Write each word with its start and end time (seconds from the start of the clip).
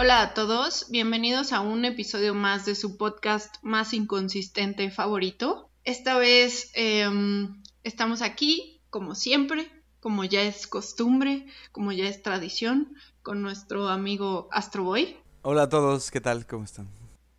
Hola 0.00 0.22
a 0.22 0.32
todos, 0.32 0.86
bienvenidos 0.90 1.52
a 1.52 1.60
un 1.60 1.84
episodio 1.84 2.32
más 2.32 2.64
de 2.64 2.76
su 2.76 2.96
podcast 2.96 3.56
más 3.62 3.92
inconsistente 3.92 4.92
favorito. 4.92 5.70
Esta 5.82 6.16
vez 6.18 6.70
em, 6.74 7.60
estamos 7.82 8.22
aquí, 8.22 8.80
como 8.90 9.16
siempre, 9.16 9.68
como 9.98 10.22
ya 10.22 10.42
es 10.42 10.68
costumbre, 10.68 11.48
como 11.72 11.90
ya 11.90 12.06
es 12.06 12.22
tradición, 12.22 12.94
con 13.24 13.42
nuestro 13.42 13.88
amigo 13.88 14.46
Astroboy. 14.52 15.16
Hola 15.42 15.62
a 15.62 15.68
todos, 15.68 16.12
¿qué 16.12 16.20
tal? 16.20 16.46
¿Cómo 16.46 16.62
están? 16.62 16.86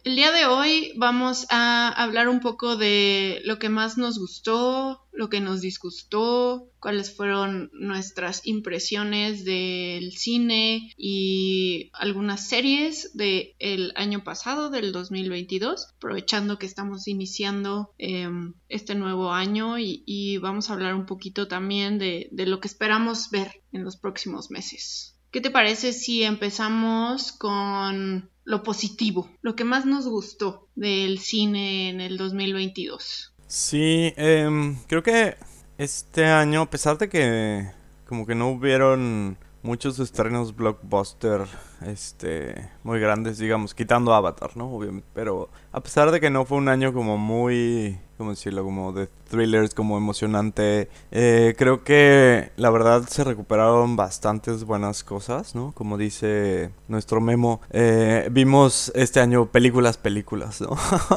El 0.06 0.16
día 0.16 0.32
de 0.32 0.46
hoy 0.46 0.94
vamos 0.96 1.46
a 1.50 1.90
hablar 1.90 2.30
un 2.30 2.40
poco 2.40 2.78
de 2.78 3.42
lo 3.44 3.60
que 3.60 3.68
más 3.68 3.98
nos 3.98 4.18
gustó, 4.18 5.06
lo 5.12 5.30
que 5.30 5.42
nos 5.42 5.60
disgustó, 5.60 6.72
cuáles 6.80 7.14
fueron 7.14 7.70
nuestras 7.74 8.48
impresiones 8.48 9.44
del 9.44 10.14
cine 10.14 10.94
y 10.96 11.92
algunas 11.92 12.48
series 12.48 13.12
del 13.14 13.92
año 13.96 14.24
pasado, 14.24 14.70
del 14.70 14.94
2022, 14.94 15.88
aprovechando 15.98 16.58
que 16.58 16.66
estamos 16.66 17.10
iniciando 17.10 17.94
em, 17.98 18.54
este 18.70 18.96
nuevo 18.96 19.34
año 19.34 19.78
y, 19.78 20.38
vamos 20.38 20.70
a 20.70 20.74
hablar 20.74 20.96
un 20.96 21.06
poquito 21.06 21.50
también 21.50 22.00
de 22.00 22.30
lo 22.32 22.62
que 22.62 22.70
esperamos 22.70 23.30
ver 23.32 23.62
en 23.74 23.84
los 23.84 23.98
próximos 23.98 24.50
meses. 24.50 25.20
¿Qué 25.32 25.42
te 25.42 25.52
parece 25.52 25.94
si 25.94 26.24
empezamos 26.24 27.32
con 27.32 28.32
lo 28.50 28.64
positivo, 28.64 29.30
lo 29.44 29.56
que 29.56 29.64
más 29.64 29.86
nos 29.86 30.08
gustó 30.08 30.68
del 30.74 31.20
cine 31.20 31.90
en 31.90 32.02
el 32.02 32.18
2022? 32.18 33.32
Sí, 33.46 34.12
em, 34.18 34.76
creo 34.88 35.04
que 35.04 35.38
este 35.78 36.26
año, 36.26 36.62
a 36.62 36.70
pesar 36.70 36.98
de 36.98 37.10
que 37.10 37.70
como 38.08 38.26
que 38.26 38.34
no 38.34 38.50
hubieron 38.50 39.38
muchos 39.62 40.00
estrenos 40.00 40.56
blockbuster 40.56 41.48
este 41.86 42.70
muy 42.84 43.00
grandes 43.00 43.38
digamos 43.38 43.74
quitando 43.74 44.14
Avatar 44.14 44.56
no 44.56 44.72
obviamente 44.74 45.08
pero 45.14 45.50
a 45.72 45.82
pesar 45.82 46.12
de 46.12 46.20
que 46.20 46.30
no 46.30 46.46
fue 46.46 46.58
un 46.58 46.70
año 46.70 46.94
como 46.94 47.18
muy 47.18 47.98
cómo 48.20 48.32
decirlo 48.32 48.66
como 48.66 48.92
de 48.92 49.08
thrillers 49.30 49.74
como 49.74 49.98
emocionante 49.98 50.90
eh, 51.10 51.56
creo 51.58 51.86
que 51.86 52.52
la 52.58 52.70
verdad 52.70 53.08
se 53.08 53.24
recuperaron 53.24 53.96
bastantes 53.96 54.66
buenas 54.66 55.06
cosas 55.06 55.56
no 55.56 55.72
como 55.72 55.98
dice 55.98 56.72
nuestro 56.90 57.22
memo 57.22 57.62
eh, 57.70 58.28
vimos 58.30 58.92
este 58.94 59.22
año 59.22 59.46
películas 59.46 59.98
películas 59.98 60.60
no 60.60 60.76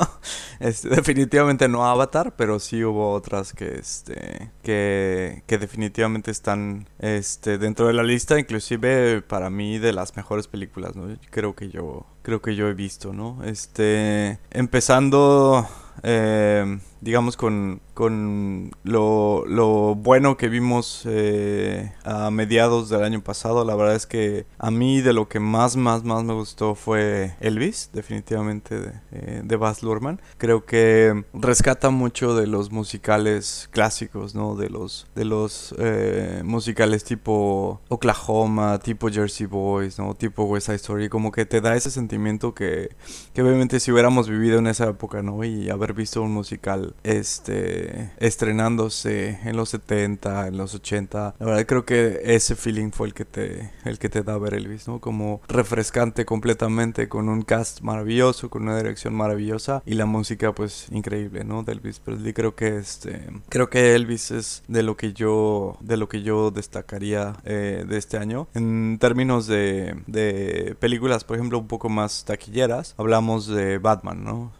este, 0.61 0.91
definitivamente 0.91 1.67
no 1.67 1.85
Avatar 1.85 2.35
pero 2.37 2.61
sí 2.61 2.85
hubo 2.85 3.11
otras 3.11 3.53
que 3.53 3.79
este 3.79 4.53
que, 4.63 5.43
que 5.49 5.59
definitivamente 5.59 6.31
están 6.31 6.89
este 7.01 7.59
dentro 7.59 7.89
de 7.89 7.95
la 7.95 8.05
lista 8.05 8.39
inclusive 8.39 9.23
para 9.23 9.51
mí 9.51 9.81
de 9.81 9.93
las 9.93 10.17
mejores 10.17 10.47
películas, 10.53 10.95
¿no? 10.95 11.17
Creo 11.31 11.57
que 11.57 11.71
yo, 11.71 12.07
creo 12.23 12.41
que 12.41 12.55
yo 12.55 12.69
he 12.69 12.75
visto, 12.75 13.13
¿no? 13.13 13.43
Este, 13.43 14.39
empezando, 14.51 15.67
eh, 16.03 16.79
digamos, 17.03 17.37
con, 17.37 17.81
con 17.95 18.71
lo, 18.85 19.45
lo, 19.47 19.97
bueno 19.97 20.37
que 20.37 20.49
vimos 20.49 21.03
eh, 21.05 21.93
a 22.05 22.31
mediados 22.31 22.89
del 22.89 23.03
año 23.03 23.21
pasado. 23.23 23.65
La 23.65 23.75
verdad 23.75 23.97
es 23.97 24.07
que 24.07 24.47
a 24.59 24.71
mí 24.71 25.01
de 25.01 25.13
lo 25.13 25.29
que 25.29 25.41
más, 25.41 25.77
más, 25.77 26.05
más 26.05 26.23
me 26.23 26.33
gustó 26.33 26.77
fue 26.77 27.35
Elvis, 27.41 27.91
definitivamente 27.93 28.81
de, 28.81 28.93
eh, 29.11 29.43
de 29.45 29.57
Baz 29.57 29.83
Luhrmann. 29.83 30.21
Creo 30.39 30.65
que 30.65 31.25
rescata 31.35 31.91
mucho 31.91 32.37
de 32.37 32.47
los 32.47 32.71
musicales 32.71 33.69
clásicos, 33.73 34.37
¿no? 34.37 34.55
De 34.55 34.71
los, 34.71 35.09
de 35.17 35.25
los 35.25 35.75
eh, 35.79 36.43
musicales 36.45 37.03
tipo 37.03 37.81
Oklahoma, 37.89 38.79
tipo 38.79 39.09
Jersey 39.09 39.47
Boys, 39.47 39.99
¿no? 39.99 40.15
Tipo 40.15 40.45
West 40.45 40.67
Side 40.67 40.77
Story. 40.77 41.09
Como 41.09 41.33
que 41.33 41.47
te 41.47 41.61
da 41.61 41.75
ese 41.75 41.91
sentimiento 41.91 42.55
que, 42.55 42.91
que 43.35 43.43
obviamente 43.43 43.81
si 43.81 43.91
hubiéramos 43.91 44.29
vivido 44.29 44.61
en 44.61 44.69
esa 44.69 44.89
época, 44.89 45.21
¿no? 45.21 45.43
Y 45.43 45.69
haber 45.69 45.95
visto 45.95 46.23
un 46.23 46.33
musical 46.33 46.92
este, 47.03 48.13
estrenándose 48.19 49.39
en 49.45 49.57
los 49.57 49.71
70, 49.71 50.49
en 50.49 50.57
los 50.57 50.75
80. 50.75 51.35
La 51.39 51.47
verdad 51.47 51.67
creo 51.67 51.85
que 51.85 52.21
ese 52.25 52.57
feeling 52.57 52.91
fue 52.91 53.09
el 53.09 53.15
que 53.15 53.25
te, 53.25 53.71
el 53.85 53.99
que 53.99 54.09
te 54.09 54.23
da 54.23 54.39
ver 54.39 54.55
Elvis, 54.55 54.89
¿no? 54.89 55.01
Como 55.01 55.41
refrescante 55.49 56.25
completamente, 56.25 57.09
con 57.09 57.29
un 57.29 57.43
cast 57.43 57.81
maravilloso, 57.81 58.51
con 58.51 58.63
una 58.63 58.77
dirección 58.77 59.15
maravillosa 59.15 59.83
y 59.87 59.95
la 59.95 60.07
música 60.07 60.53
pues 60.53 60.87
increíble, 60.91 61.45
¿no? 61.45 61.63
De 61.63 61.73
Elvis 61.73 61.99
Presley. 61.99 62.33
Creo 62.33 62.55
que 62.55 62.77
este, 62.77 63.29
creo 63.49 63.71
que 63.71 63.95
Elvis 63.95 64.31
es 64.31 64.63
de 64.69 64.83
lo 64.83 64.97
que 64.97 65.13
yo, 65.13 65.77
de 65.81 65.97
lo 65.97 66.09
que 66.09 66.23
yo 66.23 66.51
destacaría 66.51 67.37
eh, 67.45 67.85
de 67.89 67.99
este 67.99 68.19
año. 68.19 68.49
En 68.55 68.99
términos 68.99 69.47
de, 69.47 69.97
de 70.07 70.77
películas, 70.79 71.25
por 71.25 71.37
ejemplo, 71.37 71.59
un 71.59 71.69
poco 71.69 71.89
más 71.89 72.25
taquilleras, 72.25 72.95
hablamos 72.99 73.47
de 73.47 73.79
Batman, 73.79 74.25
¿no? 74.25 74.53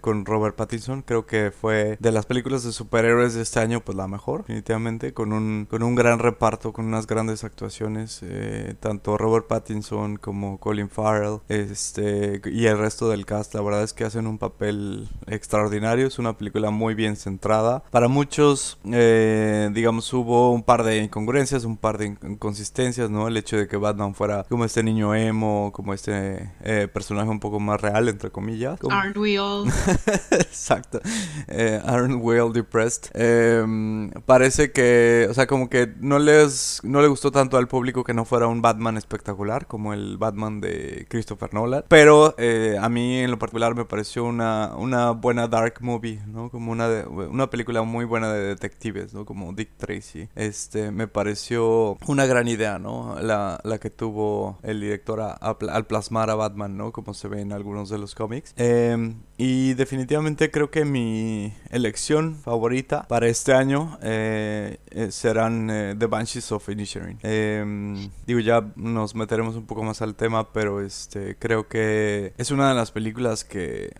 Con 0.00 0.24
Robert 0.24 0.56
Pattinson. 0.56 1.02
Creo 1.02 1.26
que 1.26 1.50
fue 1.50 1.96
de 2.00 2.12
las 2.12 2.26
películas 2.26 2.64
de 2.64 2.72
superhéroes 2.72 3.34
de 3.34 3.42
este 3.42 3.60
año, 3.60 3.80
pues 3.80 3.96
la 3.96 4.08
mejor, 4.08 4.40
definitivamente, 4.42 5.12
con 5.12 5.32
un, 5.32 5.66
con 5.68 5.82
un 5.82 5.94
gran 5.94 6.18
reparto, 6.18 6.72
con 6.72 6.86
unas 6.86 7.06
grandes 7.06 7.44
actuaciones, 7.44 8.20
eh, 8.22 8.74
tanto 8.80 9.16
Robert 9.16 9.46
Pattinson 9.46 10.16
como 10.16 10.58
Colin 10.58 10.88
Farrell, 10.88 11.40
este, 11.48 12.40
y 12.46 12.66
el 12.66 12.78
resto 12.78 13.08
del 13.08 13.26
cast, 13.26 13.54
la 13.54 13.62
verdad 13.62 13.82
es 13.82 13.92
que 13.92 14.04
hacen 14.04 14.26
un 14.26 14.38
papel 14.38 15.08
extraordinario, 15.26 16.06
es 16.06 16.18
una 16.18 16.36
película 16.36 16.70
muy 16.70 16.94
bien 16.94 17.16
centrada. 17.16 17.82
Para 17.90 18.08
muchos, 18.08 18.78
eh, 18.92 19.70
digamos, 19.72 20.12
hubo 20.12 20.52
un 20.52 20.62
par 20.62 20.84
de 20.84 20.98
incongruencias, 20.98 21.64
un 21.64 21.76
par 21.76 21.98
de 21.98 22.06
inconsistencias, 22.06 23.10
¿no? 23.10 23.28
El 23.28 23.36
hecho 23.36 23.56
de 23.56 23.68
que 23.68 23.76
Batman 23.76 24.14
fuera 24.14 24.44
como 24.48 24.64
este 24.64 24.82
niño 24.82 25.14
emo, 25.14 25.72
como 25.72 25.94
este 25.94 26.52
eh, 26.62 26.88
personaje 26.92 27.28
un 27.28 27.40
poco 27.40 27.60
más 27.60 27.80
real, 27.80 28.08
entre 28.08 28.30
comillas. 28.30 28.78
Aren't 28.90 29.16
we 29.16 29.33
Exacto. 30.30 31.00
Eh, 31.48 31.80
aren't 31.84 32.22
we 32.22 32.40
all 32.40 32.52
depressed? 32.52 33.10
Em, 33.14 34.10
parece 34.26 34.72
que, 34.72 35.26
o 35.30 35.34
sea, 35.34 35.46
como 35.46 35.68
que 35.68 35.92
no 36.00 36.18
les 36.18 36.80
no 36.82 37.00
le 37.00 37.08
gustó 37.08 37.30
tanto 37.30 37.56
al 37.56 37.68
público 37.68 38.04
que 38.04 38.14
no 38.14 38.24
fuera 38.24 38.46
un 38.46 38.62
Batman 38.62 38.96
espectacular 38.96 39.66
como 39.66 39.92
el 39.92 40.16
Batman 40.18 40.60
de 40.60 41.06
Christopher 41.08 41.52
Nolan. 41.54 41.84
Pero 41.88 42.34
eh, 42.38 42.76
a 42.80 42.88
mí 42.88 43.18
en 43.18 43.30
lo 43.30 43.38
particular 43.38 43.74
me 43.74 43.84
pareció 43.84 44.24
una, 44.24 44.72
una 44.76 45.10
buena 45.10 45.48
dark 45.48 45.78
movie, 45.80 46.20
¿no? 46.26 46.50
Como 46.50 46.72
una, 46.72 46.88
una 47.08 47.50
película 47.50 47.82
muy 47.82 48.04
buena 48.04 48.32
de 48.32 48.46
detectives, 48.46 49.14
¿no? 49.14 49.24
Como 49.24 49.52
Dick 49.52 49.76
Tracy. 49.76 50.28
Este, 50.34 50.90
me 50.90 51.08
pareció 51.08 51.96
una 52.06 52.26
gran 52.26 52.48
idea, 52.48 52.78
¿no? 52.78 53.16
La, 53.20 53.60
la 53.64 53.78
que 53.78 53.90
tuvo 53.90 54.58
el 54.62 54.80
director 54.80 55.20
al 55.20 55.86
plasmar 55.86 56.30
a 56.30 56.34
Batman, 56.34 56.76
¿no? 56.76 56.92
Como 56.92 57.14
se 57.14 57.28
ve 57.28 57.40
en 57.40 57.52
algunos 57.52 57.88
de 57.88 57.98
los 57.98 58.14
cómics. 58.14 58.54
Eh, 58.56 59.14
y 59.36 59.74
definitivamente 59.74 60.50
creo 60.50 60.70
que 60.70 60.84
mi 60.84 61.52
elección 61.70 62.36
favorita 62.36 63.02
para 63.08 63.26
este 63.26 63.52
año 63.52 63.98
eh, 64.00 64.78
eh, 64.90 65.10
serán 65.10 65.68
eh, 65.70 65.94
The 65.98 66.06
Banshees 66.06 66.52
of 66.52 66.68
Inisherin. 66.68 67.18
Em, 67.22 68.10
digo, 68.26 68.38
ya 68.38 68.64
nos 68.76 69.14
meteremos 69.16 69.56
un 69.56 69.66
poco 69.66 69.82
más 69.82 70.02
al 70.02 70.14
tema, 70.14 70.52
pero 70.52 70.80
este 70.80 71.36
creo 71.36 71.66
que 71.66 72.32
es 72.38 72.52
una 72.52 72.68
de 72.68 72.74
las 72.76 72.92
películas 72.92 73.44
que 73.44 73.92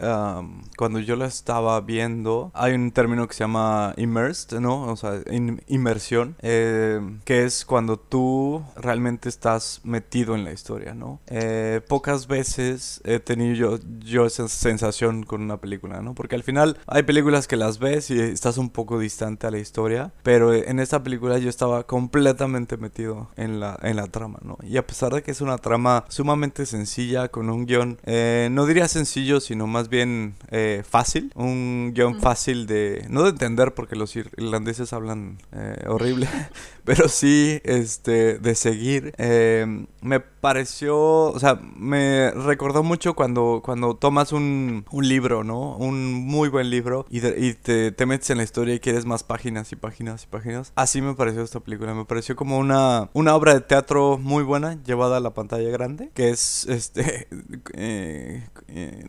cuando 0.76 1.00
yo 1.00 1.16
la 1.16 1.26
estaba 1.26 1.80
viendo, 1.80 2.52
hay 2.54 2.74
un 2.74 2.92
término 2.92 3.26
que 3.26 3.34
se 3.34 3.40
llama 3.40 3.94
immersed, 3.96 4.60
¿no? 4.60 4.82
O 4.84 4.96
sea, 4.96 5.20
inmersión, 5.66 6.36
que 6.40 7.44
es 7.44 7.64
cuando 7.64 7.98
tú 7.98 8.62
realmente 8.76 9.28
estás 9.28 9.80
metido 9.82 10.34
en 10.34 10.44
la 10.44 10.52
historia, 10.52 10.94
¿no? 10.94 11.20
pocas 11.88 12.26
veces 12.26 13.00
he 13.04 13.18
tenido 13.18 13.54
yo, 13.54 13.78
yo 13.98 14.26
esa 14.26 14.48
sensación 14.48 15.13
con 15.22 15.42
una 15.42 15.58
película, 15.58 16.02
¿no? 16.02 16.14
Porque 16.14 16.34
al 16.34 16.42
final 16.42 16.78
hay 16.86 17.04
películas 17.04 17.46
que 17.46 17.56
las 17.56 17.78
ves 17.78 18.10
y 18.10 18.18
estás 18.20 18.58
un 18.58 18.70
poco 18.70 18.98
distante 18.98 19.46
a 19.46 19.50
la 19.50 19.58
historia, 19.58 20.12
pero 20.22 20.52
en 20.52 20.80
esta 20.80 21.02
película 21.02 21.38
yo 21.38 21.48
estaba 21.48 21.84
completamente 21.84 22.76
metido 22.76 23.28
en 23.36 23.60
la, 23.60 23.78
en 23.82 23.96
la 23.96 24.06
trama, 24.08 24.38
¿no? 24.42 24.58
Y 24.62 24.76
a 24.76 24.86
pesar 24.86 25.14
de 25.14 25.22
que 25.22 25.30
es 25.30 25.40
una 25.40 25.58
trama 25.58 26.04
sumamente 26.08 26.66
sencilla, 26.66 27.28
con 27.28 27.50
un 27.50 27.66
guion, 27.66 27.98
eh, 28.04 28.48
no 28.50 28.66
diría 28.66 28.88
sencillo, 28.88 29.40
sino 29.40 29.66
más 29.66 29.88
bien 29.88 30.34
eh, 30.50 30.82
fácil, 30.88 31.32
un 31.34 31.92
guion 31.94 32.20
fácil 32.20 32.66
de, 32.66 33.06
no 33.08 33.22
de 33.22 33.30
entender 33.30 33.74
porque 33.74 33.96
los 33.96 34.14
irlandeses 34.16 34.92
hablan 34.92 35.38
eh, 35.52 35.84
horrible, 35.86 36.28
pero 36.84 37.08
sí, 37.08 37.60
este, 37.64 38.38
de 38.38 38.54
seguir. 38.54 39.14
me 40.02 40.20
pareció, 40.44 40.98
o 40.98 41.38
sea, 41.38 41.58
me 41.74 42.30
recordó 42.32 42.82
mucho 42.82 43.14
cuando, 43.14 43.62
cuando 43.64 43.96
tomas 43.96 44.30
un, 44.30 44.84
un 44.90 45.08
libro, 45.08 45.42
¿no? 45.42 45.74
Un 45.76 46.12
muy 46.12 46.50
buen 46.50 46.68
libro 46.68 47.06
y, 47.08 47.20
te, 47.54 47.92
te, 47.92 48.06
metes 48.06 48.28
en 48.28 48.36
la 48.36 48.44
historia 48.44 48.74
y 48.74 48.78
quieres 48.78 49.06
más 49.06 49.22
páginas 49.22 49.72
y 49.72 49.76
páginas 49.76 50.24
y 50.24 50.26
páginas. 50.26 50.72
Así 50.74 51.00
me 51.00 51.14
pareció 51.14 51.40
esta 51.40 51.60
película. 51.60 51.94
Me 51.94 52.04
pareció 52.04 52.36
como 52.36 52.58
una, 52.58 53.08
una 53.14 53.34
obra 53.34 53.54
de 53.54 53.62
teatro 53.62 54.18
muy 54.18 54.42
buena 54.42 54.82
llevada 54.84 55.16
a 55.16 55.20
la 55.20 55.32
pantalla 55.32 55.70
grande, 55.70 56.10
que 56.12 56.28
es, 56.28 56.66
este, 56.66 57.26
eh, 57.72 58.46
eh, 58.68 59.04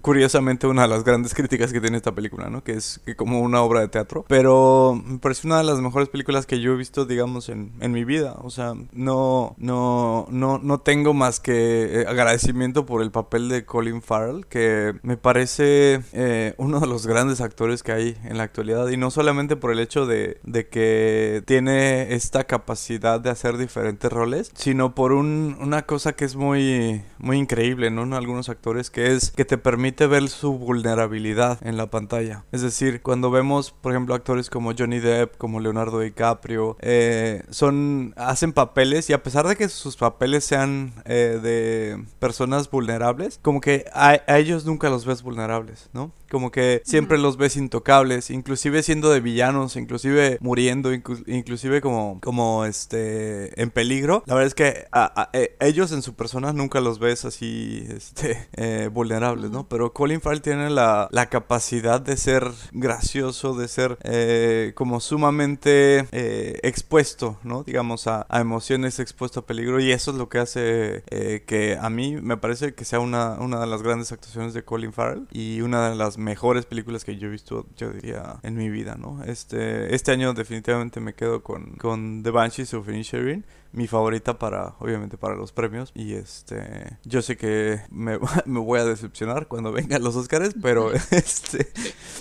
curiosamente 0.00 0.66
una 0.66 0.82
de 0.82 0.88
las 0.88 1.04
grandes 1.04 1.34
críticas 1.34 1.70
que 1.70 1.82
tiene 1.82 1.98
esta 1.98 2.14
película, 2.14 2.48
¿no? 2.48 2.64
Que 2.64 2.72
es 2.72 3.02
como 3.18 3.40
una 3.40 3.60
obra 3.60 3.80
de 3.80 3.88
teatro. 3.88 4.24
Pero 4.26 4.98
me 5.04 5.18
pareció 5.18 5.48
una 5.48 5.58
de 5.58 5.64
las 5.64 5.80
mejores 5.80 6.08
películas 6.08 6.46
que 6.46 6.60
yo 6.60 6.72
he 6.72 6.76
visto, 6.76 7.04
digamos, 7.04 7.17
digamos, 7.18 7.48
en, 7.48 7.72
en 7.80 7.90
mi 7.90 8.04
vida. 8.04 8.36
O 8.42 8.50
sea, 8.50 8.74
no, 8.92 9.56
no, 9.58 10.28
no, 10.30 10.58
no 10.58 10.78
tengo 10.78 11.14
más 11.14 11.40
que 11.40 12.02
eh, 12.02 12.06
agradecimiento 12.06 12.86
por 12.86 13.02
el 13.02 13.10
papel 13.10 13.48
de 13.48 13.64
Colin 13.64 14.02
Farrell, 14.02 14.46
que 14.46 14.94
me 15.02 15.16
parece 15.16 16.00
eh, 16.12 16.54
uno 16.58 16.78
de 16.78 16.86
los 16.86 17.08
grandes 17.08 17.40
actores 17.40 17.82
que 17.82 17.90
hay 17.90 18.16
en 18.22 18.38
la 18.38 18.44
actualidad. 18.44 18.86
Y 18.88 18.96
no 18.96 19.10
solamente 19.10 19.56
por 19.56 19.72
el 19.72 19.80
hecho 19.80 20.06
de, 20.06 20.38
de 20.44 20.68
que 20.68 21.42
tiene 21.44 22.14
esta 22.14 22.44
capacidad 22.44 23.18
de 23.18 23.30
hacer 23.30 23.56
diferentes 23.56 24.12
roles, 24.12 24.52
sino 24.54 24.94
por 24.94 25.10
un, 25.10 25.56
una 25.60 25.82
cosa 25.82 26.12
que 26.12 26.24
es 26.24 26.36
muy, 26.36 27.02
muy 27.18 27.36
increíble, 27.36 27.90
¿no? 27.90 28.04
En 28.04 28.12
algunos 28.12 28.48
actores, 28.48 28.90
que 28.90 29.12
es 29.12 29.32
que 29.32 29.44
te 29.44 29.58
permite 29.58 30.06
ver 30.06 30.28
su 30.28 30.56
vulnerabilidad 30.56 31.58
en 31.66 31.76
la 31.76 31.90
pantalla. 31.90 32.44
Es 32.52 32.62
decir, 32.62 33.02
cuando 33.02 33.32
vemos, 33.32 33.72
por 33.72 33.92
ejemplo, 33.92 34.14
actores 34.14 34.50
como 34.50 34.72
Johnny 34.78 35.00
Depp, 35.00 35.36
como 35.36 35.58
Leonardo 35.58 35.98
DiCaprio, 35.98 36.76
eh, 36.80 37.07
son, 37.50 38.14
hacen 38.16 38.52
papeles 38.52 39.10
y 39.10 39.12
a 39.12 39.22
pesar 39.22 39.46
de 39.46 39.56
que 39.56 39.68
sus 39.68 39.96
papeles 39.96 40.44
sean 40.44 40.92
eh, 41.04 41.38
de 41.42 42.04
personas 42.18 42.70
vulnerables, 42.70 43.38
como 43.42 43.60
que 43.60 43.84
a, 43.92 44.20
a 44.26 44.38
ellos 44.38 44.64
nunca 44.64 44.90
los 44.90 45.04
ves 45.04 45.22
vulnerables, 45.22 45.88
¿no? 45.92 46.12
Como 46.30 46.50
que 46.50 46.82
siempre 46.84 47.16
los 47.16 47.38
ves 47.38 47.56
intocables, 47.56 48.30
inclusive 48.30 48.82
siendo 48.82 49.10
de 49.10 49.20
villanos, 49.20 49.76
inclusive 49.76 50.36
muriendo, 50.40 50.92
inclusive 50.92 51.80
como, 51.80 52.20
como 52.20 52.66
este, 52.66 53.60
en 53.60 53.70
peligro. 53.70 54.22
La 54.26 54.34
verdad 54.34 54.48
es 54.48 54.54
que 54.54 54.86
a, 54.92 55.30
e, 55.32 55.56
ellos 55.60 55.90
en 55.92 56.02
su 56.02 56.14
persona 56.14 56.52
nunca 56.52 56.80
los 56.80 56.98
ves 56.98 57.24
así, 57.24 57.86
este, 57.88 58.48
eh, 58.56 58.90
vulnerables, 58.92 59.50
¿no? 59.50 59.68
Pero 59.68 59.92
Colin 59.94 60.20
Farrell 60.20 60.42
tiene 60.42 60.68
la, 60.68 61.08
la 61.10 61.26
capacidad 61.30 62.00
de 62.00 62.16
ser 62.16 62.50
gracioso, 62.72 63.54
de 63.54 63.68
ser 63.68 63.98
eh, 64.02 64.72
como 64.74 65.00
sumamente 65.00 66.06
eh, 66.12 66.60
expuesto, 66.98 67.38
¿no? 67.44 67.62
Digamos, 67.62 68.06
a, 68.06 68.26
emociones, 68.32 68.98
expuesto 68.98 69.40
a 69.40 69.46
peligro. 69.46 69.80
Y 69.80 69.92
eso 69.92 70.10
es 70.10 70.16
lo 70.16 70.28
que 70.28 70.38
hace 70.38 71.02
que 71.46 71.78
a 71.80 71.90
mí 71.90 72.16
me 72.16 72.36
parece 72.36 72.74
que 72.74 72.84
sea 72.84 73.00
una, 73.00 73.34
una 73.34 73.60
de 73.60 73.66
las 73.66 73.82
grandes 73.82 74.12
actuaciones 74.12 74.54
de 74.54 74.64
Colin 74.64 74.92
Farrell 74.92 75.26
y 75.30 75.60
una 75.60 75.90
de 75.90 75.96
las 75.96 76.18
mejores 76.18 76.66
películas 76.66 77.04
que 77.04 77.16
yo 77.16 77.28
he 77.28 77.30
visto, 77.30 77.66
yo 77.76 77.90
diría, 77.90 78.40
en 78.42 78.56
mi 78.56 78.68
vida, 78.68 78.96
¿no? 78.96 79.22
Este, 79.24 79.94
este 79.94 80.12
año 80.12 80.34
definitivamente 80.34 81.00
me 81.00 81.14
quedo 81.14 81.42
con, 81.42 81.76
con 81.76 82.22
The 82.22 82.30
Banshees 82.30 82.74
of 82.74 82.88
Inisherin, 82.88 83.44
mi 83.72 83.86
favorita 83.86 84.38
para, 84.38 84.74
obviamente, 84.78 85.18
para 85.18 85.36
los 85.36 85.52
premios. 85.52 85.92
Y 85.94 86.14
este, 86.14 86.98
yo 87.04 87.22
sé 87.22 87.36
que 87.36 87.80
me, 87.90 88.18
me 88.46 88.60
voy 88.60 88.80
a 88.80 88.84
decepcionar 88.84 89.48
cuando 89.48 89.72
vengan 89.72 90.02
los 90.02 90.16
Oscars, 90.16 90.54
pero 90.60 90.92
este, 91.10 91.68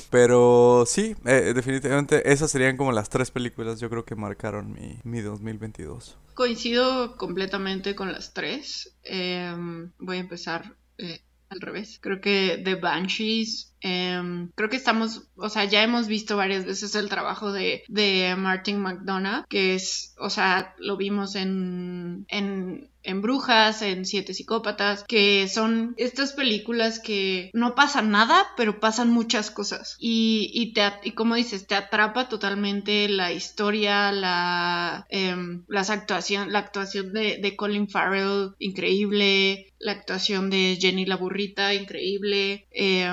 pero 0.10 0.84
sí, 0.86 1.16
eh, 1.26 1.54
definitivamente 1.54 2.32
esas 2.32 2.52
serían 2.52 2.78
como 2.78 2.92
las 2.92 3.10
tres 3.10 3.32
películas, 3.32 3.80
yo 3.80 3.90
creo 3.90 4.06
que 4.06 4.16
marcaron 4.16 4.72
mi, 4.72 5.00
mi 5.04 5.22
2022. 5.22 6.18
Coincido 6.34 7.18
completamente 7.18 7.96
con 7.96 8.12
las 8.12 8.34
tres. 8.34 8.96
Em, 9.04 9.92
voy 9.98 10.18
a 10.18 10.20
empezar 10.20 10.76
eh, 10.98 11.22
al 11.50 11.62
revés. 11.62 12.00
Creo 12.00 12.22
que 12.22 12.62
The 12.64 12.76
Banshees 12.76 13.68
Em, 13.82 14.50
creo 14.56 14.70
que 14.70 14.78
estamos, 14.78 15.27
o 15.38 15.50
sea, 15.50 15.66
ya 15.66 15.84
hemos 15.84 16.08
visto 16.08 16.38
varias 16.38 16.66
veces 16.66 16.96
el 16.96 17.10
trabajo 17.10 17.52
de, 17.52 17.84
de 17.88 18.36
Martin 18.38 18.80
McDonough, 18.80 19.46
que 19.48 19.76
es, 19.76 20.16
o 20.20 20.30
sea, 20.30 20.76
lo 20.80 20.98
vimos 20.98 21.36
en, 21.36 22.26
en, 22.28 22.90
en 23.04 23.22
Brujas, 23.22 23.82
en 23.82 24.06
Siete 24.06 24.34
Psicópatas, 24.34 25.04
que 25.08 25.48
son 25.48 25.94
estas 25.98 26.34
películas 26.34 27.00
que 27.00 27.52
no 27.54 27.76
pasan 27.76 28.12
nada, 28.12 28.48
pero 28.58 28.80
pasan 28.80 29.10
muchas 29.10 29.52
cosas. 29.52 29.96
Y, 30.00 30.52
y, 30.54 30.74
te, 30.74 30.82
y 31.04 31.12
como 31.12 31.36
dices, 31.36 31.68
te 31.68 31.76
atrapa 31.76 32.30
totalmente 32.30 33.08
la 33.08 33.32
historia, 33.32 34.12
la, 34.12 35.06
eh, 35.10 35.36
las 35.68 35.90
actuación, 35.90 36.52
la 36.52 36.60
actuación 36.60 37.14
de, 37.14 37.38
de 37.38 37.56
Colin 37.56 37.88
Farrell, 37.88 38.56
increíble, 38.60 39.74
la 39.80 39.94
actuación 39.94 40.50
de 40.50 40.78
Jenny 40.80 41.06
la 41.06 41.18
burrita, 41.18 41.74
increíble. 41.74 42.68
Eh, 42.72 43.08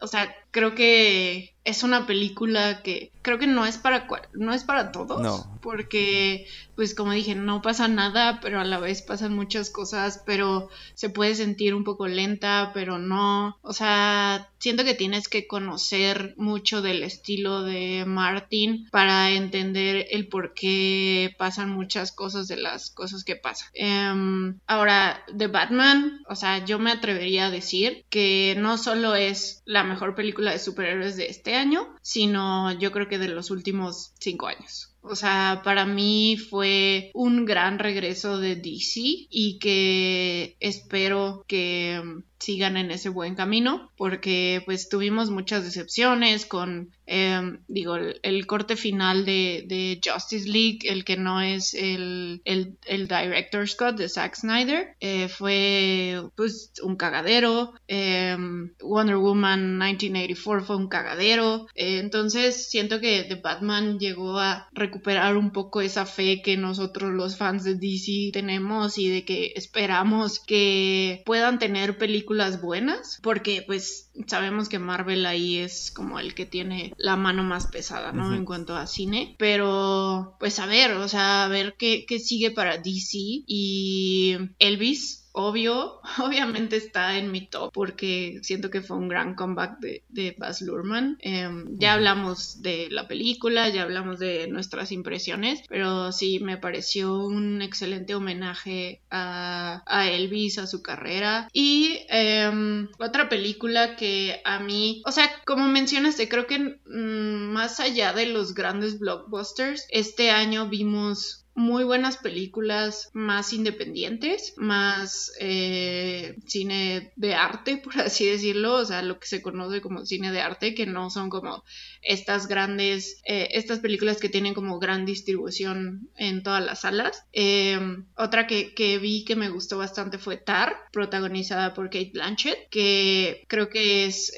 o 0.00 0.06
sea, 0.06 0.34
creo 0.54 0.76
que 0.76 1.52
es 1.64 1.82
una 1.82 2.06
película 2.06 2.80
que 2.84 3.10
creo 3.22 3.40
que 3.40 3.48
no 3.48 3.66
es 3.66 3.76
para 3.76 4.06
no 4.34 4.54
es 4.54 4.62
para 4.62 4.92
todos 4.92 5.20
no. 5.20 5.58
porque 5.60 6.46
pues 6.76 6.94
como 6.94 7.12
dije 7.12 7.34
no 7.34 7.62
pasa 7.62 7.88
nada 7.88 8.40
pero 8.40 8.60
a 8.60 8.64
la 8.64 8.78
vez 8.78 9.02
pasan 9.02 9.34
muchas 9.34 9.70
cosas 9.70 10.22
pero 10.24 10.68
se 10.94 11.10
puede 11.10 11.34
sentir 11.34 11.74
un 11.74 11.84
poco 11.84 12.06
lenta 12.06 12.70
pero 12.74 12.98
no 12.98 13.58
o 13.62 13.72
sea 13.72 14.50
siento 14.58 14.84
que 14.84 14.94
tienes 14.94 15.28
que 15.28 15.46
conocer 15.46 16.34
mucho 16.36 16.82
del 16.82 17.02
estilo 17.02 17.62
de 17.62 18.04
Martin 18.06 18.88
para 18.90 19.30
entender 19.30 20.06
el 20.10 20.28
por 20.28 20.54
qué 20.54 21.34
pasan 21.38 21.70
muchas 21.70 22.12
cosas 22.12 22.48
de 22.48 22.56
las 22.56 22.90
cosas 22.90 23.24
que 23.24 23.36
pasan 23.36 23.68
um, 23.80 24.58
ahora 24.66 25.22
de 25.32 25.46
Batman 25.46 26.22
o 26.28 26.34
sea 26.34 26.64
yo 26.64 26.78
me 26.78 26.90
atrevería 26.90 27.46
a 27.46 27.50
decir 27.50 28.04
que 28.08 28.54
no 28.58 28.78
solo 28.78 29.14
es 29.14 29.62
la 29.64 29.84
mejor 29.84 30.14
película 30.14 30.52
de 30.52 30.58
superhéroes 30.58 31.16
de 31.16 31.26
este 31.26 31.54
año, 31.54 31.94
sino 32.02 32.72
yo 32.78 32.92
creo 32.92 33.08
que 33.08 33.18
de 33.18 33.28
los 33.28 33.50
últimos 33.50 34.12
cinco 34.18 34.46
años. 34.46 34.93
O 35.06 35.16
sea, 35.16 35.60
para 35.62 35.84
mí 35.84 36.38
fue 36.38 37.10
un 37.12 37.44
gran 37.44 37.78
regreso 37.78 38.38
de 38.38 38.56
DC 38.56 39.00
y 39.28 39.58
que 39.60 40.56
espero 40.60 41.44
que 41.46 42.00
sigan 42.44 42.76
en 42.76 42.90
ese 42.90 43.08
buen 43.08 43.34
camino 43.34 43.90
porque 43.96 44.62
pues 44.66 44.88
tuvimos 44.88 45.30
muchas 45.30 45.64
decepciones 45.64 46.44
con 46.44 46.90
em, 47.06 47.60
digo 47.68 47.96
el, 47.96 48.46
corte 48.46 48.76
final 48.76 49.24
de, 49.24 49.64
de, 49.66 50.00
Justice 50.04 50.48
League 50.48 50.80
el 50.84 51.04
que 51.04 51.16
no 51.16 51.40
es 51.40 51.74
el, 51.74 52.42
el, 52.44 52.76
el 52.86 53.08
director 53.08 53.66
Scott 53.68 53.96
de 53.96 54.08
Zack 54.08 54.36
Snyder 54.36 54.94
eh, 55.00 55.28
fue 55.28 56.22
pues 56.36 56.72
un 56.82 56.96
cagadero 56.96 57.72
em, 57.88 58.72
Wonder 58.80 59.16
Woman 59.16 59.78
1984 59.78 60.66
fue 60.66 60.76
un 60.76 60.88
cagadero 60.88 61.66
eh, 61.74 61.98
entonces 61.98 62.68
siento 62.68 63.00
que 63.00 63.24
The 63.24 63.36
Batman 63.36 63.98
llegó 63.98 64.38
a 64.38 64.68
recuperar 64.72 65.36
un 65.36 65.50
poco 65.50 65.80
esa 65.80 66.04
fe 66.04 66.42
que 66.42 66.56
nosotros 66.56 67.12
los 67.12 67.36
fans 67.36 67.64
de 67.64 67.74
DC 67.74 68.30
tenemos 68.32 68.98
y 68.98 69.08
de 69.08 69.24
que 69.24 69.52
esperamos 69.56 70.40
que 70.40 71.22
puedan 71.24 71.58
tener 71.58 71.96
películas 71.96 72.33
buenas, 72.60 73.18
porque 73.22 73.62
pues 73.66 74.03
sabemos 74.26 74.68
que 74.68 74.78
Marvel 74.78 75.26
ahí 75.26 75.58
es 75.58 75.90
como 75.90 76.18
el 76.18 76.34
que 76.34 76.46
tiene 76.46 76.92
la 76.96 77.16
mano 77.16 77.42
más 77.42 77.66
pesada, 77.66 78.12
¿no? 78.12 78.34
En 78.34 78.44
cuanto 78.44 78.76
a 78.76 78.86
cine, 78.86 79.34
pero 79.38 80.36
pues 80.38 80.58
a 80.58 80.66
ver, 80.66 80.92
o 80.92 81.08
sea, 81.08 81.44
a 81.44 81.48
ver 81.48 81.74
qué, 81.78 82.04
qué 82.06 82.18
sigue 82.18 82.50
para 82.50 82.78
DC 82.78 83.18
y 83.46 84.36
Elvis 84.58 85.24
obvio, 85.34 86.00
obviamente 86.22 86.76
está 86.76 87.18
en 87.18 87.30
mi 87.30 87.46
top 87.46 87.72
porque 87.72 88.38
siento 88.42 88.70
que 88.70 88.80
fue 88.80 88.96
un 88.96 89.08
gran 89.08 89.34
comeback 89.34 89.78
de, 89.80 90.04
de 90.08 90.34
Baz 90.38 90.62
Luhrmann. 90.62 91.18
Em, 91.20 91.76
ya 91.78 91.94
hablamos 91.94 92.62
de 92.62 92.88
la 92.90 93.08
película, 93.08 93.68
ya 93.68 93.82
hablamos 93.82 94.20
de 94.20 94.46
nuestras 94.46 94.92
impresiones, 94.92 95.62
pero 95.68 96.12
sí 96.12 96.38
me 96.38 96.56
pareció 96.56 97.26
un 97.26 97.62
excelente 97.62 98.14
homenaje 98.14 99.02
a, 99.10 99.82
a 99.86 100.08
Elvis, 100.08 100.58
a 100.58 100.68
su 100.68 100.82
carrera. 100.82 101.48
Y 101.52 101.98
em, 102.08 102.88
otra 102.98 103.28
película 103.28 103.96
que 103.96 104.03
a 104.44 104.58
mí, 104.60 105.02
o 105.06 105.12
sea, 105.12 105.30
como 105.44 105.66
mencionaste, 105.68 106.28
creo 106.28 106.46
que 106.46 106.58
mm, 106.58 107.52
más 107.52 107.80
allá 107.80 108.12
de 108.12 108.26
los 108.26 108.54
grandes 108.54 108.98
blockbusters, 108.98 109.86
este 109.90 110.30
año 110.30 110.68
vimos 110.68 111.44
muy 111.54 111.84
buenas 111.84 112.16
películas 112.16 113.10
más 113.12 113.52
independientes, 113.52 114.54
más 114.56 115.32
eh, 115.38 116.36
cine 116.46 117.12
de 117.16 117.34
arte, 117.34 117.76
por 117.84 118.00
así 118.00 118.26
decirlo, 118.26 118.74
o 118.74 118.84
sea, 118.84 119.02
lo 119.02 119.18
que 119.18 119.26
se 119.26 119.42
conoce 119.42 119.80
como 119.80 120.04
cine 120.04 120.32
de 120.32 120.40
arte, 120.40 120.74
que 120.74 120.86
no 120.86 121.10
son 121.10 121.30
como 121.30 121.64
estas 122.04 122.46
grandes, 122.46 123.20
eh, 123.24 123.48
estas 123.52 123.80
películas 123.80 124.18
que 124.18 124.28
tienen 124.28 124.54
como 124.54 124.78
gran 124.78 125.04
distribución 125.04 126.10
en 126.16 126.42
todas 126.42 126.64
las 126.64 126.82
salas. 126.82 127.24
Eh, 127.32 127.78
otra 128.16 128.46
que, 128.46 128.98
vi 128.98 129.24
que 129.24 129.36
me 129.36 129.50
gustó 129.50 129.78
bastante 129.78 130.18
fue 130.18 130.36
Tar, 130.36 130.76
protagonizada 130.92 131.74
por 131.74 131.86
Kate 131.86 132.12
Blanchett, 132.12 132.68
que 132.70 133.44
creo 133.48 133.68
que 133.68 134.06
es 134.06 134.32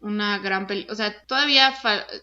una 0.00 0.38
gran 0.38 0.66
película, 0.66 0.92
o 0.92 0.96
sea, 0.96 1.14
todavía, 1.26 1.74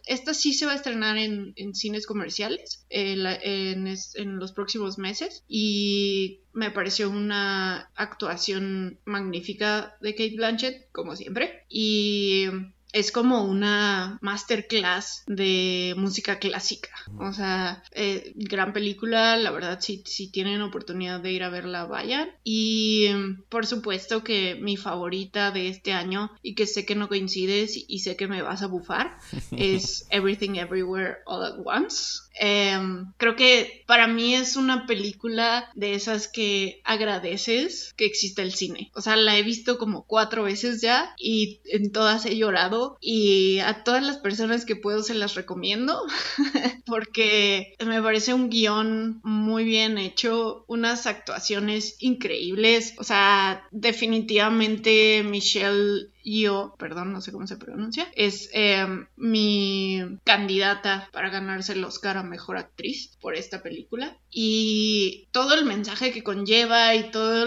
esta 0.06 0.34
sí 0.34 0.54
se 0.54 0.66
va 0.66 0.74
a 0.74 0.76
estrenar 0.76 1.18
en, 1.18 1.54
en 1.56 1.76
cines 1.76 2.06
comerciales, 2.06 2.86
en, 2.90 3.26
en 3.28 4.38
los 4.38 4.52
próximos 4.52 4.98
meses 4.98 5.44
y 5.48 6.42
me 6.54 6.72
pareció 6.72 7.10
una 7.10 7.92
actuación 7.96 9.00
magnífica 9.06 9.96
de 10.02 10.14
Kate 10.14 10.36
Blanchett, 10.36 10.92
como 10.92 11.16
siempre. 11.16 11.66
Y 11.70 12.48
es 12.94 13.12
como 13.12 13.44
una 13.44 14.18
masterclass 14.22 15.24
de 15.28 15.94
música 15.98 16.40
clásica. 16.40 16.90
O 17.20 17.34
sea, 17.34 17.84
eh, 17.92 18.34
gran 18.36 18.74
película, 18.74 19.38
la 19.38 19.52
verdad, 19.52 19.80
si, 19.82 20.04
si 20.06 20.32
tienen 20.32 20.62
oportunidad 20.62 21.20
de 21.20 21.32
ir 21.32 21.44
a 21.44 21.50
verla, 21.50 21.86
vayan. 21.86 22.30
Y 22.44 23.10
por 23.50 23.66
supuesto 23.66 24.24
que 24.24 24.56
mi 24.56 24.78
favorita 24.78 25.52
de 25.52 25.70
este 25.70 25.94
año, 25.94 26.32
y 26.42 26.56
que 26.56 26.66
sé 26.66 26.86
que 26.86 26.96
no 26.96 27.08
coincides 27.08 27.74
y 27.88 28.00
sé 28.00 28.16
que 28.16 28.28
me 28.28 28.42
vas 28.42 28.62
a 28.62 28.68
bufar, 28.68 29.18
es 29.52 30.08
Everything 30.10 30.56
Everywhere 30.56 31.18
All 31.26 31.44
at 31.44 31.60
Once. 31.66 32.28
Em, 32.40 33.14
creo 33.18 33.36
que 33.36 33.84
para 33.88 34.08
mí 34.08 34.36
es 34.36 34.56
una 34.56 34.86
película 34.86 35.70
de 35.74 35.96
esas 35.96 36.28
que 36.28 36.82
agradeces 36.84 37.94
que 37.98 38.06
existe 38.06 38.42
el 38.42 38.54
cine. 38.54 38.92
O 38.94 39.02
sea, 39.02 39.16
la 39.16 39.38
he 39.38 39.44
visto 39.44 39.78
como 39.78 40.06
cuatro 40.06 40.44
veces 40.44 40.82
ya 40.82 41.16
y 41.18 41.62
en 41.66 41.92
todas 41.92 42.26
he 42.26 42.38
llorado 42.38 42.77
y 43.00 43.60
a 43.60 43.84
todas 43.84 44.04
las 44.04 44.18
personas 44.18 44.66
que 44.66 44.76
puedo 44.76 45.04
se 45.04 45.14
las 45.14 45.36
recomiendo 45.36 46.02
porque 46.86 47.76
me 47.86 48.02
parece 48.02 48.34
un 48.34 48.50
guion 48.50 49.20
muy 49.24 49.64
bien 49.64 49.98
hecho, 49.98 50.66
unas 50.68 51.08
actuaciones 51.08 51.96
increíbles. 52.00 52.94
O 52.98 53.04
sea, 53.04 53.68
definitivamente 53.72 55.24
Michelle 55.24 56.10
yo, 56.30 56.76
perdón, 56.78 57.14
no 57.14 57.22
sé 57.22 57.32
cómo 57.32 57.48
se 57.48 57.58
pronuncia, 57.58 58.10
es 58.14 58.50
em, 58.52 59.08
mi 59.16 60.02
candidata 60.26 61.10
para 61.14 61.30
ganarse 61.30 61.74
el 61.74 61.84
Oscar 61.84 62.18
a 62.18 62.24
Mejor 62.24 62.58
Actriz 62.58 63.16
por 63.22 63.36
esta 63.36 63.64
película. 63.64 64.18
Y 64.30 65.28
todo 65.32 65.54
el 65.54 65.66
mensaje 65.66 66.12
que 66.12 66.24
conlleva 66.24 66.96
y 66.96 67.12
toda 67.12 67.46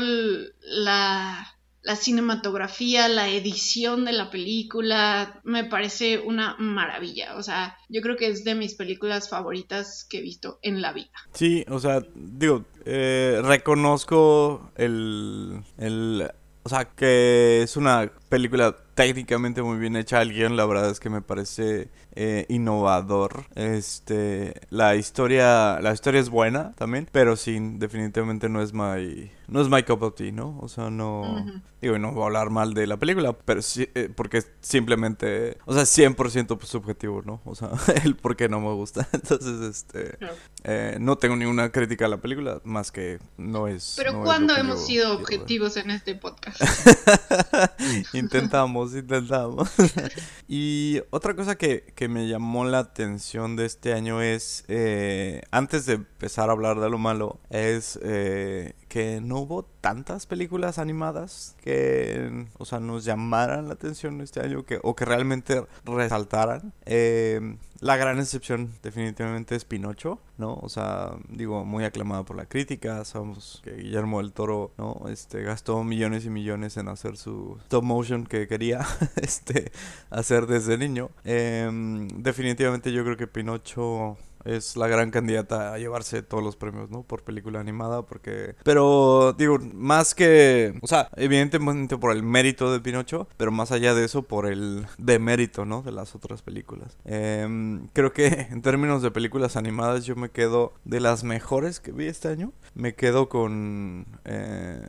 la, 0.63 1.60
la 1.83 1.97
cinematografía, 1.97 3.09
la 3.09 3.29
edición 3.29 4.05
de 4.05 4.13
la 4.13 4.31
película, 4.31 5.41
me 5.45 5.65
parece 5.65 6.19
una 6.19 6.57
maravilla. 6.59 7.37
O 7.37 7.43
sea, 7.43 7.77
yo 7.89 8.03
creo 8.03 8.17
que 8.17 8.27
es 8.27 8.45
de 8.45 8.55
mis 8.55 8.75
películas 8.75 9.29
favoritas 9.29 10.07
que 10.09 10.19
he 10.19 10.23
visto 10.23 10.59
en 10.63 10.83
la 10.83 10.93
vida. 10.93 11.11
Sí, 11.33 11.65
o 11.69 11.79
sea, 11.79 12.03
digo, 12.15 12.65
eh, 12.85 13.41
reconozco 13.43 14.71
el, 14.77 15.63
el... 15.79 16.31
O 16.63 16.69
sea, 16.69 16.85
que 16.85 17.63
es 17.63 17.77
una 17.77 18.13
película 18.31 18.75
técnicamente 18.95 19.61
muy 19.63 19.77
bien 19.79 19.97
hecha. 19.97 20.23
El 20.23 20.33
guion, 20.33 20.57
la 20.57 20.65
verdad 20.65 20.89
es 20.89 21.01
que 21.01 21.11
me 21.11 21.21
parece 21.21 21.91
eh, 22.15 22.47
innovador. 22.49 23.45
Este, 23.55 24.61
la 24.71 24.97
historia, 24.97 25.81
la 25.81 25.93
historia 25.93 26.21
es 26.21 26.31
buena 26.31 26.73
también, 26.77 27.09
pero 27.13 27.37
sí, 27.37 27.59
definitivamente 27.61 28.49
no 28.49 28.63
es 28.63 28.73
my, 28.73 29.31
no 29.49 29.61
es 29.61 29.69
my 29.69 29.83
cup 29.83 30.03
of 30.03 30.15
tea, 30.15 30.33
¿no? 30.33 30.59
O 30.61 30.69
sea, 30.69 30.91
no, 30.91 31.45
digo, 31.81 31.99
no 31.99 32.13
voy 32.13 32.23
a 32.23 32.27
hablar 32.27 32.51
mal 32.51 32.73
de 32.73 32.87
la 32.87 32.97
película, 32.97 33.33
pero 33.33 33.63
sí, 33.63 33.89
eh, 33.95 34.09
porque 34.15 34.43
simplemente, 34.61 35.59
o 35.67 35.75
sea, 35.75 35.83
100% 35.83 36.63
subjetivo, 36.65 37.23
¿no? 37.23 37.41
O 37.45 37.55
sea, 37.55 37.71
el 38.05 38.17
por 38.17 38.37
qué 38.37 38.49
no 38.49 38.61
me 38.61 38.73
gusta. 38.75 39.09
Entonces, 39.13 39.61
este, 39.61 40.19
eh, 40.65 40.97
no 41.01 41.17
tengo 41.17 41.37
ninguna 41.37 41.71
crítica 41.71 42.07
a 42.07 42.09
la 42.09 42.19
película, 42.19 42.61
más 42.65 42.93
que 42.93 43.19
no 43.37 43.67
es. 43.67 43.95
Pero 43.97 44.23
¿cuándo 44.23 44.57
hemos 44.57 44.87
sido 44.87 45.15
objetivos 45.15 45.77
en 45.77 45.91
este 45.91 46.15
podcast? 46.15 46.61
intentamos, 48.21 48.95
intentamos. 48.95 49.69
y 50.49 51.01
otra 51.11 51.35
cosa 51.35 51.57
que, 51.57 51.93
que, 51.95 52.09
me 52.09 52.29
llamó 52.29 52.65
la 52.65 52.79
atención 52.79 53.57
de 53.57 53.67
este 53.67 53.93
año 53.93 54.23
es, 54.23 54.65
eh, 54.69 55.43
antes 55.51 55.87
de 55.87 55.95
empezar 55.95 56.49
a 56.49 56.53
hablar 56.53 56.81
de 56.81 56.91
lo 56.91 56.99
malo, 56.99 57.41
es 57.51 57.99
eh, 58.03 58.75
que 58.91 59.21
no 59.21 59.39
hubo 59.39 59.63
tantas 59.81 60.27
películas 60.27 60.79
animadas 60.81 61.55
que, 61.63 62.49
o 62.59 62.65
sea, 62.65 62.81
nos 62.81 63.05
llamaran 63.05 63.69
la 63.69 63.75
atención 63.75 64.21
este 64.21 64.41
año 64.41 64.65
que, 64.65 64.81
o 64.83 64.97
que 64.97 65.05
realmente 65.05 65.65
resaltaran. 65.85 66.73
Eh, 66.87 67.57
la 67.79 67.97
gran 67.97 68.19
excepción 68.19 68.73
definitivamente 68.83 69.55
es 69.55 69.65
Pinocho, 69.65 70.19
¿no? 70.39 70.55
O 70.55 70.69
sea, 70.69 71.13
digo, 71.29 71.65
muy 71.65 71.85
aclamada 71.85 72.25
por 72.25 72.37
la 72.37 72.47
crítica. 72.47 73.05
Sabemos 73.05 73.63
que 73.63 73.77
Guillermo 73.77 74.19
del 74.19 74.33
Toro, 74.33 74.73
¿no? 74.77 75.05
Este, 75.09 75.43
gastó 75.43 75.85
millones 75.85 76.27
y 76.27 76.31
millones 76.31 76.77
en 76.77 76.89
hacer 76.89 77.17
su 77.17 77.59
stop 77.63 77.85
motion 77.85 78.27
que 78.27 78.49
quería 78.49 78.85
este, 79.23 79.71
hacer 80.11 80.49
desde 80.49 80.77
niño. 80.77 81.11
Em, 81.25 82.09
definitivamente 82.09 82.93
yo 82.93 83.05
creo 83.05 83.17
que 83.17 83.29
Pinocho 83.29 84.19
es 84.45 84.77
la 84.77 84.89
gran 84.89 85.11
candidata 85.11 85.75
a 85.75 85.79
llevarse 85.79 86.23
todos 86.23 86.43
los 86.43 86.57
premios, 86.57 86.91
¿no? 86.91 87.03
Por 87.03 87.23
película 87.23 87.61
animada, 87.61 88.03
porque... 88.03 88.55
Pero, 88.65 89.35
digo, 89.37 89.59
más 89.75 90.15
que... 90.15 90.79
O 90.83 90.87
sea, 90.87 91.09
evidentemente 91.17 91.97
por 91.99 92.13
el 92.13 92.23
mérito 92.23 92.73
de 92.73 92.81
Pinocho, 92.81 93.29
pero 93.37 93.51
más 93.51 93.73
allá 93.73 93.95
de 93.95 94.05
eso, 94.05 94.23
por 94.23 94.47
el 94.47 94.87
demérito, 94.99 95.65
¿no? 95.65 95.83
De 95.83 95.93
las 95.93 96.15
otras 96.15 96.43
películas. 96.43 96.97
Em, 97.05 97.89
creo 97.93 98.13
que 98.13 98.27
en 98.51 98.63
términos 98.63 99.03
de 99.03 99.11
películas 99.11 99.57
animadas 99.57 100.05
yo 100.05 100.17
me 100.17 100.31
quedo 100.31 100.73
de 100.85 101.01
las 101.01 101.25
mejores 101.25 101.81
que 101.81 101.93
vi 101.93 102.07
este 102.07 102.29
año. 102.29 102.53
Me 102.75 102.95
quedo 102.95 103.29
con... 103.29 104.07
Eh, 104.25 104.81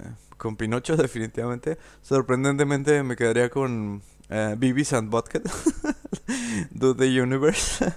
con 0.41 0.57
Pinocho, 0.57 0.97
definitivamente. 0.97 1.77
Sorprendentemente 2.01 3.03
me 3.03 3.15
quedaría 3.15 3.49
con 3.49 4.01
uh, 4.29 4.55
Beavis 4.57 4.91
and. 4.93 5.11
Do 6.71 6.95
the 6.95 7.21
Universe. 7.21 7.93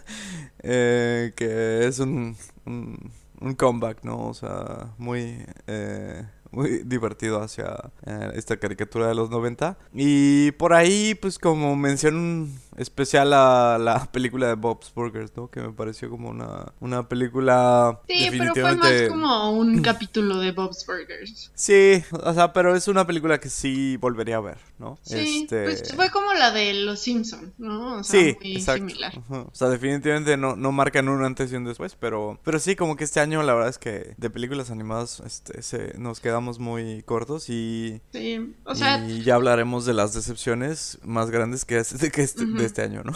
Eh, 0.67 1.33
que 1.37 1.87
es 1.87 1.99
un, 1.99 2.37
un, 2.65 3.55
comeback, 3.55 4.03
¿no? 4.03 4.29
O 4.29 4.35
sea, 4.35 4.95
muy, 4.97 5.45
eh, 5.67 6.25
muy 6.51 6.79
divertido 6.87 7.43
hacia 7.43 7.91
eh, 8.07 8.33
esta 8.35 8.57
caricatura 8.57 9.09
de 9.09 9.15
los 9.15 9.29
90. 9.29 9.77
Y 9.93 10.53
por 10.53 10.73
ahí, 10.73 11.15
pues 11.15 11.39
como 11.39 11.77
mención 11.77 12.51
especial 12.77 13.33
a 13.33 13.79
la 13.79 14.05
película 14.13 14.49
de 14.49 14.55
Bob's 14.55 14.93
Burgers, 14.95 15.33
¿no? 15.37 15.51
Que 15.51 15.61
me 15.61 15.73
pareció 15.73 16.11
como 16.11 16.31
una, 16.31 16.73
una 16.81 17.09
película... 17.09 18.01
Sí, 18.09 18.29
pero 18.31 18.55
fue 18.55 18.77
más 18.77 19.03
como 19.09 19.51
un 19.53 19.83
capítulo 19.83 20.39
de 20.39 20.53
Bob's 20.53 20.85
Burgers. 20.87 21.51
Sí, 21.55 22.03
o 22.13 22.35
sea, 22.35 22.53
pero 22.53 22.75
es 22.75 22.89
una 22.89 23.07
película 23.07 23.39
que 23.39 23.49
sí 23.49 23.97
volvería 23.97 24.37
a 24.37 24.41
ver, 24.41 24.59
¿no? 24.79 24.99
Sí, 25.03 25.43
este 25.43 25.65
pues 25.65 25.95
fue 25.95 26.11
como 26.11 26.33
la 26.35 26.51
de 26.51 26.75
Los 26.75 27.01
Simpsons, 27.01 27.53
¿no? 27.59 27.97
O 27.97 28.05
sea, 28.05 28.21
sí, 28.21 28.37
muy 28.41 28.61
similar. 28.61 29.13
O 29.29 29.51
sea, 29.53 29.69
definitivamente 29.69 30.37
no, 30.37 30.57
no 30.57 30.73
marcan 30.73 31.09
un 31.09 31.25
antes 31.25 31.53
y 31.53 31.57
un 31.57 31.65
después, 31.65 31.97
pero, 31.99 32.39
pero 32.45 32.59
sí, 32.59 32.77
como 32.77 32.97
que 32.97 33.05
este 33.05 33.21
año 33.21 33.43
la 33.43 33.55
verdad 33.55 33.71
es 33.71 33.79
que 33.79 34.15
de 34.17 34.31
películas 34.31 34.71
animadas 34.71 35.21
este, 35.25 35.63
se, 35.63 35.99
nos 35.99 36.21
quedamos 36.21 36.59
muy 36.59 37.03
cortos 37.03 37.49
y... 37.49 38.01
Sí, 38.13 38.55
o 38.65 38.75
sea... 38.75 39.05
Y 39.07 39.23
ya 39.23 39.35
hablaremos 39.35 39.85
de 39.85 39.95
las 39.95 40.15
decepciones 40.15 40.99
más 41.03 41.31
grandes 41.31 41.65
que, 41.65 41.83
que 42.13 42.23
este, 42.23 42.45
este 42.67 42.83
año, 42.83 43.03
¿no? 43.05 43.13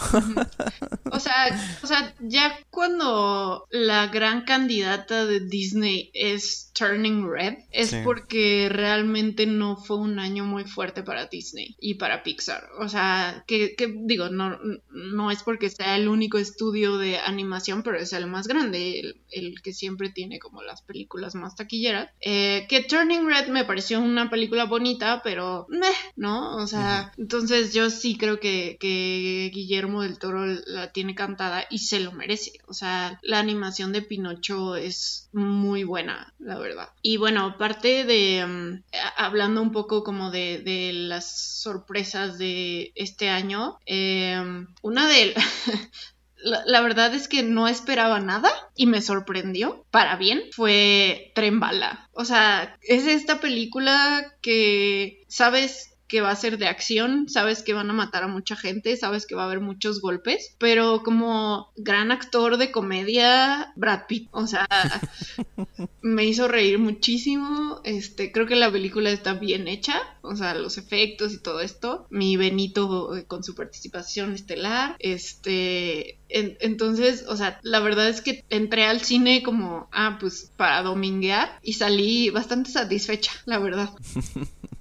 o 1.11 1.19
sea, 1.19 1.79
o 1.83 1.87
sea, 1.87 2.13
ya 2.19 2.59
cuando 2.69 3.67
la 3.69 4.07
gran 4.07 4.43
candidata 4.45 5.25
de 5.25 5.39
Disney 5.41 6.11
es 6.13 6.71
Turning 6.73 7.29
Red, 7.29 7.57
es 7.71 7.93
porque 8.03 8.69
realmente 8.69 9.45
no 9.45 9.75
fue 9.75 9.97
un 9.97 10.19
año 10.19 10.45
muy 10.45 10.63
fuerte 10.63 11.03
para 11.03 11.25
Disney 11.25 11.75
y 11.79 11.95
para 11.95 12.23
Pixar. 12.23 12.69
O 12.79 12.87
sea, 12.87 13.43
que, 13.47 13.75
digo, 14.05 14.29
no, 14.29 14.57
no 14.89 15.31
es 15.31 15.43
porque 15.43 15.69
sea 15.69 15.97
el 15.97 16.07
único 16.07 16.37
estudio 16.37 16.97
de 16.97 17.17
animación, 17.17 17.83
pero 17.83 17.97
es 17.97 18.13
el 18.13 18.27
más 18.27 18.47
grande, 18.47 19.15
el, 19.31 19.61
que 19.61 19.73
siempre 19.73 20.09
tiene 20.09 20.39
como 20.39 20.61
las 20.61 20.81
películas 20.81 21.35
más 21.35 21.55
taquilleras. 21.55 22.09
Eh, 22.21 22.65
que 22.69 22.83
Turning 22.83 23.27
Red 23.27 23.47
me 23.47 23.65
pareció 23.65 23.99
una 23.99 24.29
película 24.29 24.65
bonita, 24.65 25.21
pero 25.23 25.65
meh, 25.69 25.87
¿no? 26.15 26.57
O 26.57 26.67
sea, 26.67 27.11
entonces 27.17 27.73
yo 27.73 27.89
sí 27.89 28.17
creo 28.17 28.39
que, 28.39 28.77
que 28.79 29.38
Guillermo 29.47 30.01
del 30.01 30.19
Toro 30.19 30.45
la 30.45 30.91
tiene 30.91 31.15
cantada 31.15 31.65
y 31.69 31.79
se 31.79 31.99
lo 31.99 32.11
merece. 32.11 32.53
O 32.67 32.73
sea, 32.73 33.19
la 33.21 33.39
animación 33.39 33.93
de 33.93 34.01
Pinocho 34.01 34.75
es 34.75 35.29
muy 35.31 35.83
buena, 35.83 36.33
la 36.39 36.57
verdad. 36.57 36.89
Y 37.01 37.17
bueno, 37.17 37.45
aparte 37.45 38.03
de 38.03 38.45
mm, 38.45 38.83
hablando 39.17 39.61
un 39.61 39.71
poco 39.71 40.03
como 40.03 40.31
de, 40.31 40.91
las 40.93 41.39
sorpresas 41.61 42.37
de 42.37 42.91
este 42.95 43.29
año, 43.29 43.77
em, 43.85 44.67
una 44.81 45.07
de 45.07 45.35
La, 46.41 46.63
la, 46.65 46.79
verdad 46.79 47.13
es 47.13 47.27
que 47.27 47.43
no 47.43 47.67
esperaba 47.67 48.21
nada 48.21 48.49
y 48.73 48.85
me 48.85 49.01
sorprendió 49.01 49.85
para 49.91 50.15
bien. 50.15 50.43
Fue 50.53 51.33
Tren 51.35 51.59
Bala. 51.59 52.07
O 52.13 52.23
sea, 52.23 52.77
es 52.81 53.07
esta 53.07 53.41
película 53.41 54.33
que 54.41 55.25
sabes 55.27 55.88
que 56.09 56.21
va 56.21 56.31
a 56.31 56.35
ser 56.35 56.57
de 56.57 56.67
acción, 56.67 57.29
sabes 57.29 57.61
que 57.61 57.73
van 57.73 57.89
a 57.89 57.93
matar 57.93 58.23
a 58.23 58.27
mucha 58.27 58.55
gente, 58.55 58.97
sabes 58.97 59.27
que 59.27 59.35
va 59.35 59.43
a 59.43 59.45
haber 59.45 59.61
muchos 59.61 60.01
golpes, 60.01 60.55
pero 60.57 61.03
como 61.03 61.71
gran 61.77 62.11
actor 62.11 62.57
de 62.57 62.71
comedia, 62.71 63.71
Brad 63.75 64.07
Pitt, 64.07 64.27
o 64.31 64.47
sea, 64.47 64.67
me 66.01 66.25
hizo 66.25 66.47
reír 66.47 66.79
muchísimo, 66.79 67.79
este, 67.83 68.31
creo 68.31 68.47
que 68.47 68.55
la 68.55 68.71
película 68.71 69.11
está 69.11 69.33
bien 69.35 69.67
hecha, 69.67 70.01
o 70.21 70.35
sea, 70.35 70.55
los 70.55 70.79
efectos 70.79 71.31
y 71.33 71.41
todo 71.43 71.61
esto, 71.61 72.07
mi 72.09 72.37
Benito 72.37 73.15
eh, 73.15 73.25
con 73.25 73.43
su 73.43 73.53
participación 73.53 74.33
estelar, 74.33 74.95
este, 74.97 76.17
entonces, 76.29 77.25
o 77.27 77.37
sea, 77.37 77.59
la 77.61 77.81
verdad 77.81 78.09
es 78.09 78.21
que 78.21 78.43
entré 78.49 78.85
al 78.85 79.01
cine 79.01 79.43
como, 79.43 79.87
ah, 79.91 80.17
pues 80.19 80.51
para 80.57 80.81
dominguear 80.81 81.59
y 81.61 81.73
salí 81.73 82.31
bastante 82.31 82.71
satisfecha, 82.71 83.31
la 83.45 83.59
verdad. 83.59 83.91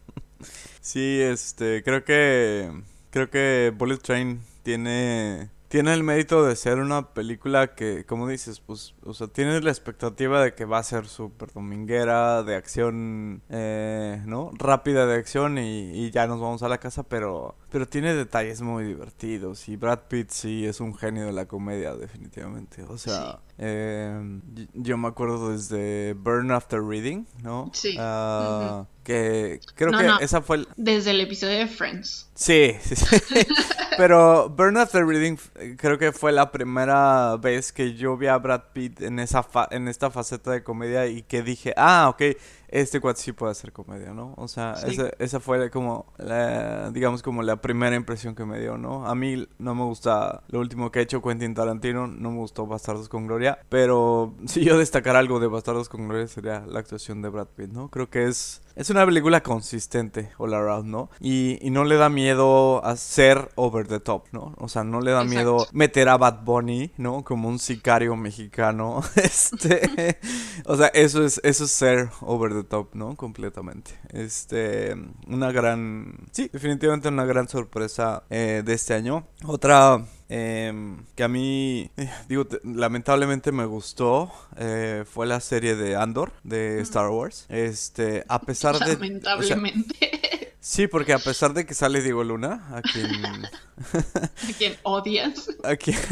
Sí, 0.88 1.20
este, 1.20 1.82
creo 1.82 2.02
que 2.02 2.72
creo 3.10 3.28
que 3.28 3.74
Bullet 3.76 3.98
Train 3.98 4.40
tiene 4.62 5.50
tiene 5.68 5.92
el 5.92 6.02
mérito 6.02 6.42
de 6.46 6.56
ser 6.56 6.78
una 6.78 7.12
película 7.12 7.74
que, 7.74 8.06
como 8.06 8.26
dices, 8.26 8.60
pues, 8.60 8.94
o 9.04 9.12
sea, 9.12 9.26
tienes 9.26 9.62
la 9.64 9.70
expectativa 9.70 10.42
de 10.42 10.54
que 10.54 10.64
va 10.64 10.78
a 10.78 10.82
ser 10.82 11.06
súper 11.06 11.52
dominguera, 11.52 12.42
de 12.42 12.56
acción, 12.56 13.42
eh, 13.50 14.22
¿no? 14.24 14.50
Rápida 14.54 15.04
de 15.06 15.16
acción 15.16 15.58
y, 15.58 15.90
y, 15.92 16.10
ya 16.10 16.26
nos 16.26 16.40
vamos 16.40 16.62
a 16.62 16.68
la 16.68 16.78
casa, 16.78 17.02
pero, 17.02 17.54
pero 17.70 17.86
tiene 17.86 18.14
detalles 18.14 18.60
muy 18.62 18.84
divertidos 18.84 19.68
y 19.68 19.76
Brad 19.76 20.00
Pitt 20.08 20.30
sí 20.30 20.64
es 20.66 20.80
un 20.80 20.94
genio 20.96 21.26
de 21.26 21.32
la 21.32 21.46
comedia, 21.46 21.94
definitivamente. 21.94 22.82
O 22.84 22.96
sea, 22.98 23.40
eh, 23.58 24.40
yo 24.74 24.96
me 24.96 25.08
acuerdo 25.08 25.50
desde 25.52 26.14
Burn 26.14 26.50
After 26.50 26.82
Reading, 26.82 27.24
¿no? 27.42 27.70
Sí. 27.74 27.96
Uh, 27.98 28.84
que 29.02 29.60
creo 29.74 29.90
No, 29.90 29.98
que 29.98 30.04
no. 30.06 30.18
esa 30.20 30.40
fue... 30.42 30.56
el- 30.58 30.68
Desde 30.76 31.10
el 31.12 31.20
episodio 31.20 31.58
de 31.58 31.66
Friends. 31.66 32.28
Sí, 32.34 32.74
sí, 32.82 32.94
sí. 32.96 33.16
Pero 33.96 34.48
Burn 34.50 34.76
After 34.76 35.04
Reading 35.04 35.36
eh, 35.56 35.74
creo 35.78 35.98
que 35.98 36.12
fue 36.12 36.30
la 36.32 36.52
primera 36.52 37.36
vez 37.36 37.72
que 37.72 37.94
yo 37.94 38.16
vi 38.16 38.26
a 38.28 38.36
Brad 38.38 38.62
Pitt 38.72 39.00
en 39.02 39.18
esa 39.18 39.42
fa- 39.42 39.68
en 39.70 39.88
esta 39.88 40.10
faceta 40.10 40.52
de 40.52 40.62
comedia 40.62 41.06
y 41.06 41.22
que 41.22 41.42
dije, 41.42 41.74
ah, 41.76 42.08
ok, 42.10 42.36
este 42.68 43.00
cuate 43.00 43.20
sí 43.20 43.32
puede 43.32 43.52
hacer 43.52 43.72
comedia, 43.72 44.12
¿no? 44.12 44.34
O 44.36 44.48
sea, 44.48 44.76
Sí. 44.76 44.90
esa, 44.92 45.10
esa 45.18 45.40
fue 45.40 45.70
como, 45.70 46.06
la- 46.18 46.90
digamos, 46.90 47.22
como 47.22 47.42
la 47.42 47.56
primera 47.56 47.96
impresión 47.96 48.34
que 48.34 48.44
me 48.44 48.60
dio, 48.60 48.76
¿no? 48.78 49.06
A 49.06 49.14
mí 49.14 49.46
no 49.58 49.74
me 49.74 49.84
gusta 49.84 50.42
lo 50.48 50.60
último 50.60 50.90
que 50.90 50.98
ha 50.98 51.02
hecho 51.02 51.22
Quentin 51.22 51.54
Tarantino, 51.54 52.06
no 52.06 52.30
me 52.30 52.38
gustó 52.38 52.66
Bastardos 52.66 53.08
con 53.08 53.26
Gloria, 53.26 53.58
pero 53.68 54.34
si 54.46 54.64
yo 54.64 54.78
destacara 54.78 55.18
algo 55.18 55.40
de 55.40 55.46
Bastardos 55.46 55.88
con 55.88 56.08
Gloria 56.08 56.26
sería 56.28 56.60
la 56.66 56.80
actuación 56.80 57.22
de 57.22 57.28
Brad 57.30 57.48
Pitt, 57.48 57.70
¿no? 57.70 57.88
Creo 57.88 58.10
que 58.10 58.24
es, 58.26 58.62
es 58.78 58.90
una 58.90 59.04
película 59.04 59.42
consistente 59.42 60.30
all 60.38 60.54
around, 60.54 60.86
¿no? 60.86 61.10
Y, 61.18 61.58
y 61.66 61.70
no 61.70 61.84
le 61.84 61.96
da 61.96 62.08
miedo 62.08 62.84
a 62.84 62.96
ser 62.96 63.50
over 63.56 63.88
the 63.88 63.98
top, 63.98 64.26
¿no? 64.30 64.54
O 64.56 64.68
sea, 64.68 64.84
no 64.84 65.00
le 65.00 65.10
da 65.10 65.24
miedo 65.24 65.66
meter 65.72 66.08
a 66.08 66.16
Bad 66.16 66.44
Bunny, 66.44 66.92
¿no? 66.96 67.24
Como 67.24 67.48
un 67.48 67.58
sicario 67.58 68.14
mexicano. 68.16 69.02
Este, 69.28 70.18
o 70.64 70.76
sea, 70.76 70.86
eso 70.88 71.24
es 71.24 71.40
eso 71.42 71.64
es 71.64 71.70
ser 71.70 72.08
over 72.20 72.52
the 72.52 72.62
top, 72.62 72.94
¿no? 72.94 73.16
Completamente. 73.16 73.98
Este, 74.10 74.94
una 75.26 75.50
gran, 75.50 76.28
sí, 76.30 76.48
definitivamente 76.52 77.08
una 77.08 77.24
gran 77.24 77.48
sorpresa 77.48 78.24
eh, 78.30 78.62
de 78.64 78.72
este 78.72 78.94
año. 78.94 79.26
Otra 79.44 80.04
em, 80.28 81.04
que 81.14 81.22
a 81.24 81.28
mí, 81.28 81.90
digo, 82.28 82.46
te- 82.46 82.60
lamentablemente 82.64 83.52
me 83.52 83.64
gustó 83.64 84.30
eh, 84.56 85.04
fue 85.10 85.26
la 85.26 85.40
serie 85.40 85.74
de 85.76 85.96
Andor 85.96 86.32
de 86.44 86.80
Star 86.82 87.08
Wars. 87.10 87.46
Este, 87.48 88.24
a 88.28 88.40
pesar 88.40 88.74
de, 88.78 88.80
o 88.84 88.86
sea, 88.86 88.94
Lamentablemente. 88.94 90.54
sí, 90.60 90.86
porque 90.86 91.12
a 91.12 91.18
pesar 91.18 91.54
de 91.54 91.64
que 91.66 91.74
sale 91.74 92.02
Diego 92.02 92.24
Luna, 92.24 92.68
a 92.72 92.82
quien 92.82 93.10
¿A 93.94 94.52
quién 94.58 94.76
odias? 94.82 95.48
¿A 95.64 95.76
quién? 95.76 95.98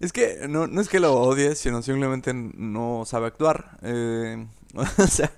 Es 0.00 0.14
que 0.14 0.46
no, 0.48 0.66
no 0.66 0.80
es 0.80 0.88
que 0.88 0.98
lo 0.98 1.12
odies, 1.12 1.58
sino 1.58 1.82
simplemente 1.82 2.32
no 2.32 3.04
sabe 3.04 3.26
actuar. 3.26 3.76
Eh, 3.82 4.46
o 4.74 5.06
sea, 5.06 5.30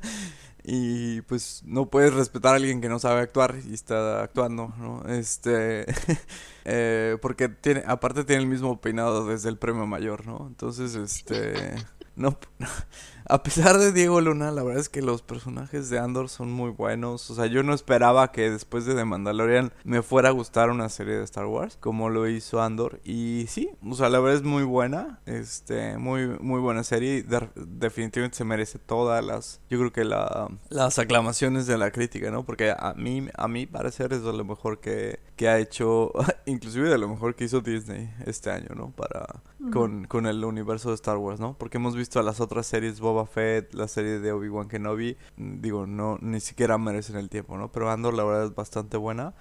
y 0.64 1.22
pues 1.22 1.62
no 1.64 1.86
puedes 1.86 2.14
respetar 2.14 2.52
a 2.52 2.56
alguien 2.56 2.80
que 2.80 2.88
no 2.88 2.98
sabe 2.98 3.20
actuar 3.20 3.56
y 3.68 3.74
está 3.74 4.22
actuando, 4.22 4.72
¿no? 4.78 5.04
Este, 5.08 5.86
eh, 6.64 7.16
porque 7.20 7.48
tiene, 7.48 7.82
aparte 7.86 8.24
tiene 8.24 8.42
el 8.42 8.48
mismo 8.48 8.80
peinado 8.80 9.26
desde 9.26 9.48
el 9.48 9.58
premio 9.58 9.86
mayor, 9.86 10.26
¿no? 10.26 10.46
Entonces, 10.46 10.94
este, 10.94 11.74
no, 12.14 12.38
a 13.34 13.42
pesar 13.42 13.78
de 13.78 13.92
Diego 13.92 14.20
Luna, 14.20 14.50
la 14.50 14.62
verdad 14.62 14.80
es 14.80 14.88
que 14.88 15.02
los 15.02 15.22
personajes 15.22 15.88
de 15.90 15.98
Andor 15.98 16.28
son 16.28 16.52
muy 16.52 16.70
buenos. 16.70 17.30
O 17.30 17.34
sea, 17.34 17.46
yo 17.46 17.62
no 17.62 17.72
esperaba 17.74 18.30
que 18.32 18.50
después 18.50 18.84
de 18.84 18.94
The 18.94 19.04
Mandalorian 19.04 19.72
me 19.84 20.02
fuera 20.02 20.28
a 20.28 20.32
gustar 20.32 20.70
una 20.70 20.88
serie 20.88 21.14
de 21.16 21.24
Star 21.24 21.46
Wars 21.46 21.76
como 21.80 22.10
lo 22.10 22.28
hizo 22.28 22.60
Andor. 22.62 23.00
Y 23.04 23.46
sí, 23.48 23.70
o 23.88 23.94
sea, 23.94 24.08
la 24.08 24.20
verdad 24.20 24.36
es 24.38 24.42
muy 24.44 24.64
buena. 24.64 25.20
Este, 25.26 25.96
muy, 25.98 26.26
muy 26.40 26.60
buena 26.60 26.84
serie. 26.84 27.22
de- 27.22 27.48
definitivamente 27.56 28.36
se 28.36 28.44
merece 28.44 28.78
todas 28.78 29.24
las, 29.24 29.60
yo 29.70 29.78
creo 29.78 29.92
que 29.92 30.04
la, 30.04 30.48
las 30.68 30.98
aclamaciones 30.98 31.66
de 31.66 31.78
la 31.78 31.90
crítica, 31.90 32.30
¿no? 32.30 32.44
Porque 32.44 32.70
a 32.70 32.94
mí, 32.96 33.28
a 33.34 33.48
mí 33.48 33.66
parecer 33.66 34.12
es 34.12 34.22
de 34.22 34.32
lo 34.32 34.44
mejor 34.44 34.78
que, 34.80 35.20
que 35.36 35.48
ha 35.48 35.58
hecho, 35.58 36.12
inclusive 36.46 36.88
de 36.88 36.98
lo 36.98 37.08
mejor 37.08 37.34
que 37.34 37.44
hizo 37.44 37.60
Disney 37.60 38.12
este 38.26 38.50
año, 38.50 38.68
¿no? 38.76 38.90
Para, 38.90 39.26
con, 39.72 40.04
con 40.06 40.26
el 40.26 40.44
universo 40.44 40.90
de 40.90 40.96
Star 40.96 41.16
Wars, 41.16 41.40
¿no? 41.40 41.56
Porque 41.58 41.78
hemos 41.78 41.96
visto 41.96 42.20
a 42.20 42.22
las 42.22 42.40
otras 42.40 42.66
series, 42.66 43.00
Boba 43.00 43.21
Fett, 43.26 43.72
la 43.74 43.88
serie 43.88 44.18
de 44.18 44.32
Obi-Wan 44.32 44.68
Kenobi, 44.68 45.16
digo, 45.36 45.86
no, 45.86 46.18
ni 46.20 46.40
siquiera 46.40 46.78
merecen 46.78 47.16
el 47.16 47.28
tiempo, 47.28 47.56
¿no? 47.58 47.70
Pero 47.72 47.90
Andor 47.90 48.14
la 48.14 48.24
verdad 48.24 48.44
es 48.46 48.54
bastante 48.54 48.96
buena. 48.96 49.34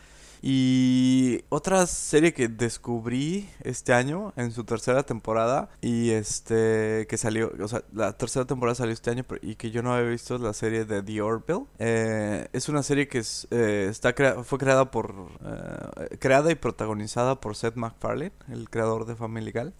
Y 0.43 1.43
otra 1.49 1.85
serie 1.85 2.33
que 2.33 2.47
descubrí 2.47 3.47
este 3.63 3.93
año 3.93 4.33
en 4.35 4.51
su 4.51 4.63
tercera 4.63 5.03
temporada 5.03 5.69
y 5.81 6.09
este 6.09 7.05
que 7.07 7.15
salió, 7.17 7.51
o 7.61 7.67
sea, 7.67 7.83
la 7.93 8.17
tercera 8.17 8.45
temporada 8.45 8.73
salió 8.73 8.91
este 8.91 9.11
año 9.11 9.23
y 9.43 9.53
que 9.53 9.69
yo 9.69 9.83
no 9.83 9.93
había 9.93 10.09
visto 10.09 10.33
es 10.33 10.41
la 10.41 10.53
serie 10.53 10.85
de 10.85 11.03
The 11.03 11.21
Orville. 11.21 11.65
Eh, 11.77 12.47
es 12.53 12.69
una 12.69 12.81
serie 12.81 13.07
que 13.07 13.19
es, 13.19 13.47
eh, 13.51 13.85
está 13.87 14.13
crea- 14.15 14.43
fue 14.43 14.57
creada 14.57 14.89
por 14.89 15.13
eh, 15.45 16.17
creada 16.17 16.51
y 16.51 16.55
protagonizada 16.55 17.39
por 17.39 17.55
Seth 17.55 17.75
MacFarlane, 17.75 18.31
el 18.49 18.67
creador 18.67 19.05
de 19.05 19.15
Family 19.15 19.51
Guy. 19.51 19.73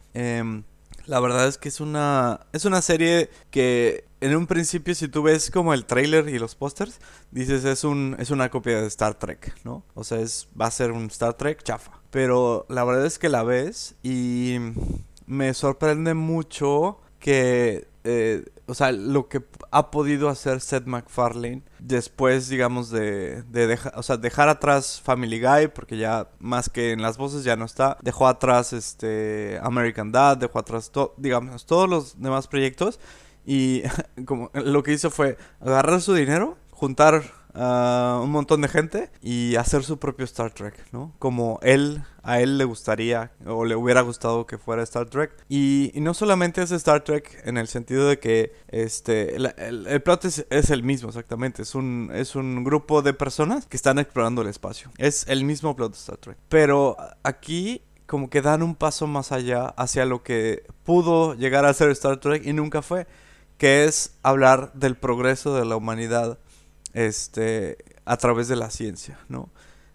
La 1.06 1.20
verdad 1.20 1.48
es 1.48 1.58
que 1.58 1.70
es 1.70 1.80
una 1.80 2.42
es 2.54 2.66
una 2.66 2.82
serie 2.82 3.30
que 3.50 4.06
en 4.22 4.36
un 4.36 4.48
principio 4.48 4.94
si 4.96 5.08
tú 5.08 5.24
ves 5.24 5.50
como 5.52 5.74
el 5.74 5.86
trailer 5.86 6.30
y 6.30 6.38
los 6.38 6.56
pósters 6.56 7.00
dices 7.32 7.66
es 7.66 7.84
un 7.84 8.16
es 8.20 8.30
una 8.30 8.50
copia 8.50 8.82
de 8.82 8.88
Star 8.88 9.16
Trek, 9.16 9.56
¿no? 9.64 9.84
O 9.94 10.04
sea, 10.04 10.20
es 10.20 10.48
va 10.60 10.68
a 10.68 10.72
ser 10.72 10.92
un 10.92 11.06
Star 11.06 11.34
Trek 11.34 11.64
chafa. 11.64 11.92
Pero 12.12 12.66
la 12.70 12.84
verdad 12.84 13.06
es 13.06 13.20
que 13.20 13.30
la 13.30 13.44
ves 13.44 13.96
y 14.04 14.58
me 15.26 15.54
sorprende 15.54 16.14
mucho 16.14 17.00
que 17.22 17.88
eh, 18.04 18.44
o 18.66 18.74
sea, 18.74 18.92
lo 18.92 19.30
que 19.30 19.44
ha 19.70 19.92
podido 19.92 20.28
hacer 20.30 20.60
Seth 20.60 20.86
MacFarlane 20.88 21.62
después, 21.80 22.50
digamos, 22.50 22.90
de, 22.90 23.44
de 23.44 23.68
dejar, 23.68 23.94
o 23.96 24.02
sea, 24.04 24.18
dejar 24.18 24.50
atrás 24.50 25.00
Family 25.02 25.40
Guy, 25.40 25.68
porque 25.68 25.98
ya 25.98 26.28
más 26.40 26.70
que 26.70 26.92
en 26.94 27.02
las 27.04 27.18
voces 27.18 27.44
ya 27.44 27.56
no 27.56 27.66
está, 27.66 27.98
dejó 28.02 28.28
atrás 28.28 28.74
este 28.74 29.60
American 29.62 30.12
Dad, 30.12 30.38
dejó 30.38 30.58
atrás, 30.60 30.90
to- 30.92 31.14
digamos, 31.18 31.66
todos 31.68 31.88
los 31.90 32.20
demás 32.22 32.48
proyectos 32.48 33.00
y 33.46 33.84
como 34.26 34.50
lo 34.54 34.84
que 34.84 34.94
hizo 34.94 35.12
fue 35.12 35.38
agarrar 35.60 36.02
su 36.02 36.14
dinero, 36.16 36.58
juntar 36.72 37.24
un 37.54 38.32
montón 38.32 38.62
de 38.62 38.68
gente 38.68 39.10
y 39.22 39.56
hacer 39.56 39.84
su 39.84 40.00
propio 40.00 40.26
Star 40.26 40.52
Trek, 40.52 40.76
¿no? 40.92 41.14
Como 41.20 41.60
él, 41.62 42.04
a 42.24 42.40
él 42.40 42.58
le 42.58 42.64
gustaría 42.66 43.32
o 43.46 43.66
le 43.66 43.76
hubiera 43.76 44.02
gustado 44.02 44.46
que 44.46 44.58
fuera 44.58 44.84
Star 44.84 45.10
Trek. 45.10 45.32
Y, 45.50 45.92
no 45.96 46.14
solamente 46.14 46.62
es 46.62 46.72
Star 46.72 47.04
Trek 47.04 47.42
en 47.46 47.58
el 47.58 47.68
sentido 47.68 48.08
de 48.08 48.20
que 48.20 48.54
este 48.70 49.38
la- 49.40 49.50
el, 49.52 49.86
el 49.88 50.02
plot 50.02 50.26
es, 50.26 50.46
es 50.50 50.70
el 50.70 50.84
mismo 50.84 51.10
exactamente, 51.10 51.62
es 51.62 51.76
un, 51.76 52.10
es 52.14 52.36
un 52.36 52.64
grupo 52.64 53.02
de 53.02 53.14
personas 53.14 53.66
que 53.66 53.78
están 53.78 54.00
explorando 54.00 54.42
el 54.42 54.48
espacio. 54.48 54.90
Es 54.98 55.26
el 55.28 55.44
mismo 55.44 55.76
plot 55.76 55.92
de 55.94 55.98
Star 55.98 56.18
Trek. 56.18 56.38
Pero 56.50 56.98
aquí 57.24 57.82
como 58.08 58.30
que 58.30 58.42
dan 58.42 58.62
un 58.62 58.76
paso 58.76 59.08
más 59.08 59.32
allá 59.32 59.68
hacia 59.78 60.06
lo 60.06 60.22
que 60.22 60.64
pudo 60.84 61.34
llegar 61.36 61.66
a 61.66 61.74
ser 61.74 61.90
Star 61.92 62.20
Trek 62.20 62.46
y 62.46 62.52
nunca 62.52 62.82
fue, 62.82 63.08
que 63.58 63.86
es 63.86 64.18
hablar 64.22 64.74
del 64.74 64.98
progreso 64.98 65.56
de 65.56 65.64
la 65.66 65.78
humanidad 65.78 66.38
este 66.94 67.78
a 68.06 68.18
través 68.18 68.48
de 68.48 68.56
la 68.56 68.70
ciencia, 68.72 69.20
¿no? 69.30 69.50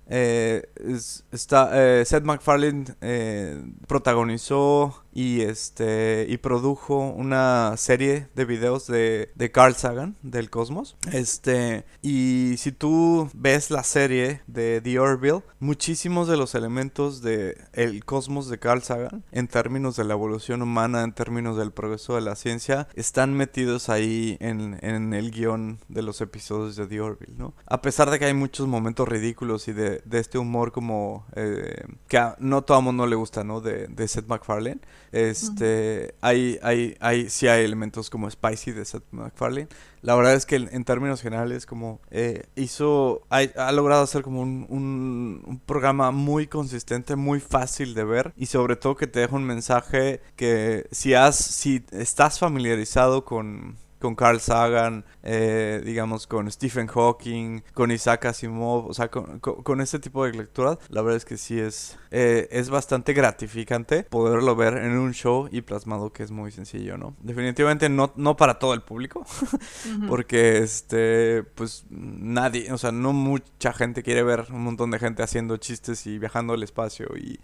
Eh, 0.08 0.62
es- 0.76 1.24
está, 1.32 1.70
eh, 2.00 2.04
Seth 2.04 2.22
MacFarlane 2.24 2.84
eh, 3.00 3.62
protagonizó 3.88 5.04
y 5.16 5.40
este 5.40 6.26
y 6.28 6.36
produjo 6.36 6.98
una 6.98 7.74
serie 7.78 8.28
de 8.34 8.44
videos 8.44 8.86
de, 8.86 9.30
de 9.34 9.50
Carl 9.50 9.74
Sagan 9.74 10.14
del 10.20 10.50
cosmos. 10.50 10.98
Este 11.10 11.86
y 12.02 12.56
si 12.58 12.70
tú 12.70 13.30
ves 13.32 13.70
la 13.70 13.82
serie 13.82 14.42
de 14.46 14.82
The 14.82 14.98
Orville 14.98 15.42
muchísimos 15.58 16.28
de 16.28 16.36
los 16.36 16.54
elementos 16.54 17.22
de 17.22 17.56
el 17.72 18.04
cosmos 18.04 18.50
de 18.50 18.58
Carl 18.58 18.82
Sagan 18.82 19.24
en 19.32 19.48
términos 19.48 19.96
de 19.96 20.04
la 20.04 20.12
evolución 20.12 20.60
humana 20.60 21.02
en 21.02 21.14
términos 21.14 21.56
del 21.56 21.72
progreso 21.72 22.16
de 22.16 22.20
la 22.20 22.36
ciencia 22.36 22.86
están 22.94 23.32
metidos 23.32 23.88
ahí 23.88 24.36
en, 24.40 24.78
en 24.82 25.14
el 25.14 25.30
guion 25.30 25.78
de 25.88 26.02
los 26.02 26.20
episodios 26.20 26.76
de 26.76 26.86
The 26.88 27.00
Orville 27.00 27.38
no 27.38 27.54
a 27.64 27.80
pesar 27.80 28.10
de 28.10 28.18
que 28.18 28.26
hay 28.26 28.34
muchos 28.34 28.66
momentos 28.66 29.08
ridículos 29.08 29.66
y 29.68 29.72
de, 29.72 30.02
de 30.04 30.18
este 30.18 30.36
humor 30.36 30.72
como 30.72 31.24
eh, 31.34 31.86
que 32.06 32.18
a 32.18 32.36
no 32.38 32.64
todo 32.64 32.82
mundo 32.82 33.06
le 33.06 33.16
gusta 33.16 33.44
no 33.44 33.62
de, 33.62 33.86
de 33.86 34.08
Seth 34.08 34.26
MacFarlane 34.26 34.80
este, 35.12 36.14
hay, 36.20 36.58
hay, 36.62 36.96
hay, 37.00 37.30
sí 37.30 37.48
hay 37.48 37.64
elementos 37.64 38.10
como 38.10 38.30
spicy 38.30 38.72
de 38.72 38.84
Seth 38.84 39.04
MacFarlane. 39.10 39.68
La 40.02 40.14
verdad 40.14 40.34
es 40.34 40.46
que 40.46 40.56
en, 40.56 40.68
en 40.72 40.84
términos 40.84 41.20
generales 41.20 41.66
como 41.66 42.00
eh, 42.10 42.44
hizo, 42.54 43.22
ha, 43.30 43.38
ha 43.56 43.72
logrado 43.72 44.02
hacer 44.02 44.22
como 44.22 44.40
un, 44.40 44.66
un, 44.68 45.42
un 45.44 45.58
programa 45.58 46.10
muy 46.10 46.46
consistente, 46.46 47.16
muy 47.16 47.40
fácil 47.40 47.94
de 47.94 48.04
ver 48.04 48.32
y 48.36 48.46
sobre 48.46 48.76
todo 48.76 48.96
que 48.96 49.06
te 49.06 49.20
deja 49.20 49.34
un 49.34 49.44
mensaje 49.44 50.20
que 50.36 50.86
si 50.92 51.14
has, 51.14 51.36
si 51.36 51.84
estás 51.90 52.38
familiarizado 52.38 53.24
con 53.24 53.76
con 53.98 54.14
Carl 54.14 54.40
Sagan, 54.40 55.04
eh, 55.22 55.82
digamos, 55.84 56.26
con 56.26 56.50
Stephen 56.50 56.86
Hawking, 56.86 57.62
con 57.74 57.90
Isaac 57.90 58.26
Asimov, 58.26 58.86
o 58.86 58.94
sea, 58.94 59.10
con, 59.10 59.40
con, 59.40 59.80
este 59.80 59.98
tipo 59.98 60.24
de 60.24 60.32
lecturas, 60.32 60.78
la 60.88 61.02
verdad 61.02 61.16
es 61.16 61.24
que 61.24 61.36
sí 61.36 61.58
es, 61.58 61.98
eh, 62.10 62.48
es 62.50 62.70
bastante 62.70 63.12
gratificante 63.12 64.04
poderlo 64.04 64.56
ver 64.56 64.76
en 64.78 64.98
un 64.98 65.12
show 65.12 65.48
y 65.50 65.62
plasmado 65.62 66.12
que 66.12 66.22
es 66.22 66.30
muy 66.30 66.50
sencillo, 66.50 66.96
¿no? 66.98 67.16
Definitivamente 67.20 67.88
no, 67.88 68.12
no 68.16 68.36
para 68.36 68.58
todo 68.58 68.74
el 68.74 68.82
público, 68.82 69.24
porque, 70.08 70.58
este, 70.58 71.42
pues, 71.42 71.86
nadie, 71.90 72.72
o 72.72 72.78
sea, 72.78 72.92
no 72.92 73.12
mucha 73.12 73.72
gente 73.72 74.02
quiere 74.02 74.22
ver 74.22 74.46
un 74.50 74.62
montón 74.62 74.90
de 74.90 74.98
gente 74.98 75.22
haciendo 75.22 75.56
chistes 75.56 76.06
y 76.06 76.18
viajando 76.18 76.54
al 76.54 76.62
espacio 76.62 77.08
y 77.16 77.40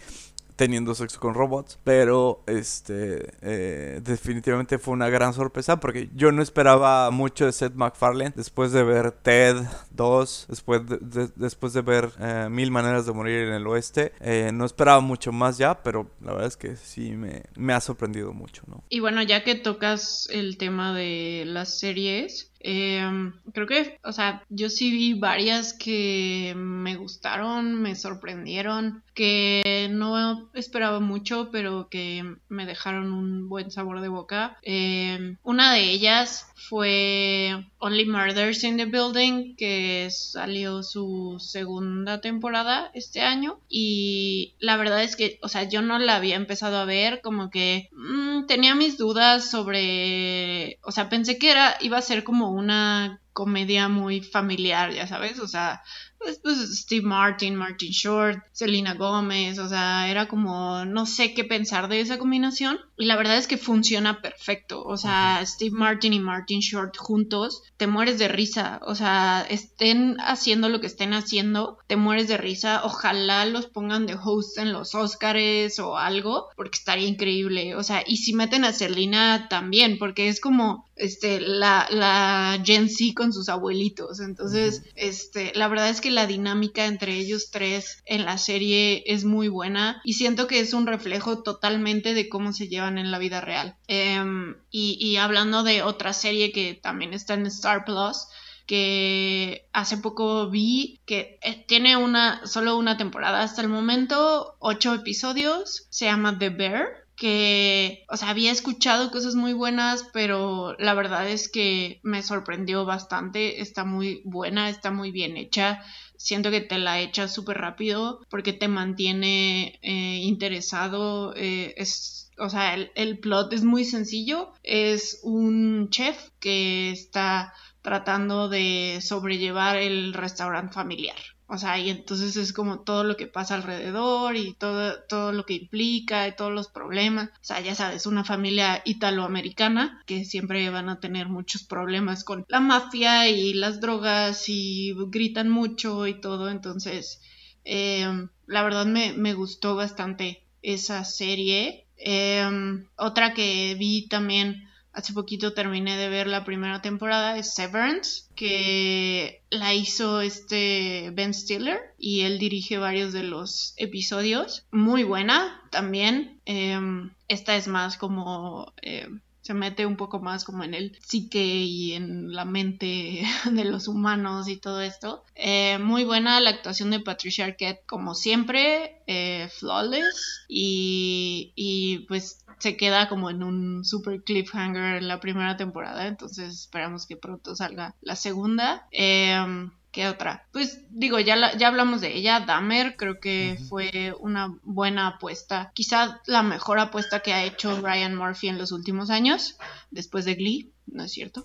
teniendo 0.62 0.94
sexo 0.94 1.18
con 1.18 1.34
robots, 1.34 1.76
pero 1.82 2.44
este 2.46 3.32
eh, 3.42 4.00
definitivamente 4.00 4.78
fue 4.78 4.94
una 4.94 5.08
gran 5.08 5.34
sorpresa 5.34 5.80
porque 5.80 6.08
yo 6.14 6.30
no 6.30 6.40
esperaba 6.40 7.10
mucho 7.10 7.46
de 7.46 7.52
Seth 7.52 7.74
MacFarlane 7.74 8.32
después 8.36 8.70
de 8.70 8.84
ver 8.84 9.10
Ted 9.10 9.56
2, 9.90 10.46
después 10.48 10.82
de, 10.86 11.30
después 11.34 11.72
de 11.72 11.82
ver 11.82 12.12
eh, 12.20 12.46
Mil 12.48 12.70
Maneras 12.70 13.06
de 13.06 13.12
Morir 13.12 13.48
en 13.48 13.54
el 13.54 13.66
Oeste, 13.66 14.12
eh, 14.20 14.52
no 14.54 14.64
esperaba 14.64 15.00
mucho 15.00 15.32
más 15.32 15.58
ya, 15.58 15.82
pero 15.82 16.08
la 16.20 16.30
verdad 16.30 16.46
es 16.46 16.56
que 16.56 16.76
sí 16.76 17.10
me, 17.10 17.42
me 17.56 17.72
ha 17.72 17.80
sorprendido 17.80 18.32
mucho, 18.32 18.62
¿no? 18.68 18.84
Y 18.88 19.00
bueno, 19.00 19.20
ya 19.24 19.42
que 19.42 19.56
tocas 19.56 20.28
el 20.30 20.58
tema 20.58 20.94
de 20.94 21.42
las 21.44 21.76
series, 21.80 22.51
Em, 22.62 23.32
creo 23.52 23.66
que, 23.66 23.98
o 24.04 24.12
sea, 24.12 24.44
yo 24.48 24.70
sí 24.70 24.90
vi 24.90 25.14
varias 25.14 25.72
que 25.72 26.54
me 26.56 26.96
gustaron, 26.96 27.74
me 27.80 27.96
sorprendieron, 27.96 29.02
que 29.14 29.88
no 29.90 30.50
esperaba 30.54 31.00
mucho, 31.00 31.50
pero 31.50 31.88
que 31.90 32.36
me 32.48 32.66
dejaron 32.66 33.12
un 33.12 33.48
buen 33.48 33.70
sabor 33.70 34.00
de 34.00 34.08
boca. 34.08 34.58
Em, 34.62 35.36
una 35.42 35.72
de 35.74 35.90
ellas 35.90 36.46
fue 36.54 37.66
Only 37.78 38.06
Murders 38.06 38.64
in 38.64 38.76
the 38.76 38.86
Building, 38.86 39.56
que 39.56 40.08
salió 40.10 40.82
su 40.82 41.36
segunda 41.38 42.20
temporada 42.20 42.90
este 42.94 43.20
año. 43.20 43.58
Y 43.68 44.54
la 44.58 44.76
verdad 44.76 45.02
es 45.02 45.16
que, 45.16 45.38
o 45.42 45.48
sea, 45.48 45.64
yo 45.64 45.82
no 45.82 45.98
la 45.98 46.16
había 46.16 46.36
empezado 46.36 46.78
a 46.78 46.84
ver, 46.84 47.20
como 47.20 47.50
que 47.50 47.88
mm, 47.92 48.46
tenía 48.46 48.74
mis 48.74 48.96
dudas 48.96 49.50
sobre, 49.50 50.78
o 50.82 50.92
sea, 50.92 51.08
pensé 51.08 51.38
que 51.38 51.50
era, 51.50 51.76
iba 51.80 51.98
a 51.98 52.02
ser 52.02 52.24
como 52.24 52.51
una 52.52 53.20
comedia 53.32 53.88
muy 53.88 54.22
familiar, 54.22 54.92
ya 54.92 55.06
sabes, 55.06 55.38
o 55.40 55.48
sea, 55.48 55.82
pues, 56.22 56.38
pues, 56.42 56.78
Steve 56.78 57.04
Martin, 57.06 57.56
Martin 57.56 57.90
Short, 57.90 58.38
Selena 58.52 58.94
Gómez, 58.94 59.58
o 59.58 59.68
sea, 59.68 60.08
era 60.08 60.28
como 60.28 60.84
no 60.84 61.06
sé 61.06 61.34
qué 61.34 61.44
pensar 61.44 61.88
de 61.88 62.00
esa 62.00 62.18
combinación. 62.18 62.78
Y 62.96 63.06
la 63.06 63.16
verdad 63.16 63.36
es 63.36 63.48
que 63.48 63.58
funciona 63.58 64.22
perfecto, 64.22 64.84
o 64.84 64.96
sea, 64.96 65.42
Steve 65.44 65.76
Martin 65.76 66.12
y 66.12 66.20
Martin 66.20 66.60
Short 66.60 66.96
juntos, 66.96 67.62
te 67.76 67.88
mueres 67.88 68.18
de 68.20 68.28
risa, 68.28 68.80
o 68.84 68.94
sea, 68.94 69.44
estén 69.48 70.16
haciendo 70.20 70.68
lo 70.68 70.80
que 70.80 70.86
estén 70.86 71.12
haciendo, 71.12 71.78
te 71.88 71.96
mueres 71.96 72.28
de 72.28 72.36
risa, 72.36 72.82
ojalá 72.84 73.44
los 73.46 73.66
pongan 73.66 74.06
de 74.06 74.14
host 74.14 74.58
en 74.58 74.72
los 74.72 74.94
Oscars 74.94 75.80
o 75.80 75.96
algo, 75.96 76.48
porque 76.56 76.78
estaría 76.78 77.08
increíble, 77.08 77.74
o 77.74 77.82
sea, 77.82 78.04
y 78.06 78.18
si 78.18 78.34
meten 78.34 78.64
a 78.64 78.72
Selena 78.72 79.48
también, 79.48 79.98
porque 79.98 80.28
es 80.28 80.40
como 80.40 80.86
este 80.94 81.40
la, 81.40 81.88
la 81.90 82.62
Gen 82.64 82.88
Z 82.88 83.14
con 83.16 83.32
sus 83.32 83.48
abuelitos, 83.48 84.20
entonces, 84.20 84.84
este, 84.94 85.50
la 85.56 85.66
verdad 85.66 85.88
es 85.88 86.00
que 86.00 86.11
la 86.12 86.26
dinámica 86.26 86.86
entre 86.86 87.16
ellos 87.16 87.50
tres 87.50 88.02
en 88.06 88.24
la 88.24 88.38
serie 88.38 89.02
es 89.06 89.24
muy 89.24 89.48
buena 89.48 90.00
y 90.04 90.14
siento 90.14 90.46
que 90.46 90.60
es 90.60 90.72
un 90.74 90.86
reflejo 90.86 91.42
totalmente 91.42 92.14
de 92.14 92.28
cómo 92.28 92.52
se 92.52 92.68
llevan 92.68 92.98
en 92.98 93.10
la 93.10 93.18
vida 93.18 93.40
real. 93.40 93.76
Em, 93.88 94.56
y, 94.70 95.16
hablando 95.16 95.62
de 95.62 95.82
otra 95.82 96.12
serie 96.12 96.52
que 96.52 96.74
también 96.74 97.14
está 97.14 97.34
en 97.34 97.46
Star 97.46 97.84
Plus, 97.84 98.26
que 98.66 99.68
hace 99.72 99.98
poco 99.98 100.48
vi 100.48 101.00
que 101.04 101.38
eh, 101.42 101.64
tiene 101.66 101.96
una 101.96 102.46
solo 102.46 102.76
una 102.76 102.96
temporada 102.96 103.42
hasta 103.42 103.60
el 103.60 103.68
momento, 103.68 104.56
ocho 104.60 104.94
episodios, 104.94 105.86
se 105.90 106.06
llama 106.06 106.38
The 106.38 106.50
Bear 106.50 107.02
que, 107.22 108.04
o 108.08 108.16
sea, 108.16 108.30
había 108.30 108.50
escuchado 108.50 109.12
cosas 109.12 109.36
muy 109.36 109.52
buenas, 109.52 110.06
pero 110.12 110.74
la 110.78 110.92
verdad 110.94 111.28
es 111.28 111.48
que 111.48 112.00
me 112.02 112.20
sorprendió 112.22 112.84
bastante, 112.84 113.60
está 113.60 113.84
muy 113.84 114.22
buena, 114.24 114.68
está 114.68 114.90
muy 114.90 115.12
bien 115.12 115.36
hecha, 115.36 115.84
siento 116.22 116.50
que 116.50 116.60
te 116.60 116.78
la 116.78 117.00
echa 117.00 117.28
súper 117.28 117.58
rápido 117.58 118.20
porque 118.30 118.52
te 118.52 118.68
mantiene 118.68 119.78
eh, 119.82 120.20
interesado. 120.22 121.34
Eh, 121.36 121.74
es, 121.76 122.30
o 122.38 122.48
sea, 122.48 122.74
el, 122.74 122.92
el 122.94 123.18
plot 123.18 123.52
es 123.52 123.64
muy 123.64 123.84
sencillo. 123.84 124.52
Es 124.62 125.20
un 125.22 125.88
chef 125.90 126.30
que 126.38 126.90
está 126.90 127.52
tratando 127.82 128.48
de 128.48 129.00
sobrellevar 129.02 129.76
el 129.76 130.14
restaurante 130.14 130.72
familiar. 130.72 131.16
O 131.52 131.58
sea, 131.58 131.78
y 131.78 131.90
entonces 131.90 132.34
es 132.38 132.54
como 132.54 132.80
todo 132.80 133.04
lo 133.04 133.14
que 133.18 133.26
pasa 133.26 133.56
alrededor 133.56 134.36
y 134.36 134.54
todo, 134.54 134.98
todo 135.06 135.32
lo 135.32 135.44
que 135.44 135.52
implica 135.52 136.26
y 136.26 136.34
todos 136.34 136.50
los 136.50 136.68
problemas. 136.68 137.28
O 137.28 137.44
sea, 137.44 137.60
ya 137.60 137.74
sabes, 137.74 138.06
una 138.06 138.24
familia 138.24 138.80
italoamericana 138.86 140.02
que 140.06 140.24
siempre 140.24 140.70
van 140.70 140.88
a 140.88 140.98
tener 140.98 141.28
muchos 141.28 141.62
problemas 141.62 142.24
con 142.24 142.46
la 142.48 142.60
mafia 142.60 143.28
y 143.28 143.52
las 143.52 143.82
drogas 143.82 144.48
y 144.48 144.94
gritan 145.08 145.50
mucho 145.50 146.06
y 146.06 146.22
todo. 146.22 146.48
Entonces, 146.48 147.20
eh, 147.66 148.06
la 148.46 148.62
verdad 148.62 148.86
me, 148.86 149.12
me, 149.12 149.34
gustó 149.34 149.76
bastante 149.76 150.42
esa 150.62 151.04
serie. 151.04 151.86
Eh, 151.98 152.48
otra 152.96 153.34
que 153.34 153.76
vi 153.78 154.08
también 154.08 154.70
Hace 154.92 155.14
poquito 155.14 155.54
terminé 155.54 155.96
de 155.96 156.08
ver 156.08 156.26
la 156.26 156.44
primera 156.44 156.82
temporada 156.82 157.34
de 157.34 157.42
Severance, 157.42 158.24
que 158.34 159.42
la 159.50 159.72
hizo 159.72 160.20
este 160.20 161.10
Ben 161.14 161.32
Stiller 161.32 161.80
y 161.98 162.22
él 162.22 162.38
dirige 162.38 162.76
varios 162.78 163.12
de 163.12 163.22
los 163.22 163.74
episodios. 163.78 164.66
Muy 164.70 165.04
buena 165.04 165.62
también. 165.70 166.40
Em, 166.44 167.10
esta 167.28 167.56
es 167.56 167.68
más 167.68 167.96
como... 167.96 168.72
Em, 168.82 169.20
se 169.42 169.54
mete 169.54 169.86
un 169.86 169.96
poco 169.96 170.20
más 170.20 170.44
como 170.44 170.62
en 170.62 170.72
el 170.72 170.96
psique 171.04 171.44
y 171.44 171.92
en 171.94 172.32
la 172.32 172.44
mente 172.44 173.22
de 173.50 173.64
los 173.64 173.88
humanos 173.88 174.48
y 174.48 174.56
todo 174.56 174.80
esto. 174.80 175.24
Eh, 175.34 175.78
muy 175.78 176.04
buena 176.04 176.40
la 176.40 176.50
actuación 176.50 176.90
de 176.90 177.00
Patricia 177.00 177.44
Arquette, 177.44 177.84
como 177.86 178.14
siempre, 178.14 179.02
eh, 179.08 179.48
flawless 179.58 180.44
y, 180.48 181.52
y 181.56 182.00
pues 182.06 182.41
se 182.62 182.76
queda 182.76 183.08
como 183.08 183.28
en 183.28 183.42
un 183.42 183.84
super 183.84 184.22
cliffhanger 184.22 184.98
en 184.98 185.08
la 185.08 185.18
primera 185.18 185.56
temporada, 185.56 186.06
entonces 186.06 186.54
esperamos 186.54 187.06
que 187.06 187.16
pronto 187.16 187.56
salga 187.56 187.96
la 188.00 188.14
segunda. 188.14 188.86
Em, 188.92 189.72
¿Qué 189.90 190.06
otra? 190.06 190.46
Pues 190.52 190.80
digo, 190.90 191.18
ya, 191.18 191.56
ya 191.56 191.68
hablamos 191.68 192.00
de 192.00 192.16
ella, 192.16 192.40
Dahmer, 192.40 192.96
creo 192.96 193.18
que 193.20 193.58
fue 193.68 194.14
una 194.20 194.56
buena 194.62 195.08
apuesta, 195.08 195.72
quizá 195.74 196.22
la 196.26 196.42
mejor 196.42 196.78
apuesta 196.78 197.20
que 197.20 197.34
ha 197.34 197.44
hecho 197.44 197.78
Ryan 197.80 198.14
Murphy 198.14 198.48
en 198.48 198.58
los 198.58 198.70
últimos 198.70 199.10
años, 199.10 199.58
después 199.90 200.24
de 200.24 200.36
Glee, 200.36 200.70
¿no 200.86 201.02
es 201.02 201.12
cierto? 201.12 201.44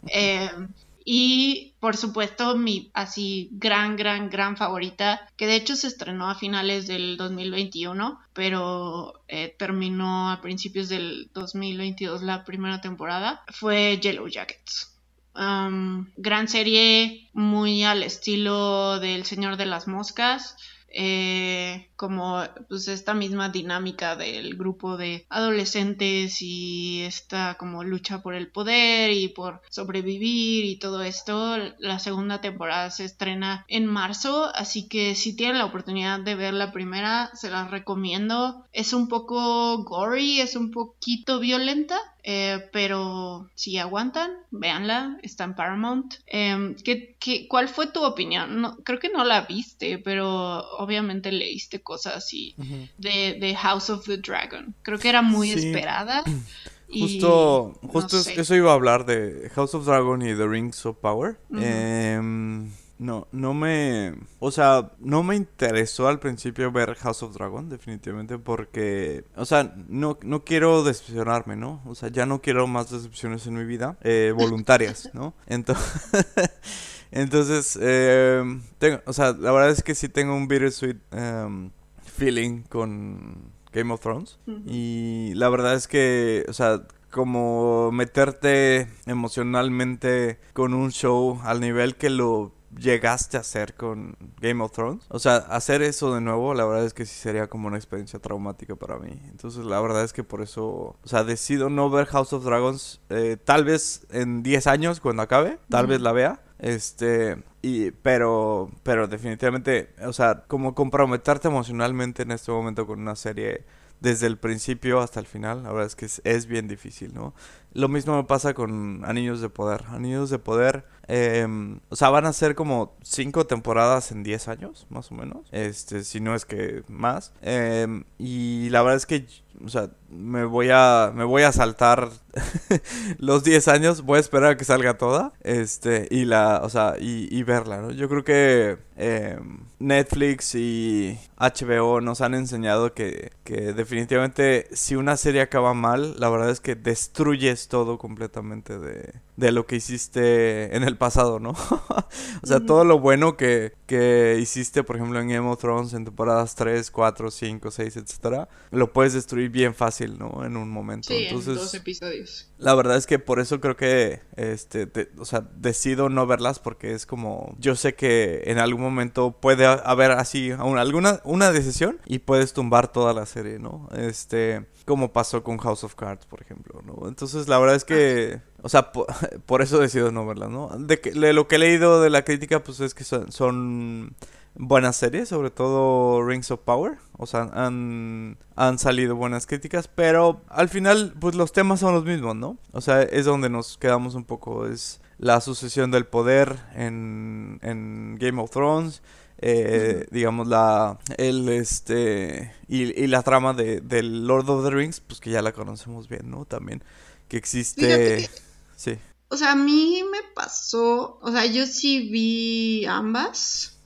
Y 1.09 1.73
por 1.79 1.95
supuesto, 1.95 2.57
mi 2.57 2.91
así 2.93 3.47
gran, 3.53 3.95
gran, 3.95 4.29
gran 4.29 4.57
favorita, 4.57 5.25
que 5.37 5.47
de 5.47 5.55
hecho 5.55 5.77
se 5.77 5.87
estrenó 5.87 6.29
a 6.29 6.35
finales 6.35 6.85
del 6.85 7.15
2021, 7.15 8.19
pero 8.33 9.13
eh, 9.29 9.55
terminó 9.57 10.29
a 10.29 10.41
principios 10.41 10.89
del 10.89 11.29
2022 11.33 12.23
la 12.23 12.43
primera 12.43 12.81
temporada, 12.81 13.41
fue 13.47 13.97
Yellow 14.01 14.27
Jackets. 14.27 14.97
Um, 15.33 16.07
gran 16.17 16.49
serie 16.49 17.29
muy 17.31 17.85
al 17.85 18.03
estilo 18.03 18.99
del 18.99 19.23
Señor 19.23 19.55
de 19.55 19.65
las 19.65 19.87
Moscas. 19.87 20.57
Eh, 20.99 21.91
como 21.95 22.41
pues 22.69 22.87
esta 22.87 23.13
misma 23.13 23.49
dinámica 23.49 24.15
del 24.15 24.57
grupo 24.57 24.97
de 24.97 25.27
adolescentes 25.29 26.41
y 26.41 27.03
esta 27.03 27.55
como 27.59 27.83
lucha 27.83 28.23
por 28.23 28.33
el 28.33 28.47
poder 28.47 29.11
y 29.11 29.27
por 29.27 29.61
sobrevivir 29.69 30.65
y 30.65 30.79
todo 30.79 31.03
esto. 31.03 31.57
La 31.77 31.99
segunda 31.99 32.41
temporada 32.41 32.89
se 32.89 33.05
estrena 33.05 33.63
en 33.67 33.85
marzo, 33.85 34.51
así 34.55 34.87
que 34.87 35.13
si 35.13 35.35
tienen 35.35 35.59
la 35.59 35.65
oportunidad 35.65 36.19
de 36.19 36.33
ver 36.33 36.55
la 36.55 36.71
primera, 36.71 37.29
se 37.35 37.51
las 37.51 37.69
recomiendo. 37.69 38.65
Es 38.73 38.91
un 38.91 39.07
poco 39.07 39.83
gory, 39.83 40.41
es 40.41 40.55
un 40.55 40.71
poquito 40.71 41.39
violenta, 41.39 41.99
eh, 42.29 42.67
pero 42.73 43.49
si 43.55 43.77
aguantan, 43.77 44.31
véanla, 44.51 45.17
está 45.23 45.45
en 45.45 45.55
Paramount. 45.55 46.15
Eh, 46.25 46.75
¿qué, 46.83 47.15
qué, 47.19 47.47
cuál 47.47 47.69
fue 47.69 47.87
tu 47.87 48.03
opinión? 48.03 48.59
No, 48.59 48.75
creo 48.83 48.99
que 48.99 49.07
no 49.07 49.23
la 49.23 49.45
viste, 49.45 49.97
pero 49.97 50.59
obviamente 50.77 51.31
leíste 51.31 51.79
cosas 51.79 52.33
y 52.33 52.53
de, 52.97 53.55
House 53.57 53.89
of 53.89 54.05
the 54.07 54.17
Dragon. 54.17 54.75
Creo 54.81 54.99
que 54.99 55.07
era 55.07 55.21
muy 55.21 55.51
esperada. 55.51 56.25
Justo, 56.89 57.77
justo 57.81 58.17
eso 58.17 58.55
iba 58.55 58.71
a 58.71 58.73
hablar 58.73 59.05
de 59.05 59.49
House 59.55 59.73
of 59.73 59.85
Dragon 59.85 60.21
y 60.21 60.35
The 60.35 60.47
Rings 60.47 60.85
of 60.85 60.97
Power. 60.97 61.37
Em, 61.51 62.71
no, 62.99 63.27
no 63.31 63.53
me, 63.53 64.15
o 64.39 64.51
sea, 64.51 64.91
no 64.99 65.23
me 65.23 65.35
interesó 65.35 66.07
al 66.07 66.19
principio 66.19 66.71
ver 66.71 66.95
House 66.95 67.23
of 67.23 67.33
Dragon, 67.33 67.69
definitivamente, 67.69 68.37
porque, 68.39 69.23
o 69.35 69.45
sea, 69.45 69.75
no, 69.87 70.17
no 70.23 70.43
quiero 70.43 70.83
decepcionarme, 70.83 71.55
¿no? 71.55 71.81
O 71.85 71.95
sea, 71.95 72.09
ya 72.09 72.25
no 72.25 72.41
quiero 72.41 72.65
más 72.67 72.89
decepciones 72.89 73.45
en 73.45 73.55
mi 73.55 73.65
vida, 73.65 73.97
eh, 74.01 74.33
voluntarias, 74.35 75.11
¿no? 75.13 75.33
Entonces, 75.47 76.09
entonces, 77.11 77.77
eh, 77.81 78.43
tengo, 78.79 79.01
o 79.05 79.13
sea, 79.13 79.31
la 79.31 79.51
verdad 79.51 79.69
es 79.69 79.83
que 79.83 79.95
sí 79.95 80.09
tengo 80.09 80.35
un 80.35 80.47
bittersweet 80.47 80.97
um, 81.13 81.71
feeling 82.01 82.63
con 82.63 83.51
Game 83.71 83.93
of 83.93 84.01
Thrones. 84.01 84.39
Y 84.65 85.33
la 85.35 85.49
verdad 85.49 85.75
es 85.75 85.87
que, 85.87 86.45
o 86.49 86.53
sea, 86.53 86.81
como 87.11 87.91
meterte 87.91 88.87
emocionalmente 89.05 90.39
con 90.53 90.73
un 90.73 90.91
show 90.91 91.39
al 91.43 91.61
nivel 91.61 91.95
que 91.95 92.09
lo 92.09 92.51
llegaste 92.77 93.37
a 93.37 93.41
hacer 93.41 93.75
con 93.75 94.17
Game 94.39 94.63
of 94.63 94.71
Thrones. 94.71 95.05
O 95.09 95.19
sea, 95.19 95.37
hacer 95.37 95.81
eso 95.81 96.13
de 96.13 96.21
nuevo, 96.21 96.53
la 96.53 96.65
verdad 96.65 96.85
es 96.85 96.93
que 96.93 97.05
sí 97.05 97.15
sería 97.15 97.47
como 97.47 97.67
una 97.67 97.77
experiencia 97.77 98.19
traumática 98.19 98.75
para 98.75 98.97
mí. 98.97 99.19
Entonces, 99.29 99.65
la 99.65 99.79
verdad 99.81 100.03
es 100.03 100.13
que 100.13 100.23
por 100.23 100.41
eso, 100.41 100.65
o 100.65 101.07
sea, 101.07 101.23
decido 101.23 101.69
no 101.69 101.89
ver 101.89 102.07
House 102.07 102.33
of 102.33 102.43
Dragons. 102.43 103.01
Eh, 103.09 103.37
tal 103.43 103.65
vez 103.65 104.05
en 104.11 104.43
10 104.43 104.67
años, 104.67 104.99
cuando 104.99 105.23
acabe, 105.23 105.59
tal 105.69 105.87
vez 105.87 106.01
la 106.01 106.11
vea. 106.11 106.41
Este, 106.59 107.43
y, 107.61 107.91
pero, 107.91 108.71
pero 108.83 109.07
definitivamente, 109.07 109.93
o 110.05 110.13
sea, 110.13 110.43
como 110.47 110.73
comprometerte 110.73 111.47
emocionalmente 111.47 112.23
en 112.23 112.31
este 112.31 112.51
momento 112.51 112.87
con 112.87 112.99
una 112.99 113.15
serie 113.15 113.65
desde 113.99 114.27
el 114.27 114.37
principio 114.37 114.99
hasta 114.99 115.19
el 115.19 115.25
final, 115.25 115.63
la 115.63 115.69
verdad 115.69 115.87
es 115.87 115.95
que 115.95 116.05
es, 116.05 116.21
es 116.23 116.45
bien 116.45 116.67
difícil, 116.67 117.13
¿no? 117.13 117.33
Lo 117.77 117.89
mismo 117.89 118.15
me 118.15 118.23
pasa 118.23 118.55
con 118.55 119.05
Anillos 119.05 119.39
de 119.39 119.49
Poder. 119.49 119.83
Anillos 119.89 120.31
de 120.31 120.39
Poder, 120.39 120.83
eh, 121.07 121.47
o 121.89 121.95
sea, 121.95 122.09
van 122.09 122.25
a 122.25 122.33
ser 122.33 122.55
como 122.55 122.97
cinco 123.03 123.45
temporadas 123.45 124.11
en 124.11 124.23
10 124.23 124.47
años, 124.47 124.87
más 124.89 125.11
o 125.11 125.15
menos. 125.15 125.47
Este, 125.51 126.03
si 126.03 126.19
no 126.19 126.33
es 126.33 126.45
que 126.45 126.83
más. 126.87 127.33
Eh, 127.43 128.03
y 128.17 128.69
la 128.71 128.81
verdad 128.81 128.97
es 128.97 129.05
que, 129.05 129.27
o 129.63 129.69
sea, 129.69 129.91
me 130.09 130.43
voy 130.43 130.69
a, 130.71 131.11
me 131.13 131.23
voy 131.23 131.43
a 131.43 131.51
saltar 131.51 132.09
los 133.19 133.43
10 133.43 133.67
años. 133.67 134.01
Voy 134.01 134.17
a 134.17 134.21
esperar 134.21 134.51
a 134.51 134.57
que 134.57 134.65
salga 134.65 134.97
toda. 134.97 135.33
Este, 135.41 136.07
y 136.11 136.25
la, 136.25 136.61
o 136.63 136.69
sea, 136.69 136.95
y, 136.99 137.43
verla, 137.43 137.77
¿no? 137.77 137.91
Yo 137.91 138.09
creo 138.09 138.23
que 138.23 138.77
eh, 138.97 139.39
Netflix 139.79 140.55
y 140.55 141.17
HBO 141.37 142.01
nos 142.01 142.21
han 142.21 142.33
enseñado 142.33 142.93
que, 142.93 143.31
que 143.43 143.73
definitivamente 143.73 144.67
si 144.73 144.95
una 144.95 145.15
serie 145.15 145.41
acaba 145.41 145.73
mal, 145.73 146.19
la 146.19 146.29
verdad 146.29 146.49
es 146.49 146.59
que 146.59 146.75
destruyes 146.75 147.66
todo 147.67 147.97
completamente 147.97 148.79
de, 148.79 149.21
de 149.37 149.51
lo 149.51 149.67
que 149.67 149.77
hiciste 149.77 150.75
en 150.75 150.83
el 150.83 150.97
pasado, 150.97 151.39
¿no? 151.39 151.51
o 152.43 152.47
sea, 152.47 152.59
todo 152.59 152.83
lo 152.83 152.99
bueno 152.99 153.37
que, 153.37 153.73
que 153.85 154.37
hiciste, 154.41 154.83
por 154.83 154.95
ejemplo, 154.95 155.19
en 155.19 155.29
Game 155.29 155.47
of 155.47 155.59
Thrones 155.59 155.93
en 155.93 156.05
temporadas 156.05 156.55
3, 156.55 156.89
4, 156.89 157.31
5, 157.31 157.71
6, 157.71 157.97
etcétera, 157.97 158.49
lo 158.71 158.91
puedes 158.91 159.13
destruir 159.13 159.49
bien 159.51 159.75
fácil, 159.75 160.17
¿no? 160.17 160.43
En 160.43 160.57
un 160.57 160.69
momento. 160.69 161.09
Sí, 161.09 161.25
Entonces, 161.25 161.49
en 161.49 161.55
dos 161.55 161.73
episodios. 161.75 162.51
La 162.57 162.73
verdad 162.73 162.97
es 162.97 163.05
que 163.05 163.19
por 163.19 163.39
eso 163.39 163.61
creo 163.61 163.77
que, 163.77 164.21
este, 164.35 164.89
o 165.19 165.25
sea, 165.25 165.47
decido 165.55 166.09
no 166.09 166.25
verlas 166.25 166.57
porque 166.57 166.93
es 166.93 167.05
como, 167.05 167.55
yo 167.59 167.75
sé 167.75 167.93
que 167.93 168.41
en 168.45 168.57
algún 168.57 168.81
momento 168.81 169.37
puede 169.39 169.65
haber 169.65 170.11
así 170.11 170.51
alguna 170.51 171.21
una 171.23 171.51
decisión 171.51 171.99
y 172.07 172.19
puedes 172.19 172.53
tumbar 172.53 172.91
toda 172.91 173.13
la 173.13 173.27
serie, 173.27 173.59
¿no? 173.59 173.87
Este, 173.95 174.65
como 174.85 175.13
pasó 175.13 175.43
con 175.43 175.57
House 175.57 175.83
of 175.83 175.93
Cards, 175.95 176.25
por 176.25 176.41
ejemplo, 176.41 176.81
¿no? 176.83 177.07
Entonces, 177.07 177.47
la 177.47 177.59
verdad 177.59 177.75
es 177.75 177.85
que, 177.85 178.41
o 178.67 178.69
sea, 178.69 178.91
por, 179.45 179.61
eso 179.61 179.79
decido 179.79 180.11
no 180.11 180.25
verlas, 180.25 180.49
¿no? 180.49 180.67
De, 180.77 180.99
que, 180.99 181.13
lo 181.13 181.47
que 181.47 181.55
he 181.55 181.59
leído 181.59 182.01
de 182.01 182.09
la 182.09 182.23
crítica, 182.23 182.61
pues 182.65 182.81
es 182.81 182.93
que 182.93 183.05
son, 183.05 183.31
son 183.31 184.13
buenas 184.55 184.97
series, 184.97 185.29
sobre 185.29 185.51
todo 185.51 186.21
Rings 186.21 186.51
of 186.51 186.59
Power. 186.65 186.97
O 187.17 187.25
sea, 187.25 187.49
han, 187.53 188.37
han 188.57 188.77
salido 188.77 189.15
buenas 189.15 189.47
críticas, 189.47 189.87
pero 189.87 190.41
al 190.49 190.67
final, 190.67 191.13
pues 191.17 191.33
los 191.33 191.53
temas 191.53 191.79
son 191.79 191.93
los 191.93 192.03
mismos, 192.03 192.35
¿no? 192.35 192.57
O 192.73 192.81
sea, 192.81 193.03
es 193.03 193.23
donde 193.23 193.49
nos 193.49 193.77
quedamos 193.77 194.15
un 194.15 194.25
poco, 194.25 194.67
es 194.67 194.99
la 195.17 195.39
sucesión 195.39 195.89
del 195.89 196.05
poder 196.05 196.57
en, 196.75 197.59
en 197.63 198.17
Game 198.19 198.41
of 198.41 198.51
Thrones 198.51 199.01
eh, 199.39 200.05
digamos 200.09 200.47
la 200.47 200.97
el 201.17 201.47
este 201.49 202.53
y, 202.67 202.99
y 202.99 203.07
la 203.07 203.21
trama 203.21 203.53
de 203.53 203.81
del 203.81 204.25
Lord 204.25 204.49
of 204.49 204.63
the 204.63 204.71
Rings 204.71 204.99
pues 204.99 205.19
que 205.19 205.29
ya 205.29 205.43
la 205.43 205.51
conocemos 205.51 206.07
bien 206.07 206.29
no 206.29 206.45
también 206.45 206.83
que 207.27 207.37
existe 207.37 208.29
sí 208.77 208.97
o 209.27 209.35
sea 209.35 209.51
a 209.51 209.55
mí 209.57 210.01
me 210.09 210.19
pasó 210.33 211.19
o 211.21 211.31
sea 211.33 211.45
yo 211.45 211.65
sí 211.65 212.07
vi 212.09 212.85
ambas 212.85 213.77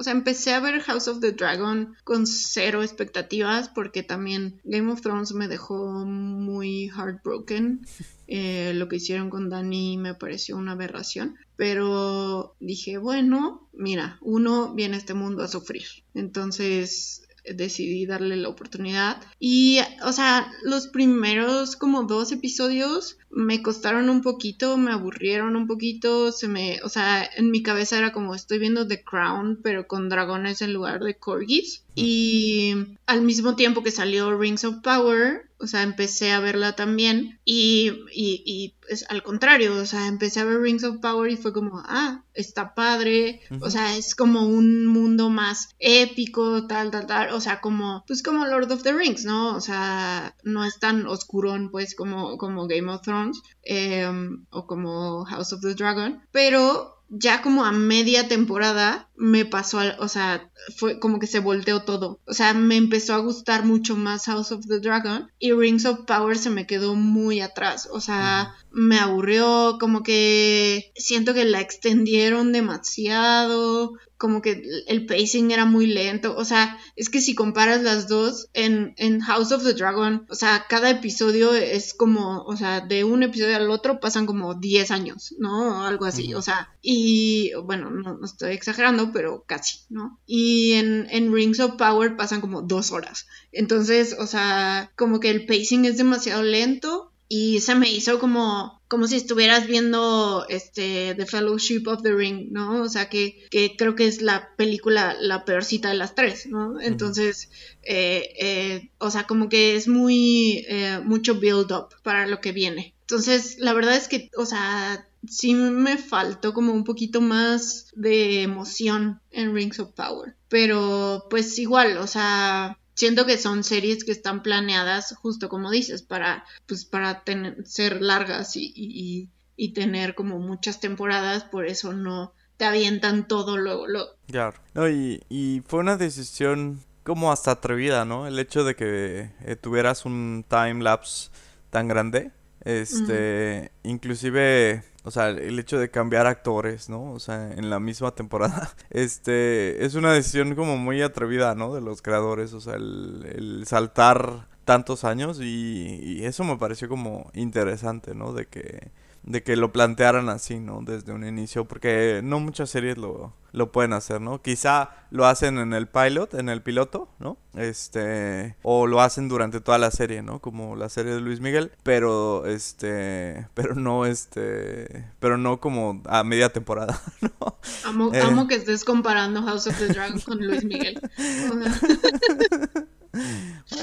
o 0.00 0.02
sea, 0.02 0.14
empecé 0.14 0.54
a 0.54 0.60
ver 0.60 0.80
House 0.80 1.08
of 1.08 1.20
the 1.20 1.32
Dragon 1.32 1.94
con 2.04 2.26
cero 2.26 2.82
expectativas 2.82 3.68
porque 3.68 4.02
también 4.02 4.58
Game 4.64 4.90
of 4.90 5.02
Thrones 5.02 5.34
me 5.34 5.46
dejó 5.46 6.06
muy 6.06 6.88
heartbroken. 6.88 7.86
Eh, 8.32 8.74
lo 8.76 8.86
que 8.86 8.94
hicieron 8.94 9.28
con 9.28 9.50
Dani 9.50 9.98
me 9.98 10.14
pareció 10.14 10.56
una 10.56 10.72
aberración. 10.72 11.34
Pero 11.56 12.54
dije, 12.60 12.96
bueno, 12.96 13.68
mira, 13.72 14.18
uno 14.20 14.72
viene 14.72 14.94
a 14.94 14.98
este 14.98 15.14
mundo 15.14 15.42
a 15.42 15.48
sufrir. 15.48 15.82
Entonces 16.14 17.26
decidí 17.44 18.06
darle 18.06 18.36
la 18.36 18.48
oportunidad. 18.48 19.22
Y, 19.38 19.78
o 20.04 20.12
sea, 20.12 20.50
los 20.62 20.88
primeros 20.88 21.76
como 21.76 22.04
dos 22.04 22.32
episodios 22.32 23.16
me 23.30 23.62
costaron 23.62 24.08
un 24.08 24.22
poquito, 24.22 24.76
me 24.76 24.92
aburrieron 24.92 25.56
un 25.56 25.66
poquito, 25.66 26.32
se 26.32 26.48
me, 26.48 26.80
o 26.82 26.88
sea, 26.88 27.28
en 27.36 27.50
mi 27.50 27.62
cabeza 27.62 27.98
era 27.98 28.12
como 28.12 28.34
estoy 28.34 28.58
viendo 28.58 28.86
The 28.86 29.04
Crown, 29.04 29.60
pero 29.62 29.86
con 29.86 30.08
dragones 30.08 30.62
en 30.62 30.72
lugar 30.72 31.02
de 31.02 31.16
corgis. 31.16 31.84
Y 31.94 32.74
al 33.06 33.22
mismo 33.22 33.56
tiempo 33.56 33.82
que 33.82 33.90
salió 33.90 34.36
Rings 34.36 34.64
of 34.64 34.76
Power, 34.82 35.49
o 35.60 35.66
sea, 35.66 35.82
empecé 35.82 36.32
a 36.32 36.40
verla 36.40 36.74
también 36.74 37.38
y, 37.44 37.92
y, 38.12 38.42
y 38.46 38.74
es 38.88 39.04
al 39.10 39.22
contrario, 39.22 39.76
o 39.76 39.86
sea, 39.86 40.08
empecé 40.08 40.40
a 40.40 40.44
ver 40.44 40.60
Rings 40.60 40.84
of 40.84 40.98
Power 40.98 41.30
y 41.30 41.36
fue 41.36 41.52
como, 41.52 41.82
ah, 41.86 42.24
está 42.34 42.74
padre, 42.74 43.40
o 43.60 43.70
sea, 43.70 43.96
es 43.96 44.14
como 44.14 44.46
un 44.46 44.86
mundo 44.86 45.28
más 45.28 45.68
épico, 45.78 46.66
tal, 46.66 46.90
tal, 46.90 47.06
tal, 47.06 47.34
o 47.34 47.40
sea, 47.40 47.60
como, 47.60 48.04
pues 48.06 48.22
como 48.22 48.46
Lord 48.46 48.72
of 48.72 48.82
the 48.82 48.92
Rings, 48.92 49.24
¿no? 49.24 49.54
O 49.54 49.60
sea, 49.60 50.34
no 50.42 50.64
es 50.64 50.78
tan 50.78 51.06
oscurón, 51.06 51.70
pues, 51.70 51.94
como, 51.94 52.38
como 52.38 52.66
Game 52.66 52.90
of 52.90 53.02
Thrones 53.02 53.40
em, 53.62 54.46
o 54.50 54.66
como 54.66 55.24
House 55.24 55.52
of 55.52 55.60
the 55.60 55.74
Dragon, 55.74 56.22
pero 56.32 56.99
ya 57.10 57.42
como 57.42 57.64
a 57.64 57.72
media 57.72 58.28
temporada 58.28 59.08
me 59.16 59.44
pasó, 59.44 59.80
o 59.98 60.06
sea, 60.08 60.48
fue 60.76 61.00
como 61.00 61.18
que 61.18 61.26
se 61.26 61.40
volteó 61.40 61.82
todo. 61.82 62.20
O 62.26 62.32
sea, 62.32 62.54
me 62.54 62.76
empezó 62.76 63.14
a 63.14 63.18
gustar 63.18 63.64
mucho 63.64 63.96
más 63.96 64.26
House 64.26 64.52
of 64.52 64.66
the 64.66 64.78
Dragon 64.78 65.28
y 65.40 65.52
Rings 65.52 65.84
of 65.86 66.06
Power 66.06 66.38
se 66.38 66.50
me 66.50 66.66
quedó 66.66 66.94
muy 66.94 67.40
atrás. 67.40 67.88
O 67.90 68.00
sea, 68.00 68.54
me 68.70 68.98
aburrió, 68.98 69.76
como 69.80 70.04
que 70.04 70.92
siento 70.94 71.34
que 71.34 71.44
la 71.44 71.60
extendieron 71.60 72.52
demasiado 72.52 73.92
como 74.20 74.42
que 74.42 74.62
el 74.86 75.06
pacing 75.06 75.50
era 75.50 75.64
muy 75.64 75.86
lento. 75.86 76.36
O 76.36 76.44
sea, 76.44 76.78
es 76.94 77.08
que 77.08 77.22
si 77.22 77.34
comparas 77.34 77.82
las 77.82 78.06
dos 78.06 78.50
en, 78.52 78.92
en, 78.98 79.20
House 79.20 79.50
of 79.50 79.64
the 79.64 79.72
Dragon, 79.72 80.26
o 80.28 80.34
sea, 80.34 80.66
cada 80.68 80.90
episodio 80.90 81.54
es 81.54 81.94
como, 81.94 82.42
o 82.42 82.54
sea, 82.54 82.82
de 82.82 83.02
un 83.02 83.22
episodio 83.22 83.56
al 83.56 83.70
otro 83.70 83.98
pasan 83.98 84.26
como 84.26 84.54
10 84.54 84.90
años, 84.90 85.34
¿no? 85.38 85.86
Algo 85.86 86.04
así. 86.04 86.34
O 86.34 86.42
sea, 86.42 86.68
y 86.82 87.52
bueno, 87.64 87.90
no, 87.90 88.22
estoy 88.22 88.52
exagerando, 88.52 89.10
pero 89.10 89.44
casi, 89.46 89.78
¿no? 89.88 90.20
Y 90.26 90.72
en, 90.72 91.06
en 91.10 91.32
Rings 91.32 91.58
of 91.58 91.76
Power 91.76 92.18
pasan 92.18 92.42
como 92.42 92.60
dos 92.60 92.92
horas. 92.92 93.26
Entonces, 93.52 94.14
o 94.18 94.26
sea, 94.26 94.92
como 94.96 95.18
que 95.18 95.30
el 95.30 95.46
pacing 95.46 95.86
es 95.86 95.96
demasiado 95.96 96.42
lento 96.42 97.09
y 97.32 97.60
se 97.60 97.76
me 97.76 97.88
hizo 97.88 98.18
como, 98.18 98.82
como 98.88 99.06
si 99.06 99.14
estuvieras 99.14 99.68
viendo 99.68 100.44
este 100.48 101.14
The 101.14 101.26
Fellowship 101.26 101.84
of 101.86 102.02
the 102.02 102.12
Ring, 102.12 102.48
¿no? 102.50 102.82
O 102.82 102.88
sea 102.88 103.08
que, 103.08 103.46
que 103.52 103.76
creo 103.76 103.94
que 103.94 104.08
es 104.08 104.20
la 104.20 104.56
película 104.56 105.14
la 105.20 105.44
peorcita 105.44 105.90
de 105.90 105.94
las 105.94 106.16
tres, 106.16 106.48
¿no? 106.48 106.80
Entonces, 106.80 107.48
eh, 107.84 108.34
eh, 108.36 108.90
o 108.98 109.12
sea, 109.12 109.28
como 109.28 109.48
que 109.48 109.76
es 109.76 109.86
muy, 109.86 110.64
eh, 110.68 110.98
mucho 111.04 111.36
build 111.36 111.70
up 111.70 111.90
para 112.02 112.26
lo 112.26 112.40
que 112.40 112.50
viene. 112.50 112.96
Entonces, 113.02 113.58
la 113.60 113.74
verdad 113.74 113.94
es 113.94 114.08
que, 114.08 114.28
o 114.36 114.44
sea, 114.44 115.08
sí 115.28 115.54
me 115.54 115.98
faltó 115.98 116.52
como 116.52 116.72
un 116.72 116.82
poquito 116.82 117.20
más 117.20 117.92
de 117.94 118.42
emoción 118.42 119.20
en 119.30 119.54
Rings 119.54 119.78
of 119.78 119.92
Power. 119.92 120.34
Pero, 120.48 121.28
pues 121.30 121.56
igual, 121.60 121.96
o 121.98 122.08
sea, 122.08 122.76
siento 123.00 123.24
que 123.24 123.38
son 123.38 123.64
series 123.64 124.04
que 124.04 124.12
están 124.12 124.42
planeadas 124.42 125.16
justo 125.22 125.48
como 125.48 125.70
dices 125.70 126.02
para 126.02 126.44
pues 126.66 126.84
para 126.84 127.24
tener, 127.24 127.66
ser 127.66 128.02
largas 128.02 128.56
y, 128.56 129.30
y, 129.56 129.72
tener 129.72 130.14
como 130.14 130.38
muchas 130.38 130.80
temporadas 130.80 131.44
por 131.44 131.66
eso 131.66 131.94
no 131.94 132.34
te 132.58 132.66
avientan 132.66 133.26
todo 133.26 133.56
luego 133.56 133.86
luego 133.86 134.10
claro. 134.26 134.58
No 134.74 134.86
y, 134.86 135.22
y 135.30 135.62
fue 135.66 135.80
una 135.80 135.96
decisión 135.96 136.80
como 137.02 137.32
hasta 137.32 137.52
atrevida 137.52 138.04
no 138.04 138.26
el 138.26 138.38
hecho 138.38 138.64
de 138.64 138.76
que 138.76 139.30
eh, 139.46 139.56
tuvieras 139.56 140.04
un 140.04 140.44
time 140.46 140.82
lapse 140.82 141.30
tan 141.70 141.88
grande 141.88 142.32
este, 142.66 143.70
inclusive 143.82 144.84
o 145.04 145.10
sea, 145.10 145.30
el 145.30 145.58
hecho 145.58 145.78
de 145.78 145.90
cambiar 145.90 146.26
actores, 146.26 146.88
¿no? 146.88 147.12
O 147.12 147.18
sea, 147.20 147.52
en 147.52 147.70
la 147.70 147.80
misma 147.80 148.12
temporada. 148.14 148.70
Este, 148.90 149.84
es 149.84 149.94
una 149.94 150.12
decisión 150.12 150.54
como 150.54 150.76
muy 150.76 151.00
atrevida, 151.02 151.54
¿no? 151.54 151.74
De 151.74 151.80
los 151.80 152.02
creadores, 152.02 152.52
o 152.52 152.60
sea, 152.60 152.74
el, 152.74 153.24
el 153.34 153.66
saltar 153.66 154.48
tantos 154.64 155.04
años 155.04 155.40
y, 155.40 156.00
y 156.02 156.24
eso 156.24 156.44
me 156.44 156.56
pareció 156.56 156.88
como 156.88 157.30
interesante, 157.34 158.14
¿no? 158.14 158.32
De 158.32 158.46
que 158.46 158.90
de 159.30 159.42
que 159.42 159.56
lo 159.56 159.72
plantearan 159.72 160.28
así, 160.28 160.58
¿no? 160.58 160.82
Desde 160.82 161.12
un 161.12 161.24
inicio, 161.24 161.64
porque 161.66 162.20
no 162.24 162.40
muchas 162.40 162.68
series 162.70 162.98
lo, 162.98 163.32
lo 163.52 163.70
pueden 163.70 163.92
hacer, 163.92 164.20
¿no? 164.20 164.42
Quizá 164.42 164.90
lo 165.10 165.24
hacen 165.26 165.58
en 165.58 165.72
el 165.72 165.86
pilot, 165.86 166.34
en 166.34 166.48
el 166.48 166.62
piloto, 166.62 167.08
¿no? 167.20 167.36
Este, 167.54 168.56
o 168.62 168.88
lo 168.88 169.00
hacen 169.00 169.28
durante 169.28 169.60
toda 169.60 169.78
la 169.78 169.92
serie, 169.92 170.22
¿no? 170.22 170.40
Como 170.40 170.74
la 170.74 170.88
serie 170.88 171.14
de 171.14 171.20
Luis 171.20 171.40
Miguel, 171.40 171.70
pero 171.84 172.44
este, 172.46 173.46
pero 173.54 173.76
no 173.76 174.04
este, 174.04 175.06
pero 175.20 175.38
no 175.38 175.60
como 175.60 176.02
a 176.06 176.24
media 176.24 176.52
temporada, 176.52 177.00
¿no? 177.20 177.58
Amo, 177.84 178.10
Eh. 178.12 178.20
amo 178.22 178.48
que 178.48 178.56
estés 178.56 178.84
comparando 178.84 179.42
House 179.42 179.68
of 179.68 179.78
the 179.78 179.88
Dragon 179.88 180.18
con 180.20 180.44
Luis 180.44 180.64
Miguel. 180.64 181.00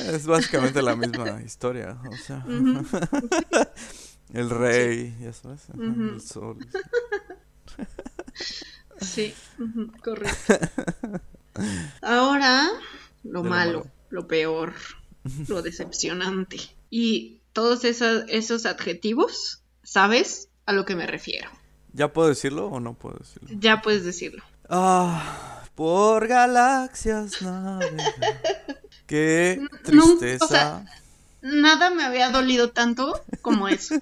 Es 0.10 0.26
básicamente 0.26 0.82
la 0.82 0.96
misma 0.96 1.42
historia, 1.46 1.98
o 2.10 2.16
sea. 2.16 2.46
El 4.38 4.50
rey, 4.50 5.16
ya 5.22 5.34
sabes, 5.34 5.70
ajá, 5.70 5.82
el 5.84 6.22
sol. 6.22 6.58
Sí, 9.00 9.34
correcto. 10.04 10.54
Ahora, 12.02 12.68
lo 13.24 13.44
malo, 13.44 13.86
lo 14.10 14.28
peor, 14.28 14.74
lo 15.48 15.62
decepcionante. 15.62 16.58
Y 16.90 17.42
todos 17.54 17.84
esos, 17.84 18.24
esos 18.28 18.66
adjetivos, 18.66 19.62
¿sabes 19.84 20.50
a 20.66 20.74
lo 20.74 20.86
que 20.86 20.96
me 20.96 21.06
refiero? 21.08 21.50
¿Ya 21.94 22.12
puedo 22.14 22.30
decirlo 22.30 22.68
o 22.68 22.80
no 22.80 22.94
puedo 22.96 23.18
decirlo? 23.20 23.50
Ya 23.60 23.82
puedes 23.82 24.04
decirlo. 24.04 24.44
Ah, 24.70 25.64
por 25.76 26.28
galaxias 26.28 27.42
navega. 27.42 28.04
Qué 29.06 29.60
No, 29.60 29.68
o 30.06 30.18
tristeza. 30.18 30.48
sea- 30.48 30.86
Nada 31.48 31.90
me 31.90 32.04
había 32.04 32.30
dolido 32.30 32.72
tanto 32.72 33.20
como 33.42 33.68
eso, 33.70 33.96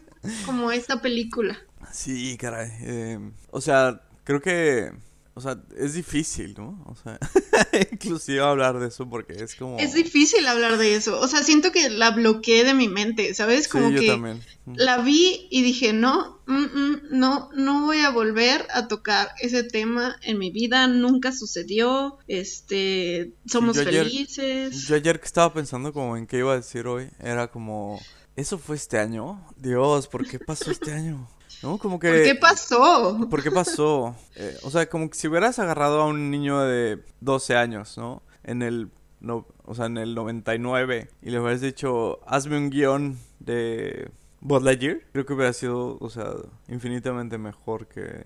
como 0.45 0.71
esta 0.71 1.01
película. 1.01 1.57
Sí, 1.91 2.37
caray. 2.37 2.71
eh, 2.81 3.19
o 3.51 3.61
sea, 3.61 4.01
creo 4.23 4.41
que, 4.41 4.91
o 5.35 5.41
sea, 5.41 5.61
es 5.77 5.93
difícil, 5.93 6.55
¿no? 6.57 6.81
O 6.87 6.95
sea, 6.95 7.19
inclusive 7.91 8.39
hablar 8.39 8.79
de 8.79 8.87
eso 8.87 9.07
porque 9.09 9.33
es 9.33 9.55
como. 9.55 9.77
Es 9.79 9.93
difícil 9.93 10.47
hablar 10.47 10.77
de 10.77 10.95
eso. 10.95 11.19
O 11.19 11.27
sea, 11.27 11.43
siento 11.43 11.71
que 11.71 11.89
la 11.89 12.11
bloqueé 12.11 12.63
de 12.63 12.73
mi 12.73 12.87
mente, 12.87 13.33
¿sabes? 13.33 13.65
Sí, 13.65 13.69
Como 13.71 13.89
yo 13.89 13.99
que 13.99 14.07
también. 14.07 14.41
la 14.65 14.97
vi 14.99 15.47
y 15.51 15.61
dije, 15.61 15.91
no, 15.93 16.39
mm, 16.47 16.53
mm, 16.63 17.01
no, 17.11 17.49
no 17.53 17.85
voy 17.85 17.99
a 17.99 18.09
volver 18.11 18.65
a 18.73 18.87
tocar 18.87 19.29
ese 19.41 19.63
tema 19.63 20.15
en 20.23 20.39
mi 20.39 20.51
vida, 20.51 20.87
nunca 20.87 21.31
sucedió, 21.33 22.17
este, 22.27 23.33
somos 23.45 23.75
yo 23.75 23.81
ayer- 23.83 24.05
felices. 24.05 24.87
Yo 24.87 24.95
ayer 24.95 25.19
que 25.19 25.25
estaba 25.25 25.53
pensando 25.53 25.91
como 25.93 26.17
en 26.17 26.27
qué 26.27 26.37
iba 26.39 26.53
a 26.53 26.57
decir 26.57 26.87
hoy, 26.87 27.09
era 27.19 27.47
como, 27.51 27.99
¿eso 28.35 28.57
fue 28.57 28.75
este 28.77 28.97
año? 28.99 29.45
Dios, 29.57 30.07
¿por 30.07 30.25
qué 30.27 30.39
pasó 30.39 30.71
este 30.71 30.93
año? 30.93 31.27
¿No? 31.65 31.77
Como 31.79 31.99
que... 31.99 32.09
¿Por 32.09 32.23
qué 32.23 32.35
pasó? 32.35 33.27
¿Por 33.29 33.43
qué 33.43 33.51
pasó? 33.51 34.15
Eh, 34.37 34.57
o 34.63 34.69
sea, 34.69 34.87
como 34.89 35.09
que 35.09 35.17
si 35.17 35.27
hubieras 35.29 35.59
agarrado 35.59 36.01
a 36.01 36.05
un 36.07 36.29
niño 36.29 36.59
de 36.61 37.01
12 37.21 37.55
años, 37.55 37.97
¿no? 37.97 38.21
En 38.43 38.61
el, 38.61 38.89
no, 39.21 39.47
o 39.63 39.73
sea, 39.73 39.85
en 39.85 39.97
el 39.97 40.13
99 40.13 41.09
y 41.21 41.29
le 41.29 41.39
hubieras 41.39 41.61
dicho, 41.61 42.19
hazme 42.27 42.57
un 42.57 42.69
guion 42.69 43.17
de 43.39 44.11
Buzz 44.41 44.61
Lightyear, 44.61 44.99
creo 45.13 45.25
que 45.25 45.33
hubiera 45.33 45.53
sido, 45.53 45.97
o 45.99 46.09
sea, 46.09 46.31
infinitamente 46.67 47.37
mejor 47.37 47.87
que, 47.87 48.21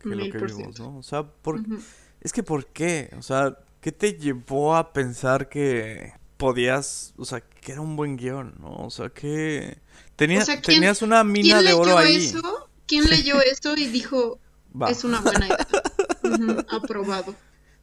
que 0.00 0.08
lo 0.08 0.24
que 0.30 0.38
vimos. 0.44 0.78
¿no? 0.80 0.98
O 0.98 1.02
sea, 1.04 1.22
por, 1.22 1.60
es 2.20 2.32
que 2.32 2.42
¿por 2.42 2.66
qué? 2.66 3.10
O 3.16 3.22
sea, 3.22 3.56
¿qué 3.80 3.92
te 3.92 4.14
llevó 4.18 4.74
a 4.76 4.92
pensar 4.92 5.48
que 5.48 6.12
podías, 6.36 7.14
o 7.16 7.24
sea, 7.24 7.40
que 7.40 7.72
era 7.72 7.80
un 7.80 7.94
buen 7.94 8.16
guion, 8.16 8.54
¿no? 8.60 8.74
O 8.74 8.90
sea, 8.90 9.08
que 9.10 9.78
tenía, 10.16 10.42
O 10.42 10.44
sea, 10.44 10.60
¿quién- 10.60 10.76
tenías 10.80 11.00
una 11.00 11.22
mina 11.22 11.60
¿Quién 11.60 11.66
de 11.70 11.72
oro 11.74 11.96
ahí. 11.96 12.16
eso? 12.16 12.63
¿Quién 12.86 13.04
leyó 13.08 13.40
eso 13.40 13.76
y 13.76 13.86
dijo, 13.86 14.38
Va. 14.80 14.90
es 14.90 15.04
una 15.04 15.20
buena 15.20 15.46
idea? 15.46 15.66
Aprobado. 16.70 17.34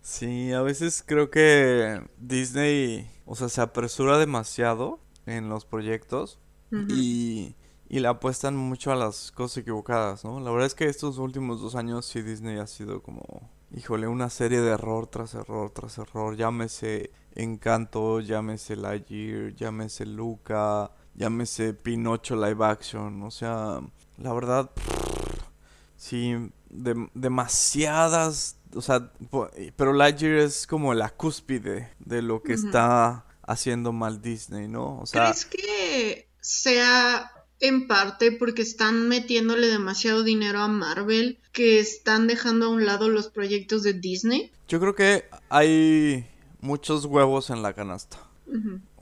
Sí, 0.01 0.51
a 0.51 0.61
veces 0.61 1.03
creo 1.05 1.29
que 1.29 2.01
Disney, 2.17 3.09
o 3.25 3.35
sea, 3.35 3.49
se 3.49 3.61
apresura 3.61 4.17
demasiado 4.17 4.99
en 5.25 5.49
los 5.49 5.65
proyectos 5.65 6.39
y, 6.89 7.55
y 7.89 7.99
le 7.99 8.07
apuestan 8.07 8.55
mucho 8.55 8.91
a 8.91 8.95
las 8.95 9.31
cosas 9.31 9.57
equivocadas, 9.57 10.23
¿no? 10.23 10.39
La 10.39 10.49
verdad 10.51 10.67
es 10.67 10.73
que 10.75 10.85
estos 10.85 11.17
últimos 11.17 11.61
dos 11.61 11.75
años 11.75 12.05
sí 12.05 12.21
Disney 12.21 12.57
ha 12.57 12.65
sido 12.65 13.03
como, 13.03 13.21
híjole, 13.75 14.07
una 14.07 14.29
serie 14.29 14.61
de 14.61 14.71
error 14.71 15.07
tras 15.07 15.33
error 15.35 15.69
tras 15.71 15.97
error. 15.97 16.35
Llámese 16.35 17.11
Encanto, 17.35 18.21
llámese 18.21 18.75
Lightyear, 18.75 19.53
llámese 19.53 20.05
Luca, 20.05 20.91
llámese 21.13 21.73
Pinocho 21.73 22.35
live 22.35 22.65
action, 22.65 23.21
o 23.23 23.31
sea, 23.31 23.81
la 24.21 24.33
verdad, 24.33 24.69
sí, 25.97 26.35
de- 26.69 27.09
demasiadas, 27.13 28.57
o 28.75 28.81
sea, 28.81 29.11
po- 29.29 29.49
pero 29.75 29.93
Lightyear 29.93 30.37
es 30.39 30.65
como 30.67 30.93
la 30.93 31.09
cúspide 31.09 31.89
de 31.99 32.21
lo 32.21 32.41
que 32.41 32.53
está 32.53 33.25
haciendo 33.43 33.91
mal 33.91 34.21
Disney, 34.21 34.67
¿no? 34.67 34.99
O 34.99 35.05
sea, 35.05 35.25
¿Crees 35.31 35.45
que 35.45 36.27
sea 36.39 37.31
en 37.59 37.87
parte 37.87 38.31
porque 38.31 38.61
están 38.61 39.07
metiéndole 39.07 39.67
demasiado 39.67 40.23
dinero 40.23 40.59
a 40.61 40.67
Marvel 40.67 41.39
que 41.51 41.79
están 41.79 42.27
dejando 42.27 42.67
a 42.67 42.69
un 42.69 42.85
lado 42.85 43.09
los 43.09 43.27
proyectos 43.29 43.83
de 43.83 43.93
Disney? 43.93 44.51
yo 44.67 44.79
creo 44.79 44.95
que 44.95 45.25
hay 45.49 46.25
muchos 46.61 47.03
huevos 47.05 47.49
en 47.49 47.61
la 47.61 47.73
canasta. 47.73 48.17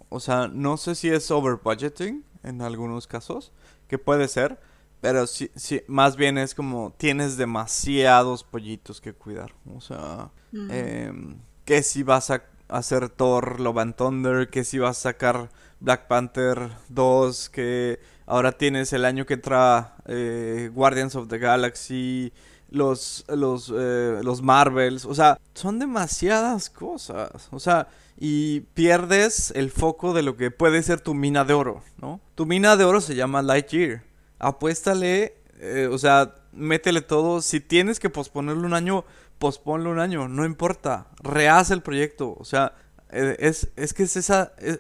O 0.09 0.19
sea, 0.19 0.47
no 0.47 0.77
sé 0.77 0.95
si 0.95 1.09
es 1.09 1.29
over 1.29 1.57
budgeting 1.63 2.23
en 2.41 2.63
algunos 2.63 3.05
casos, 3.05 3.51
que 3.87 3.99
puede 3.99 4.27
ser, 4.27 4.59
pero 5.01 5.27
sí, 5.27 5.49
sí, 5.55 5.81
más 5.87 6.15
bien 6.15 6.37
es 6.37 6.53
como 6.55 6.93
tienes 6.97 7.37
demasiados 7.37 8.43
pollitos 8.43 9.01
que 9.01 9.13
cuidar. 9.13 9.53
O 9.73 9.81
sea, 9.81 10.31
em, 10.53 11.37
que 11.65 11.83
si 11.83 12.03
vas 12.03 12.31
a 12.31 12.43
hacer 12.67 13.09
Thor, 13.09 13.59
Love 13.59 13.77
and 13.77 13.95
Thunder, 13.95 14.49
que 14.49 14.63
si 14.63 14.77
vas 14.79 14.97
a 14.99 15.01
sacar 15.11 15.49
Black 15.79 16.07
Panther 16.07 16.69
2, 16.89 17.49
que 17.49 17.99
ahora 18.25 18.51
tienes 18.51 18.93
el 18.93 19.05
año 19.05 19.25
que 19.25 19.35
entra 19.35 19.95
eh, 20.05 20.69
Guardians 20.73 21.15
of 21.15 21.27
the 21.29 21.39
Galaxy, 21.39 22.31
los, 22.69 23.25
los, 23.27 23.73
eh, 23.75 24.19
los 24.23 24.41
Marvels, 24.41 25.05
o 25.05 25.15
sea, 25.15 25.39
son 25.53 25.79
demasiadas 25.79 26.69
cosas, 26.69 27.47
o 27.51 27.59
sea, 27.59 27.87
y 28.17 28.61
pierdes 28.73 29.51
el 29.55 29.71
foco 29.71 30.13
de 30.13 30.21
lo 30.21 30.35
que 30.35 30.51
puede 30.51 30.83
ser 30.83 31.01
tu 31.01 31.13
mina 31.13 31.45
de 31.45 31.53
oro, 31.53 31.81
¿no? 31.99 32.19
Tu 32.35 32.45
mina 32.45 32.75
de 32.75 32.83
oro 32.83 33.01
se 33.01 33.15
llama 33.15 33.41
Lightyear, 33.41 34.03
apuéstale, 34.39 35.35
eh, 35.59 35.87
o 35.91 35.97
sea, 35.97 36.35
métele 36.51 37.01
todo, 37.01 37.41
si 37.41 37.59
tienes 37.59 37.99
que 37.99 38.09
posponerlo 38.09 38.65
un 38.65 38.73
año, 38.73 39.05
posponlo 39.37 39.91
un 39.91 39.99
año, 39.99 40.27
no 40.27 40.45
importa, 40.45 41.07
rehaz 41.21 41.71
el 41.71 41.81
proyecto, 41.81 42.35
o 42.37 42.45
sea, 42.45 42.73
eh, 43.11 43.35
es, 43.39 43.69
es 43.75 43.93
que 43.93 44.03
es 44.03 44.15
esa, 44.17 44.53
es- 44.59 44.79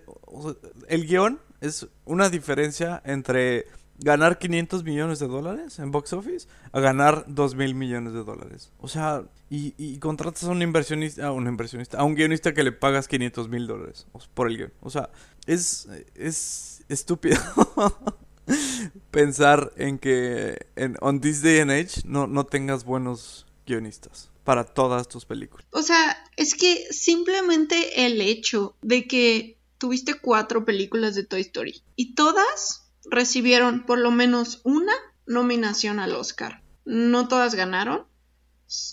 el 0.87 1.05
guion 1.07 1.39
es 1.61 1.87
una 2.05 2.29
diferencia 2.29 3.01
entre 3.05 3.65
ganar 4.01 4.37
500 4.37 4.83
millones 4.85 5.19
de 5.19 5.27
dólares 5.27 5.77
en 5.79 5.91
box 5.91 6.13
office 6.13 6.47
a 6.71 6.79
ganar 6.79 7.25
2 7.27 7.55
mil 7.55 7.75
millones 7.75 8.13
de 8.13 8.23
dólares. 8.23 8.71
O 8.79 8.87
sea, 8.87 9.23
y, 9.49 9.73
y 9.77 9.97
contratas 9.99 10.43
a 10.45 10.51
un 10.51 10.61
inversionista, 10.61 11.27
a 11.27 11.31
un 11.33 11.47
inversionista, 11.47 11.97
a 11.97 12.03
un 12.05 12.15
guionista 12.15 12.53
que 12.53 12.63
le 12.63 12.71
pagas 12.71 13.09
500 13.09 13.49
mil 13.49 13.67
dólares 13.67 14.07
por 14.33 14.47
el 14.47 14.55
guion. 14.57 14.73
O 14.79 14.89
sea, 14.89 15.09
es, 15.47 15.89
es 16.15 16.85
estúpido 16.87 17.37
pensar 19.11 19.71
en 19.75 19.99
que 19.99 20.67
en 20.75 20.97
on 21.01 21.21
this 21.21 21.41
day 21.41 21.59
and 21.59 21.71
age 21.71 22.01
no, 22.05 22.27
no 22.27 22.45
tengas 22.45 22.83
buenos 22.83 23.45
guionistas 23.65 24.29
para 24.43 24.63
todas 24.63 25.07
tus 25.07 25.25
películas. 25.25 25.67
O 25.71 25.81
sea, 25.81 26.17
es 26.35 26.55
que 26.55 26.87
simplemente 26.91 28.05
el 28.05 28.19
hecho 28.21 28.75
de 28.81 29.07
que 29.07 29.59
tuviste 29.77 30.15
cuatro 30.15 30.65
películas 30.65 31.15
de 31.15 31.23
Toy 31.23 31.41
Story 31.41 31.83
y 31.95 32.15
todas 32.15 32.91
recibieron 33.05 33.85
por 33.85 33.99
lo 33.99 34.11
menos 34.11 34.61
una 34.63 34.93
nominación 35.25 35.99
al 35.99 36.15
Oscar. 36.15 36.63
No 36.85 37.27
todas 37.27 37.55
ganaron. 37.55 38.05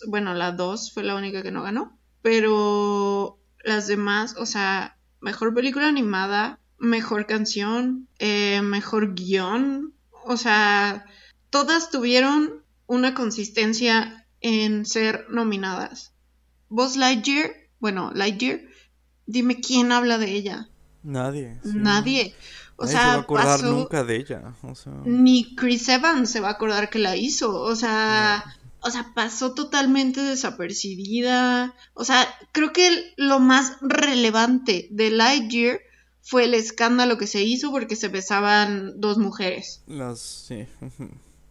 Bueno, 0.07 0.35
la 0.35 0.53
dos 0.53 0.93
fue 0.93 1.03
la 1.03 1.15
única 1.15 1.43
que 1.43 1.51
no 1.51 1.63
ganó. 1.63 1.99
Pero 2.23 3.39
las 3.65 3.87
demás, 3.87 4.37
o 4.39 4.47
sea, 4.47 4.99
mejor 5.21 5.55
película 5.55 5.89
animada, 5.89 6.61
mejor 6.79 7.27
canción, 7.27 8.09
eh, 8.19 8.61
mejor 8.63 9.15
guion. 9.15 9.93
O 10.25 10.37
sea, 10.37 11.07
todas 11.51 11.91
tuvieron 11.91 12.63
una 12.87 13.15
consistencia 13.15 14.27
en 14.41 14.85
ser 14.87 15.27
nominadas. 15.31 16.13
Buzz 16.69 16.97
Lightyear, 16.97 17.53
bueno, 17.81 18.11
Lightyear, 18.15 18.61
dime 19.27 19.61
quién 19.61 19.93
habla 19.93 20.19
de 20.19 20.31
ella. 20.33 20.69
Nadie. 21.03 21.59
sí. 21.63 21.71
Nadie. 21.75 22.35
O 22.79 22.85
Nadie 22.85 22.93
sea, 22.93 23.01
se 23.03 23.07
va 23.09 23.13
a 23.15 23.21
acordar 23.21 23.47
pasó- 23.61 23.73
nunca 23.73 24.05
de 24.05 24.17
ella. 24.17 24.55
O 24.63 24.75
sea, 24.75 24.93
Ni 25.05 25.55
Chris 25.57 25.89
Evans 25.89 26.31
se 26.31 26.41
va 26.41 26.49
a 26.49 26.53
acordar 26.53 26.91
que 26.91 26.99
la 26.99 27.17
hizo. 27.17 27.55
O 27.63 27.75
sea, 27.75 28.45
o 28.81 28.91
sea, 28.91 29.13
pasó 29.15 29.55
totalmente 29.55 30.21
desapercibida. 30.21 31.75
O 31.95 32.05
sea, 32.05 32.27
creo 32.53 32.73
que 32.73 33.15
lo 33.17 33.39
más 33.41 33.79
relevante 33.81 34.89
de 34.91 35.11
Lightyear 35.11 35.81
fue 36.27 36.45
el 36.45 36.55
escándalo 36.55 37.19
que 37.19 37.29
se 37.29 37.45
hizo 37.45 37.71
porque 37.71 37.95
se 37.95 38.09
besaban 38.09 39.01
dos 39.01 39.17
mujeres. 39.17 39.83
las 39.87 40.19
sí. 40.21 40.67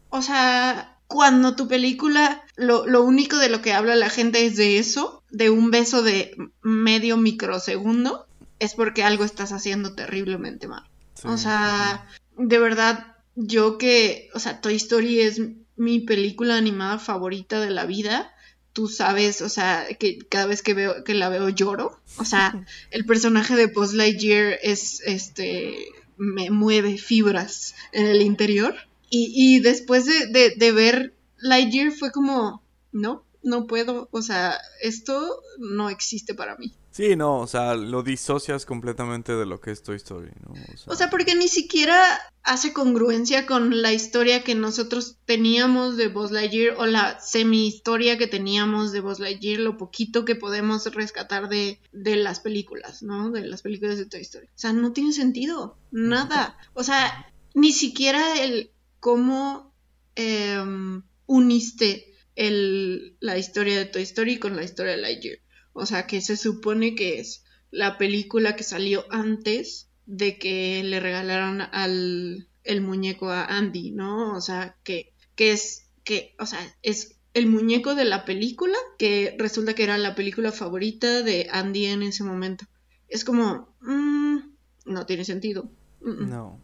O 0.10 0.22
sea, 0.22 0.98
cuando 1.08 1.56
tu 1.56 1.70
película, 1.70 2.44
lo, 2.58 2.86
lo 2.86 3.04
único 3.04 3.38
de 3.38 3.48
lo 3.48 3.62
que 3.62 3.72
habla 3.72 3.96
la 3.96 4.10
gente 4.10 4.46
es 4.46 4.58
de 4.58 4.78
eso, 4.78 5.24
de 5.30 5.50
un 5.50 5.72
beso 5.72 6.04
de 6.04 6.36
medio 6.62 7.16
microsegundo, 7.16 8.28
es 8.60 8.74
porque 8.74 9.04
algo 9.04 9.24
estás 9.24 9.54
haciendo 9.54 9.96
terriblemente 9.96 10.68
mal. 10.68 10.84
Sí. 11.14 11.30
O 11.30 11.38
sea, 11.38 12.10
de 12.38 12.60
verdad, 12.60 13.16
yo 13.36 13.78
que, 13.78 14.30
o 14.34 14.40
sea, 14.40 14.60
Toy 14.60 14.76
Story 14.76 15.22
es 15.22 15.42
mi 15.78 16.02
película 16.02 16.58
animada 16.58 17.00
favorita 17.00 17.62
de 17.62 17.70
la 17.70 17.86
vida. 17.86 18.34
Tú 18.76 18.88
sabes, 18.90 19.42
o 19.42 19.48
sea, 19.50 19.88
que 19.98 20.20
cada 20.20 20.46
vez 20.48 20.62
que 20.62 20.74
veo 20.76 21.04
que 21.04 21.14
la 21.16 21.30
veo 21.30 21.50
lloro. 21.50 21.98
O 22.18 22.26
sea, 22.26 22.52
el 22.92 23.06
personaje 23.06 23.56
de 23.56 23.68
Buzz 23.68 23.94
Lightyear 23.94 24.60
es 24.62 25.02
este 25.06 25.78
me 26.18 26.50
mueve 26.50 26.98
fibras 26.98 27.74
en 27.94 28.06
el 28.06 28.22
interior. 28.22 28.76
Y, 29.10 29.32
y 29.34 29.60
después 29.62 30.06
de, 30.06 30.28
de- 30.28 30.56
de 30.58 30.72
ver 30.74 31.14
Lightyear 31.38 31.92
fue 31.94 32.12
como, 32.12 32.62
no, 32.92 33.24
no 33.44 33.66
puedo, 33.66 34.10
o 34.12 34.22
sea, 34.22 34.58
esto 34.82 35.42
no 35.58 35.90
existe 35.90 36.34
para 36.34 36.56
mí. 36.58 36.74
Sí, 36.96 37.18
no, 37.18 37.40
o 37.40 37.48
sea, 37.48 37.76
lo 37.76 38.04
disocias 38.04 38.66
completamente 38.66 39.36
de 39.36 39.46
lo 39.46 39.60
que 39.60 39.72
es 39.72 39.84
Toy 39.84 39.98
Story, 39.98 40.32
¿no? 40.48 40.54
O 40.86 40.96
sea, 40.96 41.10
porque 41.10 41.36
ni 41.36 41.50
siquiera 41.50 42.02
hace 42.42 42.72
congruencia 42.72 43.46
con 43.46 43.82
la 43.82 43.92
historia 43.92 44.46
que 44.46 44.56
nosotros 44.56 45.18
teníamos 45.26 45.98
de 45.98 46.08
Buzz 46.08 46.32
Lightyear 46.32 46.78
o 46.78 46.86
la 46.86 47.20
semi-historia 47.20 48.18
que 48.18 48.28
teníamos 48.28 48.94
de 48.94 49.02
Buzz 49.02 49.20
Lightyear, 49.20 49.60
lo 49.60 49.76
poquito 49.76 50.24
que 50.24 50.36
podemos 50.36 50.86
rescatar 50.86 51.50
de, 51.50 51.82
de 51.92 52.16
las 52.16 52.40
películas, 52.40 53.04
¿no? 53.04 53.30
De 53.30 53.42
las 53.42 53.62
películas 53.62 53.98
de 53.98 54.06
Toy 54.06 54.22
Story. 54.22 54.46
O 54.46 54.58
sea, 54.58 54.72
no 54.72 54.94
tiene 54.94 55.12
sentido, 55.12 55.78
nada. 55.92 56.58
O 56.76 56.84
sea, 56.86 57.30
ni 57.54 57.74
siquiera 57.74 58.42
el 58.42 58.72
cómo 59.02 59.74
em, 60.16 61.04
uniste 61.26 62.14
el, 62.38 63.18
la 63.20 63.38
historia 63.38 63.78
de 63.78 63.84
Toy 63.84 64.04
Story 64.04 64.40
con 64.40 64.56
la 64.56 64.64
historia 64.64 64.94
de 64.94 65.02
Lightyear. 65.02 65.40
O 65.78 65.86
sea, 65.86 66.08
que 66.08 66.22
se 66.22 66.38
supone 66.38 66.96
que 66.96 67.20
es 67.20 67.44
la 67.70 67.98
película 67.98 68.56
que 68.56 68.64
salió 68.64 69.06
antes 69.10 69.90
de 70.06 70.40
que 70.40 70.82
le 70.84 71.00
regalaron 71.00 71.62
al 71.62 72.48
el 72.64 72.82
muñeco 72.82 73.30
a 73.30 73.46
Andy, 73.46 73.92
¿no? 73.92 74.36
O 74.36 74.42
sea, 74.42 74.76
que, 74.84 75.14
que 75.36 75.52
es, 75.52 75.88
que, 76.04 76.34
o 76.40 76.46
sea, 76.46 76.60
es 76.82 77.18
el 77.34 77.48
muñeco 77.48 77.94
de 77.94 78.06
la 78.06 78.24
película, 78.26 78.78
que 78.98 79.36
resulta 79.38 79.76
que 79.76 79.84
era 79.84 79.98
la 79.98 80.16
película 80.16 80.52
favorita 80.52 81.22
de 81.22 81.48
Andy 81.52 81.86
en 81.86 82.04
ese 82.04 82.24
momento. 82.24 82.66
Es 83.10 83.26
como, 83.26 83.76
mm, 83.82 84.38
no 84.86 85.06
tiene 85.06 85.26
sentido. 85.26 85.70
No, 86.00 86.60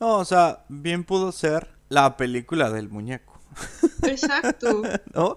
no, 0.00 0.18
o 0.18 0.24
sea, 0.24 0.64
bien 0.68 1.04
pudo 1.04 1.32
ser 1.32 1.68
la 1.88 2.16
película 2.16 2.70
del 2.70 2.88
muñeco, 2.88 3.33
Exacto. 4.02 4.82
¿no? 5.14 5.36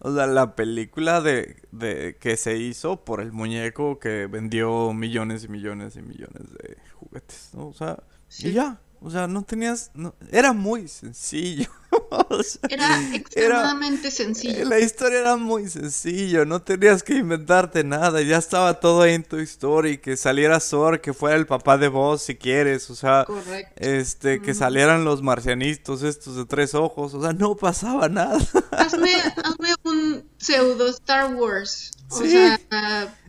O 0.00 0.14
sea, 0.14 0.26
la 0.26 0.54
película 0.56 1.20
de, 1.20 1.56
de 1.72 2.16
que 2.20 2.36
se 2.36 2.56
hizo 2.56 3.04
por 3.04 3.20
el 3.20 3.32
muñeco 3.32 3.98
que 3.98 4.26
vendió 4.26 4.92
millones 4.92 5.44
y 5.44 5.48
millones 5.48 5.96
y 5.96 6.02
millones 6.02 6.52
de 6.52 6.76
juguetes, 6.94 7.50
¿no? 7.54 7.68
O 7.68 7.72
sea, 7.74 8.02
Sí. 8.28 8.48
y 8.48 8.52
ya, 8.52 8.78
o 9.00 9.10
sea, 9.10 9.26
no 9.26 9.42
tenías, 9.42 9.90
no- 9.94 10.14
era 10.30 10.52
muy 10.52 10.88
sencillo. 10.88 11.68
o 12.10 12.42
sea, 12.42 12.60
Era 12.68 13.14
extremadamente 13.14 14.10
sencillo. 14.10 14.64
La 14.68 14.78
historia 14.78 15.20
era 15.20 15.36
muy 15.36 15.68
sencillo, 15.68 16.44
no 16.44 16.60
tenías 16.62 17.02
que 17.02 17.14
inventarte 17.14 17.84
nada, 17.84 18.20
ya 18.22 18.36
estaba 18.38 18.80
todo 18.80 19.02
ahí 19.02 19.14
en 19.14 19.24
tu 19.24 19.38
historia, 19.38 20.00
que 20.00 20.16
saliera 20.16 20.60
Zor, 20.60 21.00
que 21.00 21.12
fuera 21.14 21.36
el 21.36 21.46
papá 21.46 21.78
de 21.78 21.88
vos 21.88 22.22
si 22.22 22.36
quieres, 22.36 22.90
o 22.90 22.94
sea, 22.94 23.24
Correcto. 23.26 23.72
este, 23.76 24.42
que 24.42 24.54
salieran 24.54 25.04
los 25.04 25.22
marcianitos 25.22 26.02
estos 26.02 26.36
de 26.36 26.44
tres 26.44 26.74
ojos, 26.74 27.14
o 27.14 27.22
sea, 27.22 27.32
no 27.32 27.56
pasaba 27.56 28.08
nada. 28.08 28.38
Hazme, 28.72 29.14
hazme 29.44 29.74
un 29.84 30.24
pseudo 30.36 30.88
Star 30.88 31.34
Wars. 31.34 31.90
O 32.10 32.16
Sí. 32.16 32.30
sea, 32.30 32.58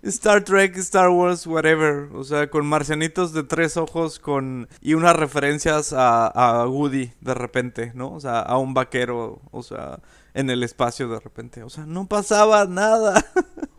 Star 0.03 0.43
Trek, 0.43 0.77
Star 0.77 1.09
Wars, 1.09 1.45
whatever, 1.45 2.09
o 2.15 2.23
sea, 2.23 2.49
con 2.49 2.65
marcianitos 2.65 3.33
de 3.33 3.43
tres 3.43 3.75
ojos 3.77 4.19
con 4.19 4.67
y 4.81 4.93
unas 4.93 5.15
referencias 5.15 5.91
a, 5.93 6.27
a 6.27 6.67
Woody 6.67 7.11
de 7.19 7.33
repente, 7.33 7.91
¿no? 7.95 8.13
O 8.13 8.19
sea, 8.19 8.39
a 8.39 8.57
un 8.57 8.73
vaquero, 8.73 9.41
o 9.51 9.63
sea, 9.63 9.99
en 10.33 10.49
el 10.49 10.63
espacio 10.63 11.09
de 11.09 11.19
repente, 11.19 11.63
o 11.63 11.69
sea, 11.69 11.85
no 11.85 12.07
pasaba 12.07 12.65
nada. 12.65 13.25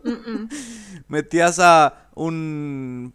mm, 0.03 0.09
mm. 0.11 0.49
metías 1.07 1.59
a 1.59 2.09
un 2.15 3.13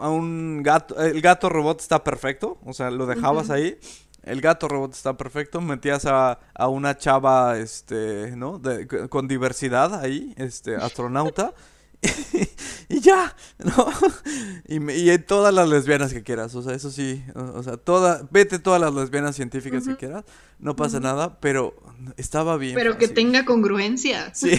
a 0.00 0.08
un 0.08 0.62
gato 0.62 0.96
el 1.02 1.20
gato 1.20 1.48
robot 1.48 1.80
está 1.80 2.04
perfecto 2.04 2.58
o 2.64 2.72
sea 2.72 2.90
lo 2.90 3.06
dejabas 3.06 3.50
ahí 3.50 3.78
el 4.26 4.40
gato 4.40 4.68
robot 4.68 4.92
está 4.92 5.16
perfecto 5.16 5.60
metías 5.60 6.04
a, 6.06 6.38
a 6.54 6.68
una 6.68 6.96
chava 6.98 7.58
este 7.58 8.34
no 8.36 8.58
De- 8.58 8.86
con 9.08 9.26
diversidad 9.28 9.98
ahí 10.00 10.34
este 10.36 10.76
astronauta 10.86 11.54
y 12.88 13.00
ya 13.00 13.34
no 13.58 13.88
y, 14.68 15.10
y 15.10 15.18
todas 15.18 15.52
las 15.54 15.68
lesbianas 15.68 16.12
que 16.12 16.22
quieras 16.22 16.54
o 16.54 16.62
sea 16.62 16.74
eso 16.74 16.90
sí 16.90 17.24
o, 17.34 17.58
o 17.58 17.62
sea 17.62 17.78
toda 17.78 18.28
vete 18.30 18.58
todas 18.58 18.80
las 18.80 18.92
lesbianas 18.94 19.34
científicas 19.34 19.86
que 19.86 19.96
quieras 19.96 20.24
no 20.58 20.76
pasa 20.76 21.00
nada 21.00 21.40
pero 21.40 21.74
estaba 22.18 22.58
bien 22.58 22.74
pero 22.74 22.98
que 22.98 23.08
tenga 23.08 23.44
congruencia. 23.46 24.32
sí 24.34 24.58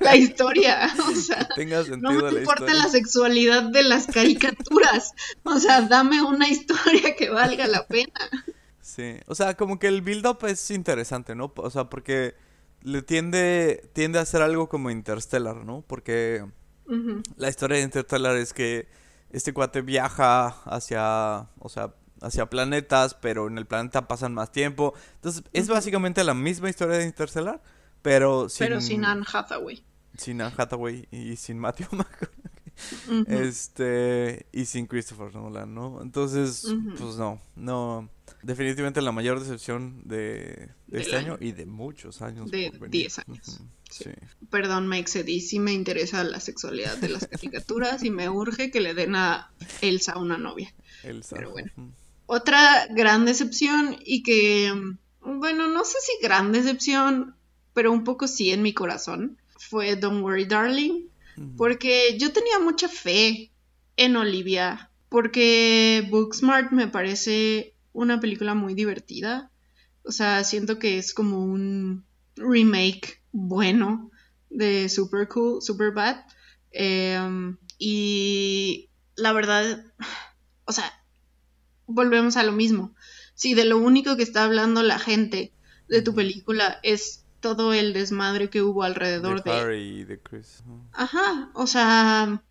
La 0.00 0.16
historia. 0.16 0.90
O 1.06 1.14
sea, 1.14 1.46
tenga 1.54 1.84
sentido 1.84 2.12
no 2.12 2.22
me 2.22 2.32
la 2.32 2.38
importa 2.40 2.64
historia. 2.64 2.82
la 2.84 2.88
sexualidad 2.90 3.62
de 3.64 3.82
las 3.82 4.06
caricaturas. 4.06 5.12
O 5.44 5.58
sea, 5.58 5.82
dame 5.82 6.22
una 6.22 6.48
historia 6.48 7.14
que 7.16 7.28
valga 7.30 7.66
la 7.66 7.86
pena. 7.86 8.12
Sí, 8.94 9.16
o 9.26 9.34
sea, 9.34 9.56
como 9.56 9.78
que 9.78 9.86
el 9.86 10.02
build-up 10.02 10.44
es 10.46 10.70
interesante, 10.70 11.34
¿no? 11.34 11.50
O 11.56 11.70
sea, 11.70 11.88
porque 11.88 12.34
le 12.82 13.00
tiende, 13.00 13.88
tiende 13.94 14.18
a 14.18 14.26
ser 14.26 14.42
algo 14.42 14.68
como 14.68 14.90
Interstellar, 14.90 15.64
¿no? 15.64 15.82
Porque 15.86 16.44
la 17.36 17.48
historia 17.48 17.78
de 17.78 17.84
Interstellar 17.84 18.36
es 18.36 18.52
que 18.52 18.86
este 19.30 19.54
cuate 19.54 19.80
viaja 19.80 20.48
hacia, 20.66 21.48
o 21.58 21.70
sea, 21.70 21.94
hacia 22.20 22.50
planetas, 22.50 23.14
pero 23.14 23.46
en 23.46 23.56
el 23.56 23.64
planeta 23.64 24.06
pasan 24.08 24.34
más 24.34 24.52
tiempo. 24.52 24.92
Entonces, 25.14 25.42
es 25.54 25.68
básicamente 25.68 26.22
la 26.22 26.34
misma 26.34 26.68
historia 26.68 26.98
de 26.98 27.06
Interstellar, 27.06 27.62
pero 28.02 28.50
sin, 28.50 28.66
Pero 28.66 28.82
sin 28.82 29.06
Anne 29.06 29.24
Hathaway. 29.32 29.82
sin 30.18 30.42
Anne 30.42 30.54
Hathaway 30.54 31.08
y 31.10 31.36
sin 31.36 31.58
Matthew 31.58 31.86
McConaughey. 31.92 32.52
Este, 33.26 34.46
y 34.52 34.66
sin 34.66 34.86
Christopher 34.86 35.34
Nolan, 35.34 35.72
¿no? 35.74 36.02
Entonces, 36.02 36.66
pues 36.98 37.16
no, 37.16 37.40
no. 37.56 38.10
Definitivamente 38.42 39.00
la 39.02 39.12
mayor 39.12 39.40
decepción 39.40 40.02
de, 40.04 40.70
este 40.90 41.16
año. 41.16 41.34
año. 41.34 41.38
y 41.40 41.52
de 41.52 41.66
muchos 41.66 42.22
años. 42.22 42.50
De 42.50 42.70
por 42.70 42.80
venir. 42.80 43.02
10 43.02 43.18
años. 43.20 43.48
Ujú, 43.48 43.68
Sí. 43.90 44.04
Sí. 44.04 44.10
Perdón, 44.50 44.88
me 44.88 44.98
excedí. 44.98 45.40
Sí 45.40 45.58
me 45.58 45.72
interesa 45.74 46.24
la 46.24 46.40
sexualidad 46.40 46.96
de 46.96 47.10
las 47.10 47.26
caricaturas 47.26 48.02
y 48.02 48.10
me 48.10 48.30
urge 48.30 48.70
que 48.70 48.80
le 48.80 48.94
den 48.94 49.14
a 49.14 49.50
Elsa 49.82 50.16
una 50.18 50.38
novia. 50.38 50.72
El 51.02 51.22
Pero 51.28 51.50
bueno. 51.50 51.70
Otra 52.26 52.86
gran 52.88 53.26
decepción 53.26 53.98
y 54.02 54.22
que, 54.22 54.72
mm, 54.72 55.38
bueno, 55.40 55.68
no 55.68 55.84
sé 55.84 55.98
si 56.00 56.26
gran 56.26 56.52
decepción, 56.52 57.36
pero 57.74 57.92
un 57.92 58.04
poco 58.04 58.28
sí 58.28 58.50
en 58.50 58.62
mi 58.62 58.72
corazón, 58.72 59.36
fue 59.58 59.96
Don't 59.96 60.22
Worry 60.22 60.46
Darling, 60.46 61.06
porque 61.56 62.16
yo 62.18 62.32
tenía 62.32 62.58
mucha 62.58 62.88
fe 62.88 63.50
en 63.96 64.16
Olivia, 64.16 64.90
porque 65.08 66.06
Booksmart 66.10 66.72
me 66.72 66.88
parece 66.88 67.71
una 67.92 68.20
película 68.20 68.54
muy 68.54 68.74
divertida, 68.74 69.50
o 70.04 70.12
sea, 70.12 70.44
siento 70.44 70.78
que 70.78 70.98
es 70.98 71.14
como 71.14 71.44
un 71.44 72.04
remake 72.36 73.22
bueno 73.32 74.10
de 74.50 74.88
Super 74.88 75.28
Cool, 75.28 75.62
Super 75.62 75.92
Bad, 75.92 76.24
Em, 76.72 77.58
y 77.78 78.90
la 79.14 79.32
verdad, 79.32 79.84
o 80.64 80.72
sea, 80.72 80.92
volvemos 81.86 82.36
a 82.36 82.42
lo 82.42 82.52
mismo. 82.52 82.94
Si 83.34 83.54
de 83.54 83.64
lo 83.64 83.78
único 83.78 84.16
que 84.16 84.22
está 84.22 84.44
hablando 84.44 84.82
la 84.82 84.98
gente 84.98 85.52
de 85.88 86.02
tu 86.02 86.14
película 86.14 86.78
es 86.82 87.24
todo 87.40 87.72
el 87.72 87.92
desmadre 87.92 88.50
que 88.50 88.62
hubo 88.62 88.84
alrededor 88.84 89.42
de 89.42 89.50
de... 89.50 89.58
Harry 89.58 90.00
y 90.00 90.04
de 90.04 90.20
Chris. 90.20 90.62
Ajá, 90.92 91.50
o 91.54 91.66
sea, 91.66 92.42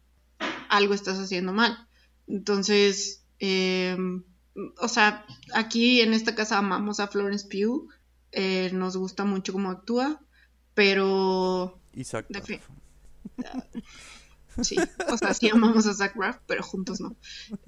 algo 0.70 0.94
estás 0.94 1.18
haciendo 1.18 1.54
mal. 1.54 1.88
Entonces, 2.28 3.24
em, 3.40 4.24
o 4.80 4.88
sea, 4.88 5.26
aquí 5.54 6.02
en 6.02 6.14
esta 6.14 6.36
casa 6.36 6.58
amamos 6.58 7.00
a 7.00 7.08
Florence 7.08 7.48
Pugh, 7.48 7.90
eh, 8.32 8.70
nos 8.74 8.98
gusta 8.98 9.26
mucho 9.26 9.54
cómo 9.54 9.70
actúa, 9.72 10.22
pero 10.74 11.80
fe- 12.42 12.62
Braff. 13.38 13.74
Sí, 14.62 14.76
o 15.10 15.18
sea, 15.18 15.34
sí 15.34 15.48
amamos 15.50 15.88
a 15.88 15.94
Zach 15.94 16.14
Braff, 16.16 16.40
pero 16.46 16.62
juntos 16.62 17.00
no. 17.00 17.16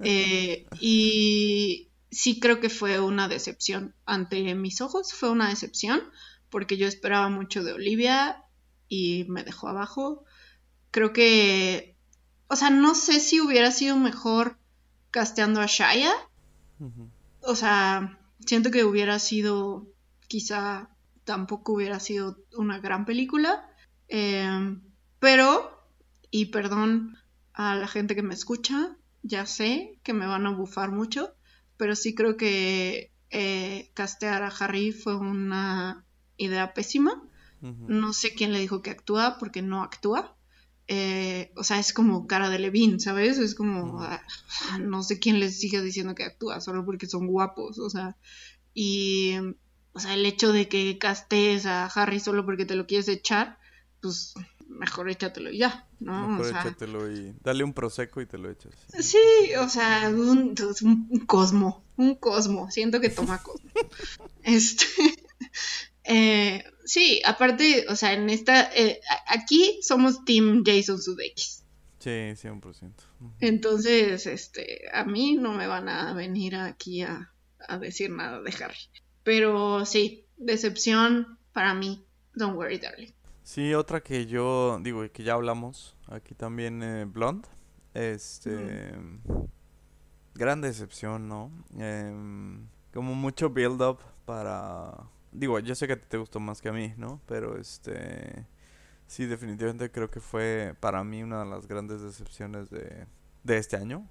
Eh, 0.00 0.66
y 0.80 1.88
sí 2.10 2.38
creo 2.40 2.60
que 2.60 2.68
fue 2.68 3.00
una 3.00 3.26
decepción 3.26 3.94
ante 4.04 4.54
mis 4.54 4.82
ojos, 4.82 5.14
fue 5.14 5.30
una 5.30 5.48
decepción, 5.48 6.02
porque 6.50 6.76
yo 6.76 6.86
esperaba 6.86 7.30
mucho 7.30 7.64
de 7.64 7.72
Olivia 7.72 8.44
y 8.86 9.24
me 9.30 9.44
dejó 9.44 9.68
abajo. 9.68 10.24
Creo 10.90 11.14
que, 11.14 11.96
o 12.48 12.56
sea, 12.56 12.68
no 12.68 12.94
sé 12.94 13.18
si 13.18 13.40
hubiera 13.40 13.70
sido 13.70 13.96
mejor 13.96 14.58
casteando 15.10 15.62
a 15.62 15.66
Shaya. 15.66 16.12
O 17.40 17.54
sea, 17.54 18.18
siento 18.46 18.70
que 18.70 18.84
hubiera 18.84 19.18
sido, 19.18 19.86
quizá 20.28 20.90
tampoco 21.24 21.72
hubiera 21.72 22.00
sido 22.00 22.38
una 22.56 22.78
gran 22.78 23.04
película. 23.04 23.68
Eh, 24.08 24.78
pero, 25.18 25.86
y 26.30 26.46
perdón 26.46 27.16
a 27.52 27.74
la 27.76 27.88
gente 27.88 28.14
que 28.14 28.22
me 28.22 28.34
escucha, 28.34 28.96
ya 29.22 29.46
sé 29.46 29.98
que 30.02 30.12
me 30.12 30.26
van 30.26 30.46
a 30.46 30.50
bufar 30.50 30.90
mucho, 30.90 31.34
pero 31.76 31.96
sí 31.96 32.14
creo 32.14 32.36
que 32.36 33.10
eh, 33.30 33.90
castear 33.94 34.42
a 34.42 34.48
Harry 34.48 34.92
fue 34.92 35.16
una 35.16 36.04
idea 36.36 36.74
pésima. 36.74 37.22
No 37.60 38.12
sé 38.12 38.34
quién 38.34 38.52
le 38.52 38.58
dijo 38.58 38.82
que 38.82 38.90
actúa 38.90 39.38
porque 39.38 39.62
no 39.62 39.82
actúa. 39.82 40.36
Eh, 40.86 41.50
o 41.56 41.64
sea, 41.64 41.78
es 41.78 41.92
como 41.92 42.26
cara 42.26 42.50
de 42.50 42.58
Levin, 42.58 43.00
¿sabes? 43.00 43.38
Es 43.38 43.54
como, 43.54 44.02
ah, 44.02 44.22
no 44.80 45.02
sé 45.02 45.18
quién 45.18 45.40
les 45.40 45.58
sigue 45.58 45.80
diciendo 45.80 46.14
que 46.14 46.24
actúa, 46.24 46.60
solo 46.60 46.84
porque 46.84 47.06
son 47.06 47.26
guapos, 47.26 47.78
o 47.78 47.88
sea, 47.88 48.16
y, 48.74 49.36
o 49.92 50.00
sea, 50.00 50.14
el 50.14 50.26
hecho 50.26 50.52
de 50.52 50.68
que 50.68 50.98
castees 50.98 51.64
a 51.66 51.86
Harry 51.86 52.20
solo 52.20 52.44
porque 52.44 52.66
te 52.66 52.74
lo 52.74 52.86
quieres 52.86 53.08
echar, 53.08 53.58
pues 54.02 54.34
mejor 54.68 55.08
échatelo 55.08 55.50
y 55.50 55.58
ya, 55.58 55.88
¿no? 56.00 56.28
Mejor 56.28 56.48
échatelo 56.48 57.10
y 57.10 57.34
dale 57.42 57.64
un 57.64 57.72
proseco 57.72 58.20
y 58.20 58.26
te 58.26 58.38
lo 58.38 58.50
echas. 58.50 58.74
Sí, 58.98 59.18
o 59.58 59.68
sea, 59.68 60.10
un, 60.10 60.54
cosmo, 61.26 61.82
un 61.96 62.14
cosmo, 62.16 62.70
siento 62.70 63.00
que 63.00 63.08
toma 63.08 63.42
cosmo. 63.42 63.70
este, 64.42 64.86
sí, 66.94 67.20
aparte, 67.24 67.86
o 67.88 67.96
sea, 67.96 68.12
en 68.12 68.30
esta, 68.30 68.72
eh, 68.72 69.00
aquí 69.26 69.80
somos 69.82 70.24
Team 70.24 70.62
Jason 70.64 71.02
Sudeikis. 71.02 71.64
Sí, 71.98 72.10
100%. 72.10 72.92
Entonces, 73.40 74.26
este, 74.28 74.84
a 74.92 75.04
mí 75.04 75.34
no 75.34 75.52
me 75.54 75.66
van 75.66 75.88
a 75.88 76.12
venir 76.14 76.54
aquí 76.54 77.02
a, 77.02 77.32
a 77.66 77.78
decir 77.78 78.10
nada 78.10 78.40
de 78.40 78.54
Harry. 78.62 78.78
Pero 79.24 79.84
sí, 79.84 80.24
decepción 80.36 81.36
para 81.52 81.74
mí, 81.74 82.06
Don't 82.34 82.56
Worry 82.56 82.78
Darling. 82.78 83.12
Sí, 83.42 83.74
otra 83.74 84.00
que 84.00 84.26
yo 84.26 84.78
digo 84.80 85.10
que 85.10 85.24
ya 85.24 85.32
hablamos 85.32 85.96
aquí 86.06 86.36
también 86.36 86.80
eh, 86.82 87.06
Blonde. 87.06 87.48
Este 87.92 88.92
gran 90.34 90.60
decepción, 90.60 91.28
¿no? 91.28 91.50
Em, 91.78 92.68
como 92.92 93.14
mucho 93.14 93.50
build 93.50 93.82
up 93.82 93.98
para 94.24 95.08
digo, 95.34 95.58
yo 95.58 95.74
sé 95.74 95.86
que 95.86 95.96
te 95.96 96.16
gustó 96.16 96.40
más 96.40 96.62
que 96.62 96.70
a 96.70 96.72
mí, 96.72 96.94
¿no? 96.96 97.20
Pero 97.26 97.58
este 97.58 98.46
sí 99.06 99.26
definitivamente 99.26 99.90
creo 99.90 100.10
que 100.10 100.20
fue 100.20 100.74
para 100.80 101.04
mí 101.04 101.22
una 101.22 101.44
de 101.44 101.50
las 101.50 101.68
grandes 101.68 102.00
decepciones 102.00 102.70
de 102.70 103.06
de 103.44 103.58
este 103.58 103.76
año 103.76 104.08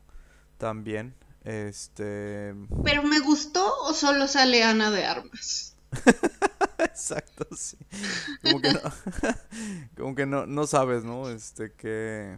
también. 0.57 1.13
Este 1.43 2.55
Pero 2.85 3.03
me 3.03 3.19
gustó 3.19 3.69
o 3.81 3.93
solo 3.93 4.27
sale 4.29 4.63
Ana 4.63 4.91
de 4.91 5.05
Armas. 5.05 5.75
Exacto, 6.77 7.45
sí. 7.55 7.77
Como 8.41 8.61
que 8.61 8.71
no, 8.71 8.79
como 9.97 10.15
que 10.15 10.25
no, 10.25 10.45
no 10.45 10.65
sabes, 10.67 11.03
¿no? 11.03 11.29
Este, 11.29 11.73
que, 11.73 12.37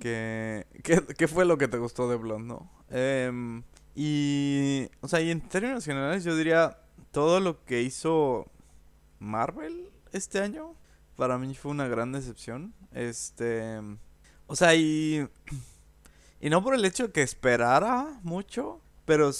¿Qué 0.00 1.28
fue 1.28 1.46
lo 1.46 1.56
que 1.56 1.68
te 1.68 1.78
gustó 1.78 2.08
de 2.10 2.16
Blonde, 2.16 2.48
no? 2.48 2.70
Em, 2.90 3.62
y, 3.94 4.88
o 5.00 5.08
sea, 5.08 5.20
y 5.20 5.30
en 5.30 5.40
términos 5.40 5.84
generales 5.84 6.24
yo 6.24 6.36
diría, 6.36 6.78
todo 7.16 7.40
lo 7.40 7.64
que 7.64 7.80
hizo 7.80 8.46
Marvel 9.20 9.88
este 10.12 10.38
año, 10.38 10.74
para 11.16 11.38
mí 11.38 11.54
fue 11.54 11.70
una 11.70 11.88
gran 11.88 12.12
decepción. 12.12 12.74
Este, 12.92 13.80
o 14.46 14.54
sea, 14.54 14.74
y, 14.74 15.26
y 16.42 16.50
no 16.50 16.62
por 16.62 16.74
el 16.74 16.84
hecho 16.84 17.06
de 17.06 17.12
que 17.14 17.22
esperara 17.22 18.20
mucho, 18.22 18.82
pero, 19.06 19.30
o 19.30 19.32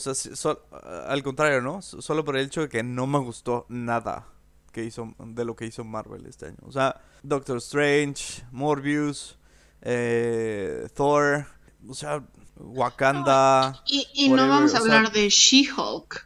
sea, 0.00 0.14
al 1.06 1.22
contrario, 1.22 1.62
¿no? 1.62 1.80
Solo 1.80 2.24
por 2.24 2.36
el 2.36 2.46
hecho 2.46 2.62
de 2.62 2.68
que 2.68 2.82
no 2.82 3.06
me 3.06 3.20
gustó 3.20 3.66
nada 3.68 4.26
que 4.72 4.82
hizo, 4.82 5.14
de 5.16 5.44
lo 5.44 5.54
que 5.54 5.66
hizo 5.66 5.84
Marvel 5.84 6.26
este 6.26 6.46
año. 6.46 6.58
O 6.62 6.72
sea, 6.72 7.00
Doctor 7.22 7.58
Strange, 7.58 8.42
Morbius, 8.50 9.38
eh, 9.82 10.88
Thor, 10.92 11.46
o 11.88 11.94
sea, 11.94 12.24
Wakanda. 12.56 13.80
y, 13.86 14.28
no 14.28 14.48
vamos 14.48 14.74
a 14.74 14.78
hablar 14.78 15.12
de 15.12 15.28
She-Hulk. 15.28 16.25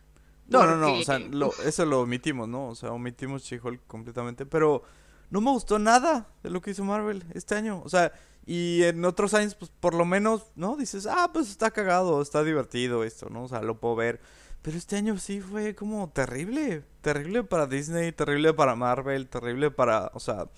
No, 0.50 0.66
no, 0.66 0.76
no, 0.76 0.94
o 0.94 1.02
sea, 1.02 1.18
eso 1.64 1.86
lo 1.86 2.00
omitimos, 2.00 2.48
¿no? 2.48 2.68
O 2.68 2.74
sea, 2.74 2.92
omitimos 2.92 3.42
She-Hulk 3.42 3.86
completamente, 3.86 4.44
pero 4.46 4.82
no 5.30 5.40
me 5.40 5.50
gustó 5.50 5.78
nada 5.78 6.28
de 6.42 6.50
lo 6.50 6.60
que 6.60 6.72
hizo 6.72 6.84
Marvel 6.84 7.24
este 7.34 7.54
año. 7.54 7.80
O 7.84 7.88
sea, 7.88 8.12
y 8.46 8.82
en 8.82 9.04
otros 9.04 9.32
años, 9.34 9.54
pues 9.54 9.70
por 9.70 9.94
lo 9.94 10.04
menos, 10.04 10.50
¿no? 10.56 10.76
Dices, 10.76 11.06
ah, 11.06 11.30
pues 11.32 11.50
está 11.50 11.70
cagado, 11.70 12.20
está 12.20 12.42
divertido 12.42 13.04
esto, 13.04 13.28
¿no? 13.30 13.44
O 13.44 13.48
sea, 13.48 13.62
lo 13.62 13.78
puedo 13.78 13.96
ver. 13.96 14.20
Pero 14.62 14.76
este 14.76 14.96
año 14.96 15.16
sí 15.18 15.40
fue 15.40 15.74
como 15.74 16.10
terrible. 16.10 16.84
Terrible 17.00 17.44
para 17.44 17.66
Disney, 17.66 18.12
terrible 18.12 18.52
para 18.52 18.74
Marvel, 18.74 19.28
terrible 19.28 19.70
para, 19.70 20.10
o 20.14 20.20
sea, 20.20 20.48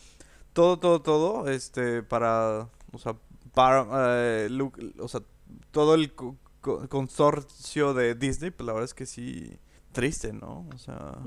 todo, 0.53 0.79
todo, 0.79 1.03
todo, 1.03 1.49
este, 1.51 2.03
para, 2.03 2.69
o 2.93 2.99
sea, 2.99 3.17
para, 3.55 3.87
eh, 4.19 4.49
o 4.99 5.09
sea, 5.09 5.21
todo 5.71 5.95
el 5.95 6.15
consorcio 6.89 7.95
de 7.95 8.15
Disney, 8.15 8.51
pues 8.51 8.67
la 8.67 8.73
verdad 8.73 8.87
es 8.87 8.95
que 8.95 9.07
sí, 9.07 9.59
triste, 9.93 10.33
¿no? 10.33 10.69
O 10.75 10.79
sea, 10.79 11.19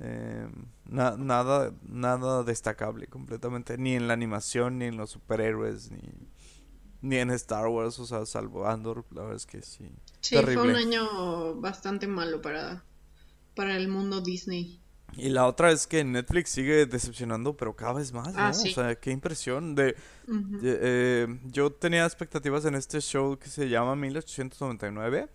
eh, 0.00 0.48
nada, 0.86 1.72
nada 1.82 2.42
destacable 2.44 3.06
completamente, 3.06 3.78
ni 3.78 3.94
en 3.94 4.08
la 4.08 4.14
animación, 4.14 4.78
ni 4.78 4.86
en 4.86 4.96
los 4.96 5.10
superhéroes, 5.10 5.90
ni, 5.90 6.00
ni 7.02 7.16
en 7.16 7.30
Star 7.30 7.66
Wars, 7.66 7.98
o 7.98 8.06
sea, 8.06 8.24
salvo 8.26 8.66
Andor, 8.66 9.04
la 9.10 9.22
verdad 9.22 9.36
es 9.36 9.46
que 9.46 9.62
sí. 9.62 9.90
Sí, 10.20 10.36
fue 10.36 10.56
un 10.56 10.76
año 10.76 11.56
bastante 11.56 12.06
malo 12.06 12.40
para, 12.40 12.84
para 13.54 13.76
el 13.76 13.88
mundo 13.88 14.20
Disney. 14.20 14.82
Y 15.14 15.28
la 15.28 15.46
otra 15.46 15.70
es 15.70 15.86
que 15.86 16.04
Netflix 16.04 16.50
sigue 16.50 16.86
decepcionando, 16.86 17.56
pero 17.56 17.76
cada 17.76 17.94
vez 17.94 18.12
más, 18.12 18.32
¿no? 18.32 18.40
Ah, 18.40 18.50
o 18.50 18.54
sea, 18.54 18.94
qué 18.94 19.10
impresión. 19.10 19.74
De, 19.74 19.94
eh, 20.62 21.26
yo 21.44 21.70
tenía 21.70 22.06
expectativas 22.06 22.64
en 22.64 22.74
este 22.76 23.00
show 23.00 23.38
que 23.38 23.48
se 23.48 23.68
llama 23.68 23.94
1899, 23.94 25.28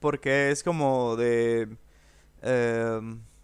porque 0.00 0.50
es 0.50 0.62
como 0.62 1.16
de... 1.16 1.76
Eh, 2.42 3.00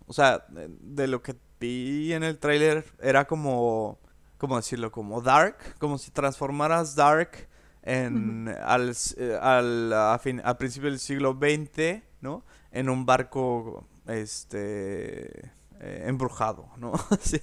o 0.07 0.13
sea, 0.13 0.45
de 0.49 1.07
lo 1.07 1.23
que 1.23 1.37
vi 1.61 2.13
en 2.13 2.23
el 2.23 2.39
tráiler 2.39 2.85
era 3.01 3.27
como, 3.27 3.99
¿cómo 4.39 4.57
decirlo? 4.57 4.91
Como 4.91 5.23
Dark, 5.23 5.57
como 5.79 5.99
si 5.99 6.11
transformaras 6.11 6.95
Dark 6.95 7.49
en 7.83 8.49
al, 8.63 8.95
eh, 9.17 9.39
al 9.41 9.93
a, 9.93 10.19
fin, 10.19 10.41
a 10.45 10.57
principio 10.59 10.91
del 10.91 10.99
siglo 10.99 11.39
XX, 11.41 12.03
¿no? 12.21 12.45
En 12.71 12.89
un 12.89 13.07
barco, 13.07 13.89
este, 14.07 15.47
eh, 15.81 16.05
embrujado, 16.07 16.69
¿no? 16.77 16.93
sí. 17.21 17.41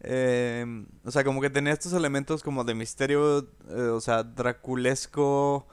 Em, 0.00 0.86
o 1.04 1.10
sea, 1.10 1.24
como 1.24 1.40
que 1.40 1.50
tenía 1.50 1.72
estos 1.72 1.92
elementos 1.92 2.42
como 2.42 2.64
de 2.64 2.74
misterio, 2.74 3.48
eh, 3.70 3.90
o 3.92 4.00
sea, 4.00 4.22
draculesco, 4.22 5.66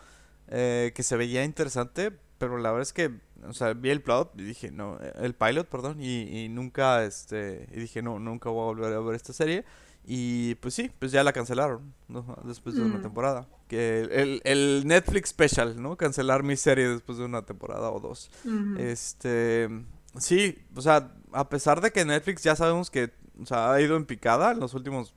que 0.48 1.02
se 1.02 1.16
veía 1.16 1.46
interesante, 1.46 2.12
pero 2.42 2.58
la 2.58 2.72
verdad 2.72 2.82
es 2.82 2.92
que, 2.92 3.12
o 3.48 3.54
sea, 3.54 3.74
vi 3.74 3.92
el 3.92 4.02
plot 4.02 4.34
y 4.36 4.42
dije, 4.42 4.72
no, 4.72 4.98
el 4.98 5.36
pilot, 5.36 5.68
perdón, 5.68 6.02
y, 6.02 6.50
nunca, 6.50 7.04
este, 7.04 7.68
y 7.72 7.82
dije, 7.82 8.02
no, 8.02 8.18
nunca 8.18 8.50
voy 8.50 8.64
a 8.64 8.66
volver 8.66 8.94
a 8.94 9.00
ver 9.00 9.14
esta 9.14 9.32
serie. 9.32 9.64
Y 10.08 10.56
pues 10.56 10.74
sí, 10.74 10.92
pues 10.98 11.12
ya 11.12 11.24
la 11.24 11.34
cancelaron, 11.34 11.94
¿no? 12.08 12.36
Después 12.44 12.74
de 12.74 12.82
una 12.82 12.98
mm. 12.98 13.02
temporada. 13.04 13.48
Que 13.68 14.00
el, 14.00 14.42
el, 14.44 14.88
Netflix 14.88 15.30
special, 15.30 15.80
¿no? 15.80 15.96
Cancelar 15.98 16.42
mi 16.42 16.58
serie 16.58 16.88
después 16.90 17.20
de 17.20 17.26
una 17.26 17.44
temporada 17.44 17.92
o 17.92 18.00
dos. 18.00 18.32
Este, 18.80 19.70
sí, 20.18 20.58
o 20.76 20.82
sea, 20.82 21.14
a 21.34 21.48
pesar 21.48 21.80
de 21.80 21.92
que 21.92 22.04
Netflix 22.06 22.42
ya 22.42 22.56
sabemos 22.56 22.90
que, 22.90 23.12
o 23.40 23.46
sea, 23.46 23.72
ha 23.72 23.80
ido 23.80 23.96
en 23.98 24.06
picada 24.06 24.54
en 24.54 24.60
los 24.60 24.74
últimos 24.74 25.14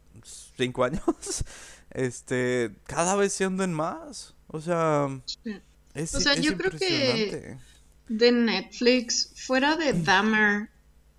cinco 0.59 0.85
años, 0.85 1.03
este, 1.91 2.77
cada 2.85 3.17
vez 3.17 3.33
se 3.33 3.47
hunden 3.47 3.73
más. 3.73 4.35
O 4.49 4.61
sea 4.61 5.09
o 5.95 6.21
sea, 6.21 6.35
yo 6.35 6.57
creo 6.57 6.71
que 6.73 7.57
de 8.09 8.33
Netflix, 8.33 9.33
fuera 9.37 9.77
de 9.77 9.93
Dahmer 9.93 10.69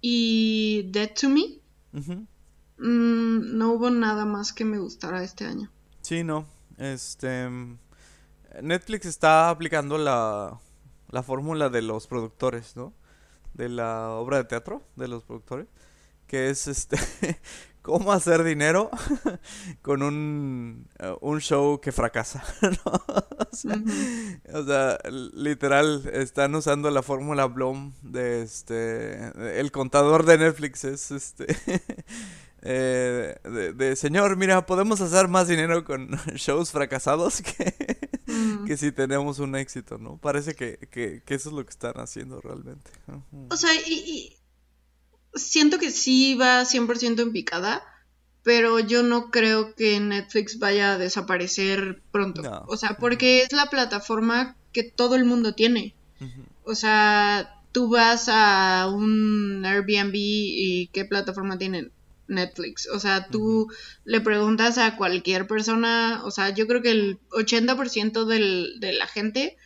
y 0.01 0.89
Dead 0.91 1.11
to 1.19 1.29
Me, 1.29 1.59
mm, 1.93 3.57
no 3.57 3.73
hubo 3.73 3.89
nada 3.89 4.25
más 4.25 4.53
que 4.53 4.65
me 4.65 4.77
gustara 4.77 5.23
este 5.23 5.45
año. 5.45 5.71
Sí, 6.01 6.23
no. 6.23 6.45
Este. 6.77 7.49
Netflix 8.61 9.05
está 9.05 9.49
aplicando 9.49 9.97
la, 9.97 10.59
la 11.09 11.23
fórmula 11.23 11.69
de 11.69 11.81
los 11.81 12.07
productores, 12.07 12.75
¿no? 12.75 12.93
De 13.53 13.69
la 13.69 14.11
obra 14.11 14.37
de 14.37 14.43
teatro 14.45 14.83
de 14.95 15.07
los 15.07 15.23
productores. 15.23 15.67
Que 16.27 16.49
es 16.49 16.67
este. 16.67 16.97
cómo 17.85 18.11
hacer 18.11 18.43
dinero 18.43 18.89
con 19.83 20.01
un, 20.01 20.87
eh, 20.97 21.15
un 21.21 21.39
show 21.39 21.79
que 21.79 21.91
fracasa. 21.91 22.43
o, 24.53 24.63
sea, 24.65 24.97
literal, 25.33 26.09
están 26.11 26.55
usando 26.55 26.89
la 26.89 27.03
fórmula 27.03 27.45
Blom 27.45 27.93
de 28.01 28.41
este... 28.41 29.59
El 29.59 29.71
contador 29.71 30.25
de 30.25 30.39
Netflix 30.39 30.83
es 30.83 31.11
este... 31.11 31.45
Eh, 32.67 33.35
de, 33.75 33.95
señor, 33.95 34.37
mira, 34.37 34.65
podemos 34.65 34.99
hacer 34.99 35.27
más 35.27 35.47
dinero 35.47 35.85
con 35.85 36.09
shows 36.33 36.71
fracasados 36.71 37.43
que, 37.43 38.09
que 38.65 38.75
si 38.75 38.91
tenemos 38.91 39.37
un 39.37 39.55
éxito, 39.55 39.99
¿no? 39.99 40.17
Parece 40.17 40.55
que, 40.55 40.79
que, 40.89 41.21
eso 41.27 41.49
es 41.49 41.55
lo 41.55 41.63
que 41.63 41.69
están 41.69 41.93
haciendo 41.99 42.41
realmente. 42.41 42.89
O 43.51 43.55
sea, 43.55 43.69
y, 43.85 44.35
siento 45.35 45.77
que 45.79 45.91
sí 45.91 46.35
va 46.35 46.63
100% 46.63 47.21
en 47.21 47.31
picada, 47.31 47.83
pero 48.43 48.79
yo 48.79 49.03
no 49.03 49.31
creo 49.31 49.75
que 49.75 49.99
Netflix 49.99 50.59
vaya 50.59 50.93
a 50.93 50.97
desaparecer 50.97 52.01
pronto. 52.11 52.41
O 52.67 52.77
sea, 52.77 52.97
porque 52.99 53.43
es 53.43 53.51
la 53.51 53.69
plataforma 53.69 54.55
que 54.71 54.83
todo 54.83 55.15
el 55.15 55.25
mundo 55.25 55.53
tiene. 55.53 55.95
O 56.63 56.75
sea, 56.75 57.61
tú 57.71 57.89
vas 57.89 58.27
a 58.29 58.87
un 58.87 59.65
Airbnb 59.65 60.13
y 60.15 60.89
¿qué 60.93 61.05
plataforma 61.05 61.57
tienen? 61.57 61.91
Netflix. 62.27 62.87
O 62.89 62.99
sea, 62.99 63.27
tú 63.27 63.67
le 64.03 64.21
preguntas 64.21 64.77
a 64.77 64.95
cualquier 64.95 65.47
persona, 65.47 66.21
o 66.23 66.31
sea, 66.31 66.49
yo 66.49 66.67
creo 66.67 66.81
que 66.81 66.91
el 66.91 67.19
80% 67.29 68.25
del, 68.25 68.79
de 68.79 68.93
la 68.93 69.07
gente 69.07 69.57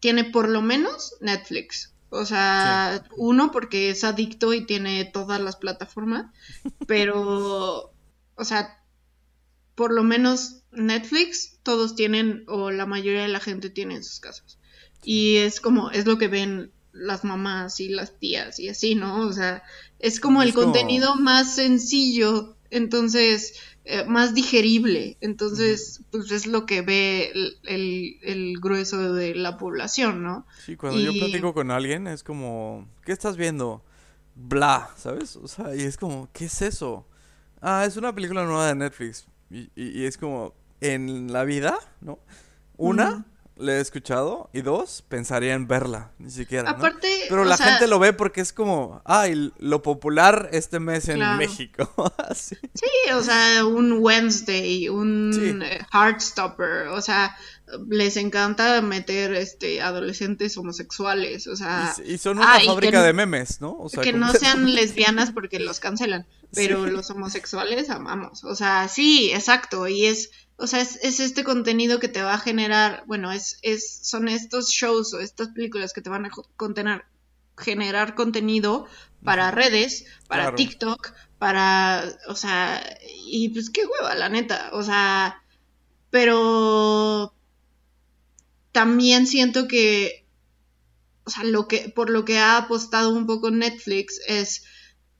tiene 0.00 0.24
por 0.24 0.48
lo 0.48 0.62
menos 0.62 1.16
Netflix. 1.20 1.92
O 2.10 2.24
sea, 2.24 3.04
uno 3.16 3.50
porque 3.50 3.90
es 3.90 4.02
adicto 4.04 4.54
y 4.54 4.64
tiene 4.64 5.04
todas 5.04 5.40
las 5.40 5.56
plataformas, 5.56 6.32
pero, 6.86 7.92
o 8.34 8.44
sea, 8.44 8.82
por 9.74 9.92
lo 9.92 10.02
menos 10.02 10.62
Netflix 10.72 11.58
todos 11.62 11.94
tienen 11.94 12.44
o 12.48 12.70
la 12.70 12.86
mayoría 12.86 13.22
de 13.22 13.28
la 13.28 13.40
gente 13.40 13.70
tiene 13.70 13.96
en 13.96 14.04
sus 14.04 14.20
casas. 14.20 14.58
Y 15.04 15.36
es 15.36 15.60
como, 15.60 15.90
es 15.90 16.06
lo 16.06 16.18
que 16.18 16.28
ven 16.28 16.72
las 16.92 17.24
mamás 17.24 17.78
y 17.80 17.88
las 17.88 18.18
tías 18.18 18.58
y 18.58 18.68
así, 18.68 18.94
¿no? 18.94 19.26
O 19.26 19.32
sea, 19.32 19.62
es 19.98 20.18
como 20.18 20.42
el 20.42 20.54
contenido 20.54 21.14
más 21.16 21.54
sencillo, 21.54 22.56
entonces, 22.70 23.54
eh, 23.90 24.04
más 24.04 24.34
digerible, 24.34 25.16
entonces, 25.22 26.02
pues 26.10 26.30
es 26.30 26.46
lo 26.46 26.66
que 26.66 26.82
ve 26.82 27.32
el, 27.62 28.58
grueso 28.60 29.14
de 29.14 29.34
la 29.34 29.56
población, 29.56 30.22
¿no? 30.22 30.46
Sí, 30.62 30.76
cuando 30.76 31.00
yo 31.00 31.14
platico 31.14 31.54
con 31.54 31.70
alguien 31.70 32.06
es 32.06 32.22
como, 32.22 32.86
¿qué 33.06 33.12
estás 33.12 33.38
viendo? 33.38 33.82
Bla, 34.34 34.90
¿sabes? 34.98 35.36
O 35.36 35.48
sea, 35.48 35.74
y 35.74 35.84
es 35.84 35.96
como, 35.96 36.28
¿qué 36.34 36.44
es 36.44 36.60
eso? 36.60 37.06
Ah, 37.62 37.86
es 37.86 37.96
una 37.96 38.14
película 38.14 38.44
nueva 38.44 38.66
de 38.66 38.74
Netflix. 38.74 39.26
Y, 39.50 39.70
y, 39.74 40.04
es 40.04 40.18
como, 40.18 40.52
en 40.82 41.32
la 41.32 41.44
vida, 41.44 41.78
¿no? 42.02 42.18
Una, 42.76 43.24
le 43.58 43.78
he 43.78 43.80
escuchado. 43.80 44.50
Y 44.52 44.62
dos, 44.62 45.04
pensaría 45.08 45.54
en 45.54 45.66
verla, 45.68 46.12
ni 46.18 46.30
siquiera. 46.30 46.70
Aparte, 46.70 47.08
Pero 47.28 47.44
la 47.44 47.56
gente 47.56 47.86
lo 47.86 47.98
ve 47.98 48.12
porque 48.12 48.40
es 48.40 48.52
como, 48.52 49.02
ay, 49.04 49.52
lo 49.58 49.82
popular 49.82 50.48
este 50.52 50.80
mes 50.80 51.08
en 51.08 51.20
México. 51.36 51.92
sí. 52.34 52.56
o 53.14 53.22
sea, 53.22 53.64
un 53.64 53.98
Wednesday, 54.00 54.88
un 54.88 55.62
eh, 55.62 55.86
Heartstopper, 55.92 56.88
o 56.88 57.00
sea, 57.00 57.36
les 57.88 58.16
encanta 58.16 58.80
meter 58.82 59.34
este 59.34 59.80
adolescentes 59.82 60.56
homosexuales, 60.56 61.46
o 61.46 61.56
sea. 61.56 61.94
Y, 62.04 62.18
son 62.18 62.38
una 62.38 62.60
fábrica 62.60 63.02
de 63.02 63.12
memes, 63.12 63.60
¿no? 63.60 63.76
O 63.78 63.88
sea, 63.88 64.02
que 64.02 64.12
no 64.12 64.32
sean 64.34 64.74
lesbianas 64.74 65.32
porque 65.32 65.58
los 65.58 65.80
cancelan, 65.80 66.26
pero 66.52 66.86
los 66.86 67.10
homosexuales 67.10 67.90
amamos, 67.90 68.44
o 68.44 68.54
sea, 68.54 68.88
sí, 68.88 69.30
exacto, 69.32 69.88
y 69.88 70.06
es 70.06 70.30
o 70.60 70.66
sea, 70.66 70.80
es, 70.80 71.20
este 71.20 71.44
contenido 71.44 72.00
que 72.00 72.08
te 72.08 72.20
va 72.20 72.34
a 72.34 72.38
generar, 72.38 73.04
bueno, 73.06 73.30
es, 73.30 73.58
es, 73.62 74.00
son 74.02 74.28
estos 74.28 74.70
shows 74.70 75.14
o 75.14 75.20
estas 75.20 75.48
películas 75.48 75.92
que 75.92 76.02
te 76.02 76.10
van 76.10 76.26
a 76.26 76.30
contener, 76.56 77.04
generar 77.56 78.16
contenido 78.16 78.86
para 79.22 79.52
redes, 79.52 80.06
para 80.26 80.56
TikTok, 80.56 81.12
para, 81.38 82.04
o 82.26 82.34
sea, 82.34 82.82
y 83.26 83.50
pues 83.50 83.70
qué 83.70 83.82
hueva, 83.86 84.16
la 84.16 84.28
neta, 84.28 84.70
o 84.72 84.82
sea, 84.82 85.44
pero 86.10 87.32
también 88.72 89.28
siento 89.28 89.68
que, 89.68 90.26
o 91.22 91.30
sea, 91.30 91.44
lo 91.44 91.68
que, 91.68 91.88
por 91.88 92.10
lo 92.10 92.24
que 92.24 92.38
ha 92.38 92.56
apostado 92.56 93.10
un 93.10 93.26
poco 93.26 93.52
Netflix 93.52 94.20
es 94.26 94.64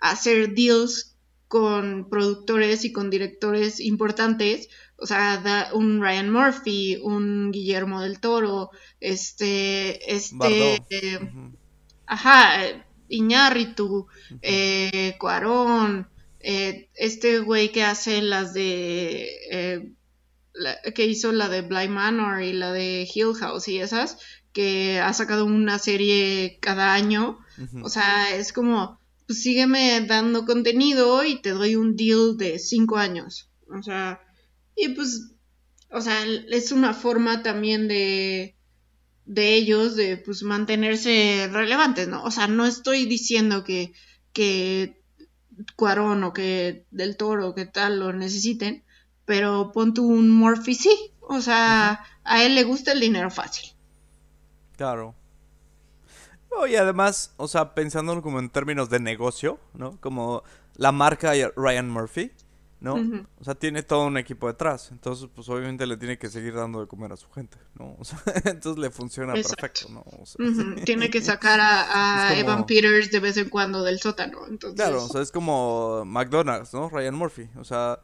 hacer 0.00 0.54
deals 0.54 1.14
con 1.46 2.08
productores 2.10 2.84
y 2.84 2.92
con 2.92 3.08
directores 3.08 3.78
importantes 3.78 4.68
o 4.98 5.06
sea, 5.06 5.70
un 5.74 6.00
Ryan 6.00 6.30
Murphy, 6.30 6.98
un 7.02 7.52
Guillermo 7.52 8.02
del 8.02 8.18
Toro, 8.18 8.70
este, 9.00 10.12
este, 10.12 10.80
ajá, 12.06 12.84
Iñárritu, 13.08 14.08
eh, 14.42 15.16
Cuarón, 15.20 16.08
eh, 16.40 16.90
este 16.94 17.38
güey 17.38 17.70
que 17.70 17.84
hace 17.84 18.22
las 18.22 18.52
de, 18.54 19.28
eh, 19.50 19.92
que 20.94 21.06
hizo 21.06 21.30
la 21.30 21.48
de 21.48 21.62
Blind 21.62 21.90
Manor 21.90 22.42
y 22.42 22.52
la 22.52 22.72
de 22.72 23.08
Hill 23.12 23.34
House 23.38 23.68
y 23.68 23.78
esas, 23.78 24.18
que 24.52 24.98
ha 24.98 25.12
sacado 25.12 25.44
una 25.44 25.78
serie 25.78 26.58
cada 26.60 26.92
año, 26.92 27.38
o 27.82 27.88
sea, 27.88 28.34
es 28.34 28.52
como, 28.52 28.98
pues 29.28 29.42
sígueme 29.42 30.00
dando 30.08 30.44
contenido 30.44 31.22
y 31.22 31.40
te 31.40 31.50
doy 31.50 31.76
un 31.76 31.94
deal 31.94 32.36
de 32.36 32.58
cinco 32.58 32.96
años, 32.96 33.48
o 33.68 33.82
sea, 33.82 34.20
y 34.78 34.90
pues, 34.90 35.32
o 35.90 36.00
sea, 36.00 36.24
es 36.24 36.72
una 36.72 36.94
forma 36.94 37.42
también 37.42 37.88
de, 37.88 38.56
de 39.24 39.54
ellos 39.54 39.96
de 39.96 40.16
pues 40.16 40.42
mantenerse 40.42 41.48
relevantes, 41.52 42.08
¿no? 42.08 42.24
O 42.24 42.30
sea, 42.30 42.46
no 42.46 42.64
estoy 42.64 43.06
diciendo 43.06 43.64
que, 43.64 43.92
que 44.32 45.02
Cuarón 45.76 46.22
o 46.24 46.32
que 46.32 46.86
Del 46.90 47.16
Toro 47.16 47.48
o 47.48 47.54
que 47.54 47.66
tal 47.66 47.98
lo 47.98 48.12
necesiten, 48.12 48.84
pero 49.24 49.72
pon 49.72 49.92
tú 49.92 50.06
un 50.06 50.30
Morphy 50.30 50.74
sí. 50.74 51.12
O 51.20 51.40
sea, 51.42 52.04
a 52.24 52.44
él 52.44 52.54
le 52.54 52.64
gusta 52.64 52.92
el 52.92 53.00
dinero 53.00 53.30
fácil. 53.30 53.70
Claro. 54.76 55.14
y 56.68 56.76
además, 56.76 57.34
o 57.36 57.48
sea, 57.48 57.74
pensándolo 57.74 58.22
como 58.22 58.38
en 58.38 58.48
términos 58.48 58.88
de 58.88 59.00
negocio, 59.00 59.60
¿no? 59.74 60.00
Como 60.00 60.42
la 60.76 60.92
marca 60.92 61.32
Ryan 61.54 61.90
Murphy. 61.90 62.32
¿No? 62.80 62.94
O 63.38 63.44
sea, 63.44 63.54
tiene 63.54 63.82
todo 63.82 64.06
un 64.06 64.18
equipo 64.18 64.46
detrás. 64.46 64.90
Entonces, 64.92 65.28
pues 65.34 65.48
obviamente 65.48 65.86
le 65.86 65.96
tiene 65.96 66.18
que 66.18 66.28
seguir 66.28 66.54
dando 66.54 66.80
de 66.80 66.86
comer 66.86 67.12
a 67.12 67.16
su 67.16 67.30
gente, 67.30 67.58
¿no? 67.74 67.96
O 67.98 68.04
sea, 68.04 68.20
entonces 68.44 68.78
le 68.78 68.90
funciona 68.90 69.32
perfecto, 69.32 69.88
¿no? 69.90 70.04
Tiene 70.84 71.10
que 71.10 71.20
sacar 71.20 71.60
a, 71.60 72.34
Evan 72.38 72.66
Peters 72.66 73.10
de 73.10 73.20
vez 73.20 73.36
en 73.36 73.48
cuando 73.48 73.82
del 73.82 73.98
sótano. 73.98 74.46
Entonces... 74.48 74.76
Claro, 74.76 75.04
o 75.04 75.08
sea, 75.08 75.22
es 75.22 75.32
como 75.32 76.04
McDonald's, 76.04 76.72
¿no? 76.72 76.88
Ryan 76.88 77.14
Murphy. 77.14 77.48
O 77.56 77.64
sea, 77.64 78.00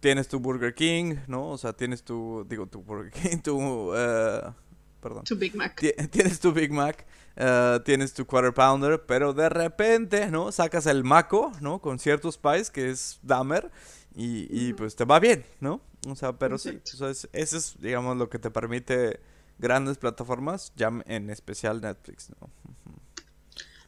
tienes 0.00 0.28
tu 0.28 0.40
Burger 0.40 0.74
King, 0.74 1.16
¿no? 1.26 1.50
O 1.50 1.58
sea, 1.58 1.72
tienes 1.72 2.02
tu, 2.02 2.46
digo, 2.48 2.66
tu 2.66 2.82
Burger 2.82 3.12
King, 3.12 3.38
tu... 3.42 3.58
Uh, 3.58 4.52
perdón. 5.00 5.24
Tu 5.24 5.36
Big 5.36 5.54
Mac. 5.54 5.80
Tienes 6.10 6.40
tu 6.40 6.52
Big 6.52 6.72
Mac. 6.72 7.06
Uh, 7.36 7.80
tienes 7.80 8.12
tu 8.12 8.26
quarter 8.26 8.52
pounder, 8.52 9.04
pero 9.06 9.32
de 9.32 9.48
repente, 9.48 10.30
¿no? 10.30 10.52
Sacas 10.52 10.86
el 10.86 11.04
maco, 11.04 11.52
¿no? 11.60 11.80
Con 11.80 11.98
ciertos 11.98 12.36
pies, 12.36 12.70
que 12.70 12.90
es 12.90 13.18
Dahmer, 13.22 13.70
y, 14.14 14.72
pues 14.74 14.96
te 14.96 15.04
va 15.04 15.20
bien, 15.20 15.44
¿no? 15.60 15.80
O 16.08 16.16
sea, 16.16 16.32
pero 16.32 16.58
sí, 16.58 16.80
eso 16.84 17.08
es, 17.08 17.28
eso 17.32 17.56
es, 17.56 17.80
digamos, 17.80 18.16
lo 18.16 18.28
que 18.28 18.38
te 18.38 18.50
permite 18.50 19.20
grandes 19.58 19.98
plataformas, 19.98 20.72
ya 20.76 20.90
en 21.06 21.30
especial 21.30 21.80
Netflix, 21.80 22.30
¿no? 22.40 22.50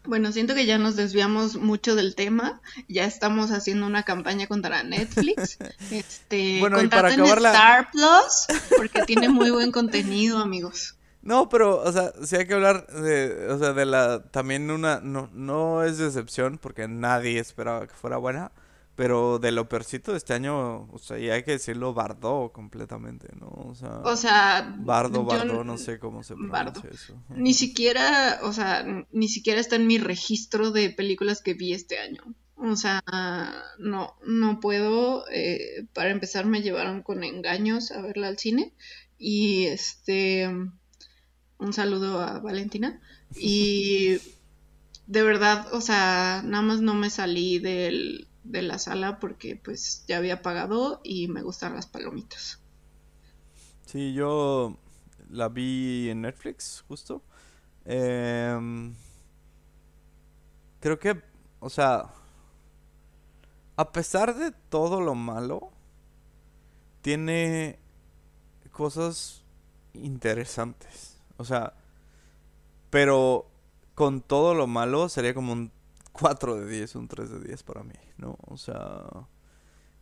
Bueno, 0.05 0.33
siento 0.33 0.55
que 0.55 0.67
ya 0.67 0.79
nos 0.79 0.97
desviamos 0.97 1.57
mucho 1.57 1.95
del 1.95 2.17
tema. 2.17 2.61
Ya 2.89 3.05
estamos 3.05 3.53
haciendo 3.53 3.87
una 3.87 4.03
campaña 4.03 4.47
contra 4.47 4.83
Netflix. 4.83 5.59
Este, 5.91 6.59
bueno, 6.61 6.83
y 6.83 6.89
para 6.89 7.13
acabar 7.13 7.39
Star 7.39 7.91
Plus 7.91 8.47
porque 8.77 9.03
tiene 9.03 9.29
muy 9.29 9.51
buen 9.51 9.71
contenido, 9.71 10.39
amigos. 10.39 10.97
No, 11.23 11.49
pero, 11.49 11.81
o 11.81 11.93
sea, 11.93 12.13
sí 12.25 12.37
hay 12.37 12.47
que 12.47 12.55
hablar 12.55 12.87
de, 12.89 13.47
o 13.49 13.59
sea, 13.59 13.73
de 13.73 13.87
la, 13.87 14.23
también 14.25 14.71
una, 14.71 15.01
no, 15.01 15.31
no 15.33 15.85
es 15.85 15.99
decepción, 15.99 16.59
porque 16.59 16.89
nadie 16.89 17.39
esperaba 17.39 17.87
que 17.87 17.95
fuera 17.95 18.17
buena, 18.17 18.51
pero 18.97 19.39
de 19.39 19.53
lo 19.53 19.69
percito 19.69 20.11
de 20.11 20.19
este 20.19 20.35
año, 20.35 20.89
o 20.93 20.99
sea, 20.99 21.19
y 21.19 21.31
hay 21.31 21.45
que 21.45 21.53
decirlo, 21.53 21.95
bardó 21.95 22.51
completamente, 22.53 23.29
¿no? 23.39 23.49
O 23.49 23.75
sea, 23.75 24.01
o 24.01 24.17
sea 24.17 24.77
bardo, 24.81 25.25
bardo, 25.25 25.65
no 25.65 25.79
sé 25.79 25.99
cómo 25.99 26.25
se 26.25 26.35
pronuncia 26.35 26.91
eso. 26.91 27.15
Ni 27.31 27.55
siquiera, 27.55 28.41
o 28.43 28.53
sea, 28.53 28.85
ni 29.13 29.29
siquiera 29.29 29.61
está 29.61 29.77
en 29.77 29.87
mi 29.87 29.99
registro 29.99 30.73
de 30.73 30.91
películas 30.91 31.41
que 31.41 31.55
vi 31.55 31.73
este 31.73 31.99
año. 31.99 32.23
O 32.57 32.77
sea, 32.77 33.03
no, 33.79 34.15
no 34.25 34.61
puedo, 34.61 35.25
eh, 35.31 35.87
para 35.95 36.11
empezar 36.11 36.47
me 36.47 36.63
llevaron 36.63 37.03
con 37.03 37.25
engaños 37.25 37.91
a 37.93 38.03
verla 38.03 38.29
al 38.29 38.39
cine 38.39 38.73
y 39.19 39.67
este 39.67 40.49
un 41.63 41.73
saludo 41.73 42.21
a 42.21 42.41
Valentina. 42.41 43.01
Y 43.37 44.19
de 45.07 45.23
verdad, 45.23 45.73
o 45.73 45.81
sea, 45.81 46.43
nada 46.45 46.63
más 46.63 46.81
no 46.81 46.95
me 46.95 47.11
salí 47.11 47.59
del, 47.59 48.29
de 48.45 48.63
la 48.63 48.79
sala 48.79 49.19
porque 49.21 49.57
pues 49.57 50.05
ya 50.07 50.19
había 50.19 50.43
pagado 50.43 51.01
y 51.05 51.29
me 51.29 51.43
gustan 51.43 51.75
las 51.75 51.87
palomitas. 51.87 52.61
Sí, 53.87 54.13
yo 54.15 54.77
la 55.31 55.49
vi 55.49 56.09
en 56.11 56.23
Netflix, 56.23 56.85
justo. 56.89 57.23
Em, 57.85 58.95
creo 60.81 60.99
que, 60.99 61.23
o 61.61 61.71
sea, 61.71 62.07
a 63.77 63.93
pesar 63.93 64.37
de 64.37 64.53
todo 64.69 65.01
lo 65.01 65.15
malo, 65.15 65.71
tiene 67.03 67.79
cosas 68.71 69.43
interesantes. 69.95 71.12
O 71.43 71.45
sea, 71.45 71.75
pero 72.89 73.51
con 73.95 74.21
todo 74.21 74.55
lo 74.55 74.67
malo 74.69 75.09
sería 75.09 75.35
como 75.35 75.53
un 75.53 75.73
4 76.13 76.61
de 76.61 76.71
10, 76.71 76.95
un 76.95 77.09
3 77.09 77.31
de 77.31 77.41
10 77.41 77.63
para 77.65 77.83
mí, 77.83 77.95
¿no? 78.17 78.39
O 78.47 78.57
sea, 78.57 79.05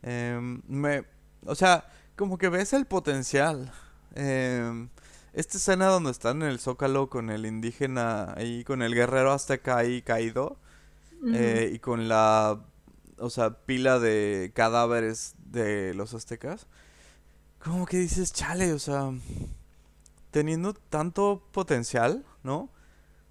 em, 0.03 0.61
me, 0.68 1.05
o 1.47 1.55
sea, 1.55 1.88
como 2.16 2.36
que 2.36 2.51
ves 2.51 2.74
el 2.74 2.84
potencial. 2.84 3.72
Eh, 4.14 4.88
esta 5.32 5.57
escena 5.57 5.86
donde 5.86 6.11
están 6.11 6.43
en 6.43 6.49
el 6.49 6.59
zócalo 6.59 7.09
con 7.09 7.30
el 7.30 7.47
indígena 7.47 8.34
ahí, 8.36 8.64
con 8.64 8.82
el 8.82 8.95
guerrero 8.95 9.32
azteca 9.32 9.78
ahí 9.78 10.03
caído, 10.03 10.59
eh, 11.34 11.70
y 11.72 11.78
con 11.78 12.09
la, 12.09 12.61
o 13.18 13.30
sea, 13.30 13.64
pila 13.64 13.99
de 13.99 14.53
cadáveres 14.55 15.34
de 15.38 15.95
los 15.95 16.12
aztecas, 16.12 16.66
como 17.62 17.86
que 17.86 17.99
dices, 17.99 18.32
chale, 18.32 18.72
o 18.72 18.78
sea, 18.78 19.11
teniendo 20.31 20.74
tanto 20.74 21.43
potencial, 21.53 22.24
¿no? 22.43 22.70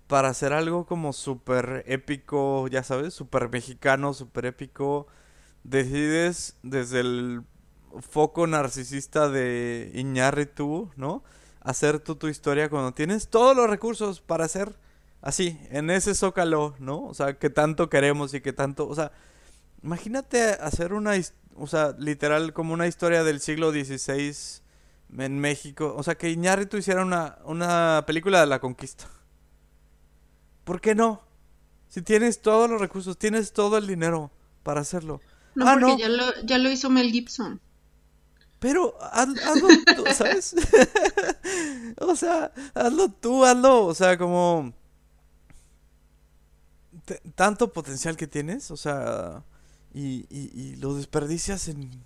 Para 0.07 0.29
hacer 0.29 0.53
algo 0.53 0.85
como 0.85 1.13
súper 1.13 1.83
épico, 1.87 2.67
ya 2.67 2.83
sabes, 2.83 3.13
súper 3.13 3.49
mexicano, 3.49 4.13
súper 4.13 4.45
épico, 4.47 5.07
decides 5.63 6.57
desde 6.63 7.01
el 7.01 7.43
foco 8.01 8.47
narcisista 8.47 9.29
de 9.29 9.91
Iñárritu, 9.93 10.91
¿no? 10.95 11.23
Hacer 11.61 11.99
tú 11.99 12.15
tu 12.15 12.27
historia 12.27 12.69
cuando 12.69 12.93
tienes 12.93 13.29
todos 13.29 13.55
los 13.55 13.69
recursos 13.69 14.21
para 14.21 14.45
hacer 14.45 14.77
así, 15.21 15.59
en 15.69 15.89
ese 15.89 16.15
zócalo, 16.15 16.75
¿no? 16.79 17.03
O 17.05 17.13
sea, 17.13 17.37
que 17.37 17.49
tanto 17.49 17.89
queremos 17.89 18.33
y 18.33 18.41
que 18.41 18.53
tanto, 18.53 18.87
o 18.87 18.95
sea, 18.95 19.11
imagínate 19.83 20.41
hacer 20.53 20.93
una, 20.93 21.13
o 21.55 21.67
sea, 21.67 21.95
literal 21.97 22.53
como 22.53 22.73
una 22.73 22.87
historia 22.87 23.23
del 23.23 23.39
siglo 23.39 23.71
XVI 23.71 24.61
en 25.17 25.39
México, 25.39 25.93
o 25.97 26.03
sea, 26.03 26.15
que 26.15 26.29
Iñárritu 26.29 26.77
hiciera 26.77 27.03
una, 27.03 27.39
una 27.45 28.03
película 28.05 28.39
de 28.39 28.45
la 28.45 28.59
conquista. 28.59 29.05
¿Por 30.63 30.81
qué 30.81 30.93
no? 30.93 31.21
Si 31.87 32.01
tienes 32.01 32.41
todos 32.41 32.69
los 32.69 32.79
recursos, 32.79 33.17
tienes 33.17 33.53
todo 33.53 33.77
el 33.77 33.87
dinero 33.87 34.31
para 34.63 34.81
hacerlo. 34.81 35.21
No, 35.55 35.67
ah, 35.67 35.77
porque 35.79 35.97
Ya, 35.97 36.09
lo, 36.09 36.41
ya 36.43 36.57
lo 36.59 36.69
hizo 36.69 36.89
Mel 36.89 37.11
Gibson. 37.11 37.59
Pero 38.59 38.95
hazlo 39.01 39.67
tú, 39.95 40.03
¿sabes? 40.13 40.55
o 41.97 42.15
sea, 42.15 42.51
hazlo 42.75 43.09
tú, 43.09 43.45
hazlo. 43.45 43.85
O 43.85 43.95
sea, 43.95 44.17
como... 44.17 44.73
tanto 47.35 47.73
potencial 47.73 48.15
que 48.15 48.27
tienes, 48.27 48.69
o 48.71 48.77
sea... 48.77 49.43
Y, 49.91 50.27
y, 50.29 50.75
lo 50.75 50.93
desperdicias 50.93 51.67
en... 51.67 52.05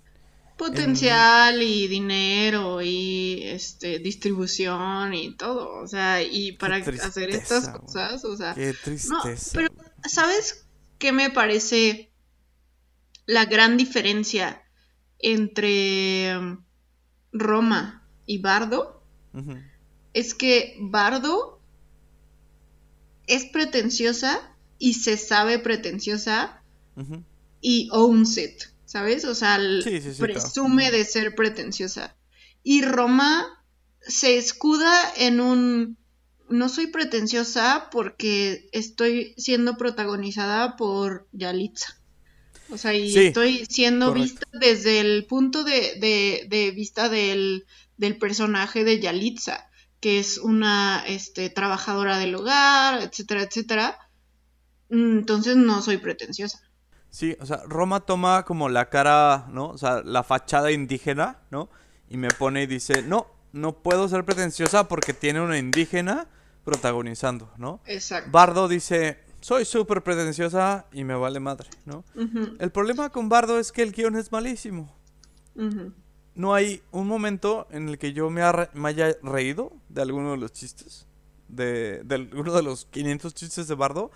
Potencial 0.56 1.60
y 1.62 1.88
dinero 1.88 2.80
y 2.80 3.42
este 3.44 3.98
distribución 3.98 5.12
y 5.12 5.36
todo, 5.36 5.82
o 5.82 5.86
sea, 5.86 6.22
y 6.22 6.52
para 6.52 6.76
hacer 6.76 7.30
estas 7.30 7.68
cosas, 7.70 8.24
o 8.24 8.36
sea... 8.36 8.54
Qué 8.54 8.72
tristeza. 8.72 9.50
pero, 9.52 9.68
¿sabes 10.04 10.66
qué 10.98 11.12
me 11.12 11.30
parece 11.30 12.12
la 13.26 13.46
gran 13.46 13.76
diferencia 13.76 14.62
entre 15.18 16.36
um, 16.38 16.64
Roma 17.32 18.06
y 18.26 18.38
Bardo 18.38 19.02
es 20.12 20.34
que 20.34 20.76
Bardo 20.78 21.60
es 23.26 23.46
pretenciosa 23.46 24.54
y 24.78 24.94
se 24.94 25.16
sabe 25.16 25.58
pretenciosa 25.58 26.62
y 27.60 27.88
owns 27.90 28.38
it, 28.38 28.62
¿sabes? 28.94 29.24
O 29.24 29.34
sea, 29.34 29.58
presume 30.20 30.92
de 30.92 31.04
ser 31.04 31.34
pretenciosa. 31.34 32.16
Y 32.62 32.82
Roma 32.82 33.44
se 34.00 34.38
escuda 34.38 34.94
en 35.16 35.40
un 35.40 35.98
no 36.48 36.68
soy 36.68 36.86
pretenciosa 36.86 37.88
porque 37.90 38.68
estoy 38.70 39.34
siendo 39.36 39.76
protagonizada 39.76 40.76
por 40.76 41.26
Yalitza. 41.32 41.98
O 42.70 42.78
sea, 42.78 42.94
y 42.94 43.12
estoy 43.18 43.66
siendo 43.68 44.14
vista 44.14 44.46
desde 44.52 45.00
el 45.00 45.26
punto 45.26 45.64
de, 45.64 46.72
vista 46.76 47.08
del, 47.08 47.66
personaje 48.20 48.84
de 48.84 49.00
Yalitza, 49.00 49.66
que 49.98 50.20
es 50.20 50.38
una 50.38 51.02
este, 51.08 51.50
trabajadora 51.50 52.20
del 52.20 52.36
hogar, 52.36 53.02
etcétera, 53.02 53.42
etcétera. 53.42 53.98
Mm, 54.88 55.18
entonces 55.18 55.56
no 55.56 55.82
soy 55.82 55.96
pretenciosa. 55.96 56.60
Sí, 57.14 57.36
o 57.38 57.46
sea, 57.46 57.62
Roma 57.68 58.00
toma 58.00 58.44
como 58.44 58.68
la 58.68 58.90
cara, 58.90 59.46
¿no? 59.48 59.68
O 59.68 59.78
sea, 59.78 60.02
la 60.02 60.24
fachada 60.24 60.72
indígena, 60.72 61.38
¿no? 61.48 61.68
Y 62.10 62.16
me 62.16 62.26
pone 62.26 62.64
y 62.64 62.66
dice, 62.66 63.02
no, 63.02 63.28
no 63.52 63.72
puedo 63.84 64.08
ser 64.08 64.24
pretenciosa 64.24 64.88
porque 64.88 65.14
tiene 65.14 65.40
una 65.40 65.56
indígena 65.56 66.26
protagonizando, 66.64 67.52
¿no? 67.56 67.78
Exacto. 67.86 68.32
Bardo 68.32 68.66
dice, 68.66 69.20
soy 69.40 69.64
súper 69.64 70.02
pretenciosa 70.02 70.86
y 70.90 71.04
me 71.04 71.14
vale 71.14 71.38
madre, 71.38 71.68
¿no? 71.86 72.02
El 72.58 72.72
problema 72.72 73.10
con 73.10 73.28
Bardo 73.28 73.60
es 73.60 73.70
que 73.70 73.82
el 73.82 73.92
guion 73.92 74.16
es 74.16 74.32
malísimo. 74.32 74.92
No 76.34 76.52
hay 76.52 76.82
un 76.90 77.06
momento 77.06 77.68
en 77.70 77.90
el 77.90 77.96
que 77.96 78.12
yo 78.12 78.28
me, 78.28 78.42
haya 78.42 79.16
reído 79.22 79.72
de 79.88 80.02
alguno 80.02 80.32
de 80.32 80.38
los 80.38 80.52
chistes, 80.52 81.06
de, 81.46 82.02
de 82.02 82.14
alguno 82.16 82.52
de 82.54 82.64
los 82.64 82.86
500 82.86 83.34
chistes 83.34 83.68
de 83.68 83.74
Bardo. 83.76 84.10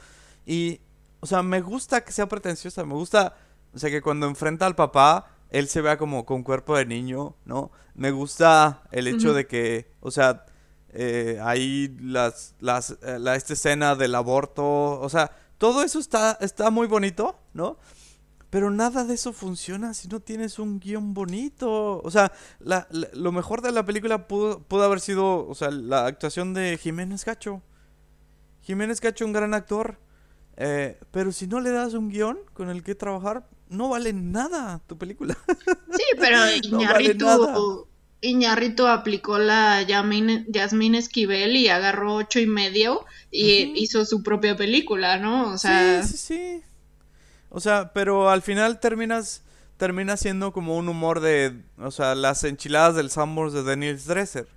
Y, 0.45 0.81
o 1.21 1.27
sea, 1.27 1.43
me 1.43 1.61
gusta 1.61 2.05
que 2.05 2.13
sea 2.13 2.29
pretenciosa, 2.29 2.85
me 2.85 2.95
gusta, 2.95 3.35
o 3.75 3.79
sea, 3.79 3.91
que 3.91 4.03
cuando 4.03 4.27
enfrenta 4.27 4.67
al 4.67 4.75
papá, 4.75 5.31
él 5.51 5.69
se 5.69 5.81
vea 5.81 5.97
como 5.97 6.25
con 6.25 6.43
cuerpo 6.43 6.77
de 6.77 6.87
niño, 6.87 7.37
¿no? 7.45 7.71
Me 7.95 8.11
gusta 8.11 8.83
el 8.93 9.09
hecho 9.09 9.33
de 9.33 9.47
que, 9.47 9.91
o 10.01 10.11
sea, 10.11 10.45
eh, 10.91 11.39
ahí 11.43 11.97
las, 12.01 12.55
las, 12.61 12.99
eh, 13.03 13.19
la, 13.19 13.35
esta 13.35 13.55
escena 13.55 13.95
del 13.95 14.15
aborto, 14.15 15.01
o 15.01 15.09
sea, 15.09 15.33
todo 15.59 15.83
eso 15.83 15.99
está, 15.99 16.39
está 16.41 16.71
muy 16.71 16.87
bonito, 16.87 17.39
¿no? 17.53 17.79
Pero 18.51 18.71
nada 18.71 19.05
de 19.05 19.15
eso 19.15 19.33
funciona 19.33 19.93
si 19.93 20.09
no 20.09 20.21
tienes 20.21 20.59
un 20.59 20.81
guion 20.81 21.13
bonito. 21.13 22.01
O 22.03 22.11
sea, 22.11 22.33
lo 23.13 23.33
mejor 23.33 23.61
de 23.61 23.73
la 23.73 23.85
película 23.85 24.27
pudo, 24.27 24.61
pudo, 24.61 24.85
haber 24.85 25.01
sido, 25.01 25.47
o 25.47 25.55
sea, 25.55 25.71
la 25.71 26.07
actuación 26.07 26.55
de 26.55 26.79
Jiménez 26.79 27.25
Cacho. 27.25 27.61
Jiménez 28.63 29.01
Cacho, 29.01 29.27
un 29.27 29.35
gran 29.35 29.53
actor. 29.53 29.99
Eh, 30.61 30.99
pero 31.13 31.31
si 31.31 31.47
no 31.47 31.61
le 31.61 31.71
das 31.71 31.95
un 31.95 32.09
guion 32.09 32.37
con 32.53 32.69
el 32.69 32.83
que 32.83 32.97
trabajar, 32.97 33.49
no 33.69 33.89
vale 33.89 34.13
nada 34.13 34.81
tu 34.87 34.99
película. 34.99 35.39
Sí, 35.97 36.05
pero 36.19 36.39
no 36.71 37.87
Iñarrito 38.21 38.89
aplicó 38.89 39.39
la 39.39 39.83
Yasmín 39.83 40.95
Esquivel 40.95 41.57
y 41.57 41.69
agarró 41.69 42.17
ocho 42.17 42.41
y 42.41 42.47
medio 42.47 43.05
y 43.31 43.73
hizo 43.81 44.05
su 44.05 44.23
propia 44.25 44.57
película, 44.57 45.19
¿no? 45.19 45.51
O 45.51 45.59
sea... 45.59 46.03
Sí, 46.03 46.17
sí, 46.17 46.19
sí. 46.19 46.63
O 47.49 47.61
sea, 47.61 47.93
pero 47.93 48.29
al 48.29 48.43
final 48.43 48.81
terminas 48.81 49.43
termina 49.77 50.17
siendo 50.17 50.53
como 50.53 50.77
un 50.77 50.89
humor 50.89 51.21
de, 51.21 51.63
o 51.79 51.91
sea, 51.91 52.15
las 52.15 52.45
enchiladas 52.45 52.97
del 52.97 53.11
Sambors 53.11 53.53
de 53.53 53.63
Daniel 53.63 53.99
Dresser. 54.05 54.49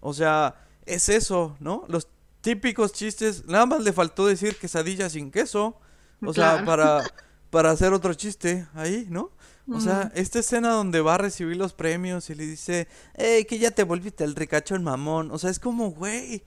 O 0.00 0.14
sea, 0.14 0.54
es 0.86 1.08
eso, 1.08 1.56
¿no? 1.58 1.84
Los 1.88 2.08
típicos 2.46 2.92
chistes, 2.92 3.44
nada 3.46 3.66
más 3.66 3.82
le 3.82 3.92
faltó 3.92 4.24
decir 4.24 4.54
quesadilla 4.54 5.10
sin 5.10 5.32
queso, 5.32 5.80
o 6.24 6.32
sea, 6.32 6.64
para 6.64 7.02
para 7.50 7.72
hacer 7.72 7.92
otro 7.92 8.14
chiste 8.14 8.68
ahí, 8.72 9.08
¿no? 9.10 9.32
O 9.68 9.80
sea, 9.80 10.12
esta 10.14 10.38
escena 10.38 10.70
donde 10.70 11.00
va 11.00 11.16
a 11.16 11.18
recibir 11.18 11.56
los 11.56 11.72
premios 11.72 12.30
y 12.30 12.36
le 12.36 12.46
dice, 12.46 12.86
hey, 13.14 13.44
que 13.48 13.58
ya 13.58 13.72
te 13.72 13.82
volviste 13.82 14.22
el 14.22 14.36
ricachón 14.36 14.84
mamón. 14.84 15.32
O 15.32 15.38
sea, 15.38 15.50
es 15.50 15.58
como, 15.58 15.90
güey, 15.90 16.44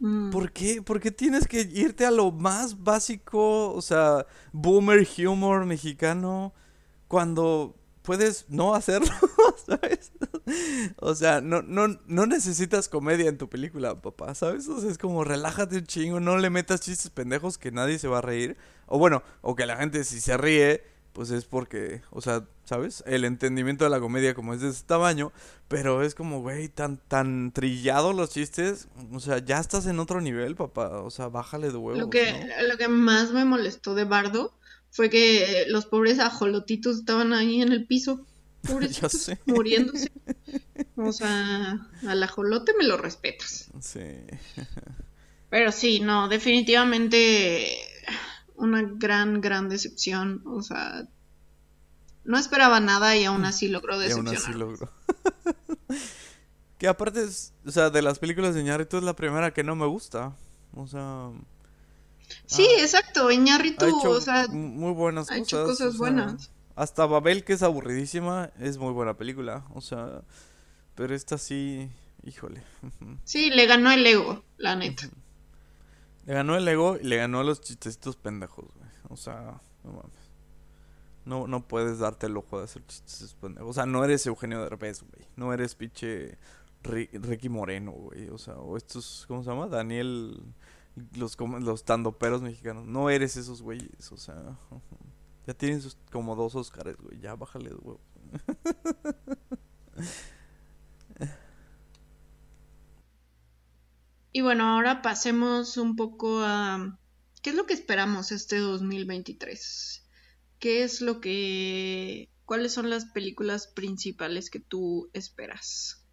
mm. 0.00 0.30
¿por 0.30 0.50
qué? 0.50 0.82
¿Por 0.82 0.98
qué 0.98 1.12
tienes 1.12 1.46
que 1.46 1.60
irte 1.60 2.06
a 2.06 2.10
lo 2.10 2.32
más 2.32 2.82
básico? 2.82 3.72
O 3.72 3.80
sea, 3.80 4.26
boomer 4.50 5.06
humor 5.28 5.64
mexicano, 5.64 6.52
cuando 7.06 7.76
puedes 8.10 8.46
no 8.48 8.74
hacerlo, 8.74 9.06
¿sabes? 9.68 10.10
O 10.96 11.14
sea, 11.14 11.40
no, 11.40 11.62
no, 11.62 12.00
no 12.08 12.26
necesitas 12.26 12.88
comedia 12.88 13.28
en 13.28 13.38
tu 13.38 13.48
película, 13.48 14.02
papá, 14.02 14.34
¿sabes? 14.34 14.68
O 14.68 14.80
sea, 14.80 14.90
es 14.90 14.98
como 14.98 15.22
relájate 15.22 15.76
un 15.76 15.86
chingo, 15.86 16.18
no 16.18 16.36
le 16.36 16.50
metas 16.50 16.80
chistes 16.80 17.08
pendejos 17.10 17.56
que 17.56 17.70
nadie 17.70 18.00
se 18.00 18.08
va 18.08 18.18
a 18.18 18.20
reír. 18.20 18.56
O 18.86 18.98
bueno, 18.98 19.22
o 19.42 19.54
que 19.54 19.64
la 19.64 19.76
gente 19.76 20.02
si 20.02 20.20
se 20.20 20.36
ríe, 20.36 20.82
pues 21.12 21.30
es 21.30 21.44
porque, 21.44 22.02
o 22.10 22.20
sea, 22.20 22.48
¿sabes? 22.64 23.04
El 23.06 23.24
entendimiento 23.24 23.84
de 23.84 23.90
la 23.90 24.00
comedia 24.00 24.34
como 24.34 24.54
es 24.54 24.60
de 24.60 24.70
ese 24.70 24.82
tamaño, 24.84 25.30
pero 25.68 26.02
es 26.02 26.16
como, 26.16 26.40
güey, 26.40 26.68
tan, 26.68 26.96
tan 26.96 27.52
trillado 27.52 28.12
los 28.12 28.30
chistes, 28.30 28.88
o 29.12 29.20
sea, 29.20 29.38
ya 29.38 29.60
estás 29.60 29.86
en 29.86 30.00
otro 30.00 30.20
nivel, 30.20 30.56
papá, 30.56 31.00
o 31.00 31.10
sea, 31.10 31.28
bájale 31.28 31.70
de 31.70 31.76
huevos. 31.76 32.00
Lo 32.00 32.10
que, 32.10 32.44
lo 32.68 32.76
que 32.76 32.88
más 32.88 33.30
me 33.30 33.44
molestó 33.44 33.94
de 33.94 34.02
Bardo 34.02 34.52
fue 34.90 35.08
que 35.08 35.64
los 35.68 35.86
pobres 35.86 36.18
ajolotitos 36.18 36.98
estaban 36.98 37.32
ahí 37.32 37.62
en 37.62 37.72
el 37.72 37.86
piso. 37.86 38.26
Pobrecitos, 38.62 39.30
muriéndose. 39.46 40.10
O 40.96 41.12
sea, 41.12 41.88
al 42.06 42.22
ajolote 42.22 42.72
me 42.76 42.84
lo 42.84 42.98
respetas. 42.98 43.70
Sí. 43.80 44.00
Pero 45.50 45.72
sí, 45.72 46.00
no, 46.00 46.28
definitivamente 46.28 47.66
una 48.54 48.82
gran, 48.82 49.40
gran 49.40 49.70
decepción. 49.70 50.42
O 50.44 50.62
sea, 50.62 51.08
no 52.24 52.38
esperaba 52.38 52.80
nada 52.80 53.16
y 53.16 53.24
aún 53.24 53.46
así 53.46 53.68
logró 53.68 53.98
decepcionar. 53.98 54.34
Y 54.34 54.36
aún 54.36 54.42
así 54.44 54.58
logró. 54.58 54.92
que 56.76 56.86
aparte, 56.86 57.24
es, 57.24 57.54
o 57.64 57.70
sea, 57.70 57.88
de 57.88 58.02
las 58.02 58.18
películas 58.18 58.54
de 58.54 58.62
Ñarritu 58.62 58.98
es 58.98 59.02
la 59.02 59.16
primera 59.16 59.54
que 59.54 59.64
no 59.64 59.74
me 59.74 59.86
gusta. 59.86 60.36
O 60.74 60.86
sea... 60.86 61.30
Sí, 62.46 62.66
ah, 62.78 62.82
exacto, 62.82 63.30
Iñarritu, 63.30 63.86
o 64.08 64.20
sea... 64.20 64.46
Muy 64.48 64.92
buenas 64.92 65.30
ha 65.30 65.38
Hecho 65.38 65.64
cosas 65.64 65.96
buenas. 65.96 66.50
Hasta 66.76 67.06
Babel, 67.06 67.44
que 67.44 67.52
es 67.52 67.62
aburridísima, 67.62 68.50
es 68.58 68.78
muy 68.78 68.92
buena 68.92 69.14
película. 69.16 69.66
O 69.74 69.80
sea, 69.80 70.22
pero 70.94 71.14
esta 71.14 71.38
sí, 71.38 71.90
híjole. 72.24 72.62
Sí, 73.24 73.50
le 73.50 73.66
ganó 73.66 73.90
el 73.90 74.06
ego, 74.06 74.44
la 74.56 74.76
neta. 74.76 75.08
Le 76.26 76.34
ganó 76.34 76.56
el 76.56 76.66
ego 76.66 76.96
y 77.00 77.04
le 77.04 77.16
ganó 77.16 77.42
los 77.42 77.60
chistecitos 77.60 78.16
pendejos, 78.16 78.66
güey. 78.76 78.90
O 79.08 79.16
sea, 79.16 79.60
no 79.84 79.92
mames. 79.92 80.30
No, 81.24 81.46
no 81.46 81.66
puedes 81.66 81.98
darte 81.98 82.26
el 82.26 82.36
ojo 82.36 82.58
de 82.58 82.64
hacer 82.64 82.84
chistes 82.86 83.34
pendejos. 83.34 83.70
O 83.70 83.72
sea, 83.72 83.86
no 83.86 84.04
eres 84.04 84.26
Eugenio 84.26 84.62
Derbez, 84.62 85.02
güey. 85.02 85.26
No 85.36 85.52
eres 85.52 85.74
pinche 85.74 86.38
Ricky 86.82 87.48
Moreno, 87.48 87.92
güey. 87.92 88.28
O 88.30 88.38
sea, 88.38 88.54
o 88.54 88.76
estos, 88.76 89.24
¿cómo 89.28 89.42
se 89.42 89.50
llama? 89.50 89.66
Daniel, 89.66 90.42
los, 91.16 91.36
los 91.38 91.84
tandoperos 91.84 92.42
mexicanos. 92.42 92.86
No 92.86 93.10
eres 93.10 93.36
esos 93.36 93.62
güeyes, 93.62 94.12
o 94.12 94.16
sea. 94.16 94.58
Ya 95.46 95.54
tienes 95.54 95.96
como 96.12 96.36
dos 96.36 96.54
Oscars, 96.54 97.00
güey. 97.00 97.18
Ya 97.18 97.34
bájale 97.34 97.70
de 97.70 97.74
huevo. 97.74 98.00
Y 104.32 104.42
bueno, 104.42 104.68
ahora 104.68 105.02
pasemos 105.02 105.76
un 105.76 105.96
poco 105.96 106.40
a 106.44 106.98
qué 107.42 107.50
es 107.50 107.56
lo 107.56 107.66
que 107.66 107.74
esperamos 107.74 108.30
este 108.30 108.58
2023. 108.58 110.06
¿Qué 110.60 110.84
es 110.84 111.00
lo 111.00 111.20
que 111.20 112.28
cuáles 112.44 112.72
son 112.72 112.90
las 112.90 113.06
películas 113.06 113.66
principales 113.66 114.50
que 114.50 114.60
tú 114.60 115.10
esperas? 115.14 116.06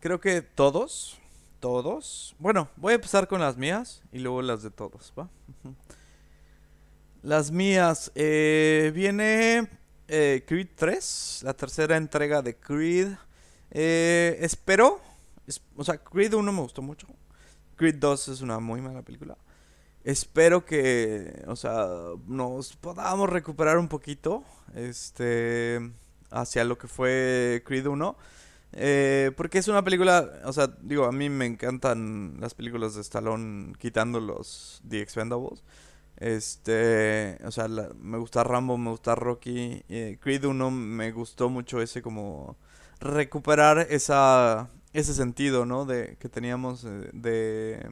Creo 0.00 0.20
que 0.20 0.42
todos, 0.42 1.18
todos. 1.62 2.34
Bueno, 2.40 2.68
voy 2.76 2.90
a 2.90 2.96
empezar 2.96 3.28
con 3.28 3.40
las 3.40 3.56
mías 3.56 4.02
y 4.10 4.18
luego 4.18 4.42
las 4.42 4.64
de 4.64 4.70
todos, 4.70 5.14
¿va? 5.16 5.30
Las 7.22 7.52
mías. 7.52 8.10
Eh, 8.16 8.90
viene 8.92 9.68
eh, 10.08 10.42
Creed 10.44 10.70
3, 10.74 11.42
la 11.44 11.54
tercera 11.54 11.96
entrega 11.96 12.42
de 12.42 12.56
Creed. 12.56 13.12
Eh, 13.70 14.38
espero. 14.40 15.00
o 15.76 15.84
sea, 15.84 15.98
Creed 15.98 16.34
1 16.34 16.52
me 16.52 16.60
gustó 16.62 16.82
mucho. 16.82 17.06
Creed 17.76 17.94
2 17.94 18.28
es 18.28 18.40
una 18.40 18.58
muy 18.58 18.80
mala 18.80 19.02
película. 19.02 19.38
Espero 20.02 20.64
que, 20.64 21.44
o 21.46 21.54
sea, 21.54 21.86
nos 22.26 22.74
podamos 22.74 23.30
recuperar 23.30 23.78
un 23.78 23.86
poquito. 23.86 24.42
Este. 24.74 25.92
Hacia 26.28 26.64
lo 26.64 26.76
que 26.76 26.88
fue 26.88 27.62
Creed 27.64 27.86
1. 27.86 28.16
Eh, 28.74 29.32
porque 29.36 29.58
es 29.58 29.68
una 29.68 29.84
película, 29.84 30.40
o 30.44 30.52
sea, 30.52 30.68
digo, 30.80 31.04
a 31.04 31.12
mí 31.12 31.28
me 31.28 31.46
encantan 31.46 32.36
las 32.40 32.54
películas 32.54 32.94
de 32.94 33.02
Stallone 33.02 33.74
quitando 33.78 34.20
los 34.20 34.82
The 34.88 35.00
Expendables. 35.00 35.62
Este, 36.16 37.38
o 37.44 37.50
sea, 37.50 37.68
me 37.68 38.18
gusta 38.18 38.44
Rambo, 38.44 38.78
me 38.78 38.90
gusta 38.90 39.14
Rocky. 39.14 39.82
Eh, 39.88 40.18
Creed 40.20 40.44
1 40.44 40.70
me 40.70 41.12
gustó 41.12 41.50
mucho 41.50 41.82
ese 41.82 42.02
como 42.02 42.56
recuperar 43.00 43.86
esa 43.90 44.70
ese 44.92 45.14
sentido, 45.14 45.66
¿no? 45.66 45.84
De 45.84 46.16
que 46.20 46.28
teníamos 46.28 46.84
eh, 46.84 47.10
de 47.12 47.86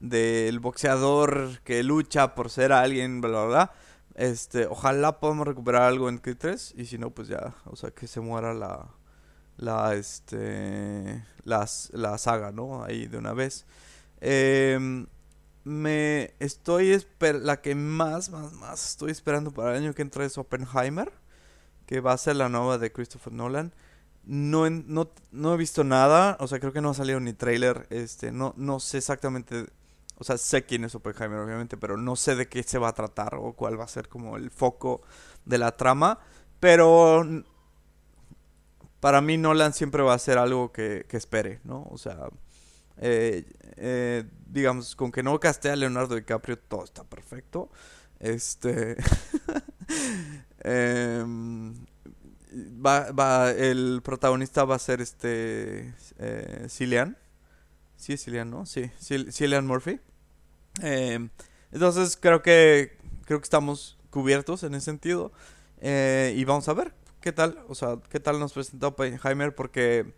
del 0.00 0.60
boxeador 0.60 1.60
que 1.64 1.82
lucha 1.82 2.34
por 2.34 2.50
ser 2.50 2.72
alguien, 2.72 3.20
bla 3.20 3.30
bla 3.30 3.44
bla. 3.46 3.72
Este, 4.14 4.66
ojalá 4.66 5.20
podamos 5.20 5.46
recuperar 5.46 5.82
algo 5.82 6.08
en 6.08 6.18
Creed 6.18 6.36
3 6.38 6.74
y 6.76 6.86
si 6.86 6.98
no 6.98 7.10
pues 7.10 7.28
ya, 7.28 7.54
o 7.64 7.76
sea, 7.76 7.90
que 7.92 8.06
se 8.06 8.20
muera 8.20 8.52
la 8.54 8.90
la 9.56 9.94
este 9.94 11.24
las, 11.44 11.90
la 11.92 12.18
saga, 12.18 12.52
¿no? 12.52 12.84
Ahí 12.84 13.06
de 13.06 13.18
una 13.18 13.32
vez. 13.32 13.66
Eh, 14.20 15.06
me 15.64 16.34
estoy 16.40 17.00
la 17.20 17.60
que 17.60 17.74
más, 17.74 18.30
más, 18.30 18.52
más 18.52 18.90
estoy 18.90 19.12
esperando 19.12 19.52
para 19.52 19.72
el 19.72 19.84
año 19.84 19.94
que 19.94 20.02
entra 20.02 20.24
es 20.24 20.38
Oppenheimer, 20.38 21.12
que 21.86 22.00
va 22.00 22.12
a 22.12 22.18
ser 22.18 22.36
la 22.36 22.48
nueva 22.48 22.78
de 22.78 22.92
Christopher 22.92 23.32
Nolan. 23.32 23.72
No, 24.24 24.68
no, 24.70 25.10
no 25.32 25.54
he 25.54 25.56
visto 25.56 25.82
nada, 25.84 26.36
o 26.40 26.46
sea, 26.46 26.60
creo 26.60 26.72
que 26.72 26.80
no 26.80 26.90
ha 26.90 26.94
salido 26.94 27.18
ni 27.20 27.32
trailer, 27.32 27.86
este, 27.90 28.30
no, 28.30 28.54
no 28.56 28.78
sé 28.78 28.98
exactamente, 28.98 29.66
o 30.18 30.24
sea, 30.24 30.38
sé 30.38 30.64
quién 30.64 30.84
es 30.84 30.94
Oppenheimer 30.94 31.40
obviamente, 31.40 31.76
pero 31.76 31.96
no 31.96 32.14
sé 32.14 32.36
de 32.36 32.46
qué 32.48 32.62
se 32.62 32.78
va 32.78 32.88
a 32.88 32.94
tratar 32.94 33.34
o 33.34 33.52
cuál 33.54 33.80
va 33.80 33.84
a 33.84 33.88
ser 33.88 34.08
como 34.08 34.36
el 34.36 34.50
foco 34.50 35.02
de 35.44 35.58
la 35.58 35.76
trama, 35.76 36.20
pero 36.60 37.24
para 39.02 39.20
mí 39.20 39.36
Nolan 39.36 39.72
siempre 39.72 40.00
va 40.00 40.14
a 40.14 40.18
ser 40.20 40.38
algo 40.38 40.70
que, 40.70 41.06
que 41.08 41.16
espere, 41.16 41.58
¿no? 41.64 41.88
O 41.90 41.98
sea, 41.98 42.28
eh, 42.98 43.44
eh, 43.76 44.22
digamos, 44.46 44.94
con 44.94 45.10
que 45.10 45.24
no 45.24 45.40
caste 45.40 45.70
a 45.70 45.74
Leonardo 45.74 46.14
DiCaprio, 46.14 46.56
todo 46.56 46.84
está 46.84 47.02
perfecto. 47.02 47.68
Este. 48.20 48.96
Em, 50.64 51.74
va, 52.86 53.10
va, 53.10 53.50
el 53.50 54.00
protagonista 54.04 54.64
va 54.64 54.76
a 54.76 54.78
ser 54.78 55.00
este. 55.00 55.92
Eh, 56.20 56.66
Cillian. 56.68 57.18
Sí, 57.96 58.12
es 58.12 58.22
Cillian, 58.22 58.48
¿no? 58.52 58.66
Sí, 58.66 58.88
Cillian 59.00 59.66
Murphy. 59.66 59.98
Em, 60.80 61.28
entonces 61.72 62.16
creo 62.16 62.40
que. 62.40 62.96
Creo 63.24 63.40
que 63.40 63.44
estamos 63.44 63.98
cubiertos 64.10 64.62
en 64.62 64.76
ese 64.76 64.84
sentido. 64.84 65.32
Y 65.80 66.44
vamos 66.44 66.68
a 66.68 66.74
ver 66.74 67.01
qué 67.22 67.32
tal. 67.32 67.64
O 67.68 67.74
sea, 67.74 67.98
qué 68.10 68.20
tal 68.20 68.38
nos 68.38 68.52
presenta 68.52 68.88
Oppenheimer. 68.88 69.54
Porque. 69.54 70.12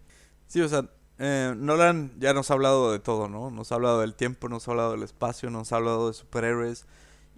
Sí, 0.49 0.61
o 0.61 0.69
sea, 0.69 0.91
eh, 1.19 1.55
Nolan 1.57 2.13
ya 2.19 2.35
nos 2.35 2.51
ha 2.51 2.55
hablado 2.55 2.91
de 2.91 2.99
todo, 2.99 3.29
¿no? 3.29 3.51
Nos 3.51 3.71
ha 3.71 3.77
hablado 3.77 4.01
del 4.01 4.15
tiempo, 4.15 4.49
nos 4.49 4.67
ha 4.67 4.73
hablado 4.73 4.93
del 4.93 5.03
espacio, 5.05 5.51
nos 5.51 5.73
ha 5.73 5.77
hablado 5.77 6.09
de 6.09 6.15
superhéroes 6.15 6.87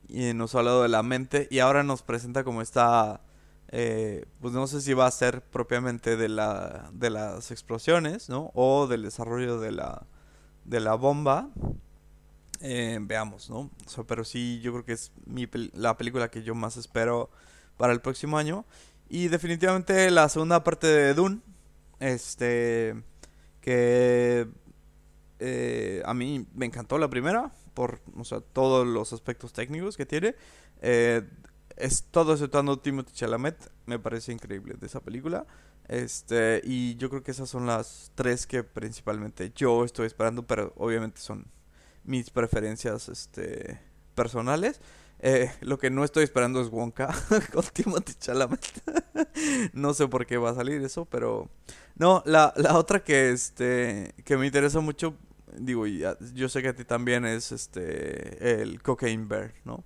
y 0.08 0.32
nos 0.34 0.54
ha 0.54 0.58
hablado 0.60 0.82
de 0.82 0.88
la 0.88 1.02
mente 1.02 1.48
y 1.50 1.58
ahora 1.58 1.82
nos 1.82 2.02
presenta 2.02 2.44
como 2.44 2.62
esta, 2.62 3.20
eh, 3.68 4.24
pues 4.40 4.54
no 4.54 4.66
sé 4.66 4.80
si 4.80 4.94
va 4.94 5.06
a 5.06 5.10
ser 5.10 5.42
propiamente 5.42 6.16
de, 6.16 6.28
la, 6.28 6.88
de 6.92 7.10
las 7.10 7.50
explosiones, 7.50 8.28
¿no? 8.28 8.50
O 8.54 8.86
del 8.86 9.02
desarrollo 9.02 9.60
de 9.60 9.72
la, 9.72 10.06
de 10.64 10.80
la 10.80 10.94
bomba. 10.94 11.50
Eh, 12.60 12.98
veamos, 13.02 13.50
¿no? 13.50 13.70
pero 14.06 14.24
sí, 14.24 14.60
yo 14.62 14.72
creo 14.72 14.84
que 14.86 14.92
es 14.92 15.12
mi 15.26 15.46
la 15.74 15.98
película 15.98 16.30
que 16.30 16.42
yo 16.42 16.54
más 16.54 16.78
espero 16.78 17.28
para 17.76 17.92
el 17.92 18.00
próximo 18.00 18.38
año. 18.38 18.64
Y 19.09 19.28
definitivamente 19.28 20.11
la 20.11 20.28
segunda 20.28 20.64
parte 20.64 20.86
de 20.86 21.14
Dune. 21.14 21.40
Este 21.98 22.94
que 23.61 24.46
eh, 25.38 26.02
a 26.04 26.14
mí 26.14 26.46
me 26.54 26.66
encantó 26.66 26.98
la 26.98 27.09
primera 27.11 27.52
por 27.74 28.00
o 28.16 28.24
sea, 28.24 28.40
todos 28.40 28.86
los 28.86 29.12
aspectos 29.12 29.52
técnicos 29.52 29.96
que 29.96 30.07
tiene. 30.07 30.34
Eh, 30.80 31.22
es 31.76 32.04
todo 32.04 32.32
exceptuando 32.32 32.78
Timothy 32.78 33.12
Chalamet, 33.12 33.70
me 33.84 33.98
parece 33.98 34.32
increíble 34.32 34.74
de 34.80 34.86
esa 34.86 35.00
película. 35.00 35.46
Este, 35.88 36.62
y 36.64 36.96
yo 36.96 37.11
creo 37.11 37.22
que 37.22 37.30
esas 37.30 37.50
son 37.50 37.66
las 37.66 38.11
tres 38.14 38.46
que 38.46 38.64
principalmente 38.64 39.52
yo 39.54 39.84
estoy 39.84 40.07
esperando, 40.07 40.44
pero 40.44 40.72
obviamente 40.76 41.20
son 41.20 41.44
mis 42.02 42.30
preferencias 42.30 43.09
este, 43.11 43.78
personales. 44.14 44.80
Eh, 45.28 45.50
lo 45.62 45.76
que 45.76 45.90
no 45.90 46.04
estoy 46.04 46.22
esperando 46.22 46.60
es 46.60 46.68
Wonka 46.68 47.12
con 47.52 47.64
Timothy 47.72 48.14
Chalamet. 48.14 48.64
no 49.72 49.92
sé 49.92 50.06
por 50.06 50.24
qué 50.24 50.36
va 50.36 50.50
a 50.50 50.54
salir 50.54 50.80
eso, 50.84 51.04
pero 51.04 51.50
no, 51.96 52.22
la, 52.26 52.54
la 52.54 52.78
otra 52.78 53.02
que 53.02 53.32
este 53.32 54.14
que 54.24 54.36
me 54.36 54.46
interesa 54.46 54.78
mucho, 54.78 55.16
digo, 55.58 55.84
y 55.88 56.04
yo 56.32 56.48
sé 56.48 56.62
que 56.62 56.68
a 56.68 56.76
ti 56.76 56.84
también 56.84 57.24
es 57.24 57.50
este 57.50 58.62
el 58.62 58.80
Cocaine 58.84 59.26
Bear, 59.26 59.52
¿no? 59.64 59.82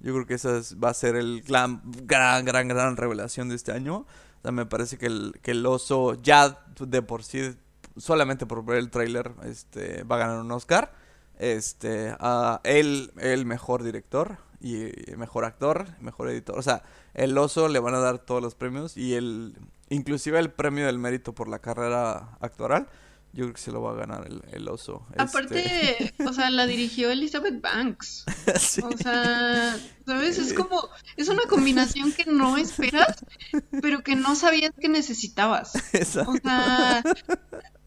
Yo 0.00 0.12
creo 0.12 0.26
que 0.26 0.34
esa 0.34 0.60
va 0.82 0.88
a 0.88 0.94
ser 0.94 1.14
el 1.14 1.42
gran, 1.42 1.82
gran, 1.84 2.44
gran, 2.44 2.66
gran 2.66 2.96
revelación 2.96 3.48
de 3.48 3.54
este 3.54 3.70
año. 3.70 3.98
O 3.98 4.42
sea, 4.42 4.50
me 4.50 4.66
parece 4.66 4.98
que 4.98 5.06
el, 5.06 5.38
que 5.40 5.52
el 5.52 5.64
oso 5.66 6.14
ya 6.20 6.64
de 6.80 7.02
por 7.02 7.22
sí, 7.22 7.56
solamente 7.96 8.44
por 8.44 8.64
ver 8.64 8.78
el 8.78 8.90
tráiler, 8.90 9.34
este, 9.44 10.02
va 10.02 10.16
a 10.16 10.18
ganar 10.18 10.40
un 10.40 10.50
Oscar. 10.50 10.92
Este, 11.38 12.12
a 12.18 12.60
él, 12.64 13.12
el 13.18 13.46
mejor 13.46 13.84
director 13.84 14.49
y 14.60 14.92
mejor 15.16 15.44
actor, 15.44 15.86
mejor 16.00 16.28
editor. 16.28 16.58
O 16.58 16.62
sea, 16.62 16.82
el 17.14 17.36
oso 17.38 17.68
le 17.68 17.78
van 17.78 17.94
a 17.94 18.00
dar 18.00 18.18
todos 18.18 18.42
los 18.42 18.54
premios 18.54 18.96
y 18.96 19.14
el 19.14 19.56
inclusive 19.88 20.38
el 20.38 20.50
premio 20.50 20.86
del 20.86 20.98
mérito 20.98 21.34
por 21.34 21.48
la 21.48 21.58
carrera 21.58 22.36
actoral 22.40 22.88
yo 23.32 23.44
creo 23.44 23.54
que 23.54 23.60
se 23.60 23.70
lo 23.70 23.82
va 23.82 23.92
a 23.92 23.94
ganar 23.94 24.28
el, 24.50 24.68
oso. 24.68 25.06
Aparte, 25.16 26.04
este. 26.04 26.24
o 26.28 26.32
sea, 26.32 26.50
la 26.50 26.66
dirigió 26.66 27.10
Elizabeth 27.10 27.60
Banks. 27.60 28.24
O 28.82 28.96
sea, 28.96 29.78
¿sabes? 30.04 30.38
Es 30.38 30.52
como, 30.52 30.88
es 31.16 31.28
una 31.28 31.42
combinación 31.42 32.12
que 32.12 32.24
no 32.24 32.56
esperas, 32.56 33.24
pero 33.80 34.02
que 34.02 34.16
no 34.16 34.34
sabías 34.34 34.72
que 34.80 34.88
necesitabas. 34.88 35.72
O 36.26 36.36
sea, 36.42 37.02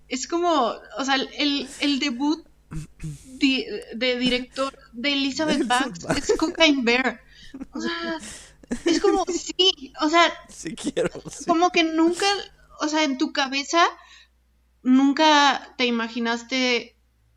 es 0.07 0.27
como, 0.27 0.75
o 0.97 1.05
sea, 1.05 1.15
el, 1.15 1.67
el 1.81 1.99
debut 1.99 2.45
de, 3.39 4.17
director 4.17 4.77
de 4.93 5.13
Elizabeth 5.13 5.67
Banks 5.67 6.05
es 6.05 6.37
Cocaine 6.37 6.83
Bear. 6.83 7.21
O 7.71 7.81
sea, 7.81 8.19
es 8.85 8.99
como, 8.99 9.25
sí, 9.27 9.93
o 10.01 10.09
sea, 10.09 10.33
sí 10.49 10.75
quiero, 10.75 11.09
como 11.47 11.69
que 11.71 11.83
nunca, 11.83 12.25
o 12.79 12.87
sea, 12.87 13.03
en 13.03 13.17
tu 13.17 13.33
cabeza 13.33 13.85
nunca 14.81 15.73
te 15.77 15.85
imaginaste 15.85 16.95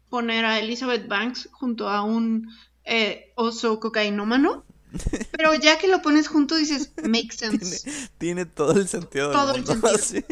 poner 0.09 0.45
a 0.45 0.59
Elizabeth 0.59 1.09
Banks 1.09 1.49
junto 1.53 1.89
a 1.89 2.03
un 2.03 2.49
eh, 2.85 3.33
oso 3.35 3.81
cocainómano. 3.81 4.65
Pero 5.33 5.55
ya 5.55 5.79
que 5.79 5.89
lo 5.89 6.01
pones 6.01 6.29
junto 6.29 6.57
dices, 6.57 6.93
makes 7.03 7.37
sense. 7.37 8.09
Tiene, 8.19 8.47
todo 8.47 8.73
el 8.73 8.89
sentido. 8.89 9.33
Todo 9.33 9.55
el 9.55 9.67
sentido. 9.67 9.99
Sí. 9.99 10.25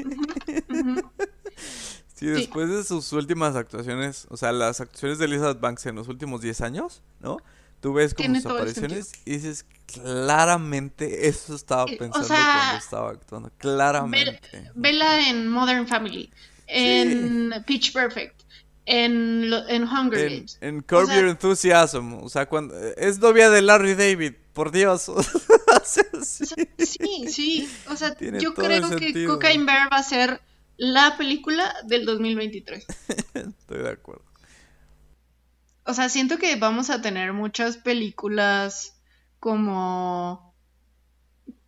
Después 2.21 2.69
de 2.69 2.85
sus 2.85 3.13
últimas 3.13 3.57
actuaciones, 3.57 4.27
o 4.31 4.37
sea, 4.37 4.53
las 4.53 4.81
actuaciones 4.81 5.19
de 5.19 5.27
Elizabeth 5.27 5.61
Banks 5.61 5.87
en 5.87 5.97
los 5.97 6.09
últimos 6.09 6.41
10 6.41 6.61
años, 6.61 7.03
¿no? 7.21 7.39
Tú 7.81 7.93
ves 7.93 8.15
como 8.15 8.35
sus 8.37 8.47
apariciones 8.47 9.13
y 9.27 9.33
dices, 9.33 9.67
claramente 9.87 11.29
eso 11.29 11.55
estaba 11.55 11.85
eh, 11.85 11.97
pensando 11.99 12.29
cuando 12.29 12.79
estaba 12.79 13.11
actuando. 13.11 13.53
Claramente. 13.59 14.71
Vela 14.75 15.29
en 15.29 15.49
Modern 15.49 15.87
Family 15.87 16.31
en 16.67 17.53
Pitch 17.67 17.93
Perfect, 17.93 18.43
en, 18.87 19.53
en 19.69 19.85
Hunger 19.85 20.31
Games. 20.31 20.59
En 20.61 20.81
Curb 20.81 21.11
Your 21.11 21.29
Enthusiasm, 21.29 22.15
o 22.15 22.29
sea, 22.29 22.47
cuando 22.47 22.75
es 22.97 23.19
novia 23.19 23.51
de 23.51 23.63
Larry 23.63 23.95
David, 23.95 24.33
por 24.53 24.71
Dios. 24.71 25.11
sí. 25.85 27.27
sí, 27.29 27.71
o 27.91 27.97
sea, 27.97 28.17
yo 28.19 28.55
creo 28.55 28.97
que 28.97 29.27
Cocaine 29.27 29.67
Bear 29.67 29.93
va 29.93 29.99
a 29.99 30.03
ser 30.03 30.41
la 30.77 31.17
película 31.17 31.75
del 31.87 32.05
2023. 32.05 32.87
Estoy 33.35 33.83
de 33.83 33.91
acuerdo. 33.91 34.25
O 35.87 35.93
sea, 35.93 36.09
siento 36.09 36.39
que 36.39 36.57
vamos 36.57 36.91
a 36.91 37.03
tener 37.03 37.33
muchas 37.33 37.77
películas 37.77 39.01
como 39.39 40.55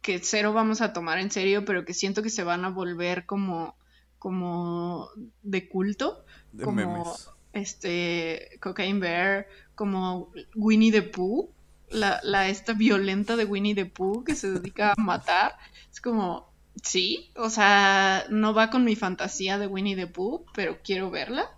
que 0.00 0.20
cero 0.20 0.52
vamos 0.52 0.80
a 0.80 0.92
tomar 0.92 1.18
en 1.18 1.30
serio, 1.30 1.64
pero 1.64 1.84
que 1.84 1.92
siento 1.92 2.22
que 2.22 2.30
se 2.30 2.44
van 2.44 2.64
a 2.64 2.70
volver 2.70 3.26
como 3.26 3.76
como 4.18 5.09
de 5.42 5.68
culto, 5.68 6.24
como 6.62 7.14
este 7.52 8.59
Cocaine 8.61 8.98
Bear, 8.98 9.46
como 9.74 10.32
Winnie 10.54 10.90
the 10.90 11.02
Pooh, 11.02 11.52
la, 11.90 12.20
la 12.22 12.48
esta 12.48 12.72
violenta 12.72 13.36
de 13.36 13.44
Winnie 13.44 13.74
the 13.74 13.86
Pooh 13.86 14.24
que 14.24 14.34
se 14.34 14.50
dedica 14.50 14.92
a 14.92 15.00
matar. 15.00 15.57
Es 15.92 16.00
como, 16.00 16.52
sí, 16.83 17.31
o 17.37 17.51
sea, 17.51 18.24
no 18.31 18.55
va 18.55 18.70
con 18.70 18.85
mi 18.85 18.97
fantasía 18.97 19.59
de 19.59 19.66
Winnie 19.66 19.97
the 19.97 20.07
Pooh, 20.07 20.45
pero 20.55 20.79
quiero 20.83 21.11
verla. 21.11 21.51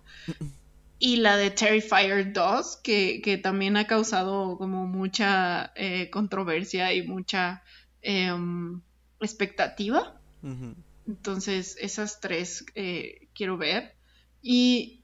Y 1.01 1.15
la 1.17 1.37
de 1.37 1.49
Terrifier 1.49 2.33
2, 2.33 2.77
que, 2.83 3.21
que 3.23 3.37
también 3.37 3.77
ha 3.77 3.87
causado 3.87 4.57
como 4.57 4.85
mucha 4.85 5.71
eh, 5.75 6.09
controversia 6.09 6.93
y 6.93 7.07
mucha 7.07 7.63
em, 8.01 8.81
expectativa. 9.21 10.19
Entonces, 11.07 11.77
esas 11.79 12.19
tres 12.19 12.65
eh, 12.75 13.29
quiero 13.33 13.57
ver. 13.57 13.95
Y 14.41 15.03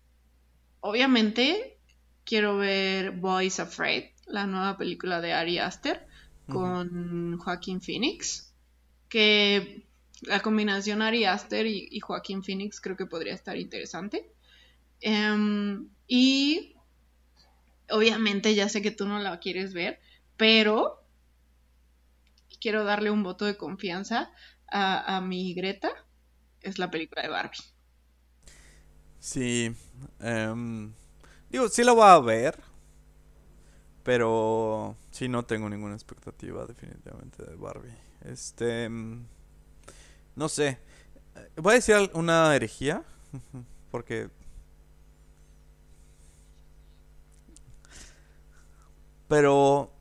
obviamente 0.82 1.78
quiero 2.26 2.58
ver 2.58 3.12
Boys 3.12 3.60
Afraid, 3.62 4.04
la 4.28 4.48
nueva 4.48 4.78
película 4.78 5.22
de 5.22 5.34
Ari 5.34 5.60
Aster 5.60 6.06
con 6.48 7.38
Joaquín 7.38 7.80
Phoenix. 7.80 8.54
Que 9.08 9.85
la 10.22 10.42
combinación 10.42 11.02
Ari 11.02 11.26
Aster 11.26 11.66
y, 11.66 12.00
Joaquín 12.00 12.44
Phoenix 12.44 12.80
creo 12.82 12.96
que 12.96 13.06
podría 13.06 13.34
estar 13.34 13.58
interesante. 13.58 14.32
Em, 15.02 15.90
y 16.08 16.76
obviamente 17.90 18.56
ya 18.56 18.70
sé 18.70 18.82
que 18.82 18.92
tú 18.92 19.08
no 19.08 19.20
la 19.20 19.40
quieres 19.40 19.74
ver, 19.74 20.00
pero 20.38 21.04
quiero 22.60 22.84
darle 22.84 23.12
un 23.12 23.24
voto 23.24 23.46
de 23.46 23.58
confianza 23.58 24.32
a, 24.68 25.22
mi 25.22 25.54
Greta 25.54 25.92
es 26.62 26.80
la 26.80 26.92
película 26.92 27.22
de 27.22 27.30
Barbie. 27.30 27.60
Sí. 29.20 29.74
Em, 30.20 30.94
digo, 31.50 31.70
sí 31.70 31.84
la 31.84 31.94
voy 31.94 32.08
a 32.08 32.20
ver. 32.20 32.60
Pero 34.04 34.96
sí 35.12 35.28
no 35.28 35.46
tengo 35.46 35.70
ninguna 35.70 35.96
expectativa 35.96 36.66
definitivamente 36.66 37.44
de 37.44 37.56
Barbie. 37.56 37.96
Este... 38.24 38.86
Em, 38.86 39.26
no 40.36 40.50
sé. 40.50 40.78
Voy 41.56 41.74
a 41.74 41.76
decir 41.76 42.12
una 42.14 42.56
herejía. 42.56 43.04
Porque... 43.92 44.30
Pero... 49.28 49.92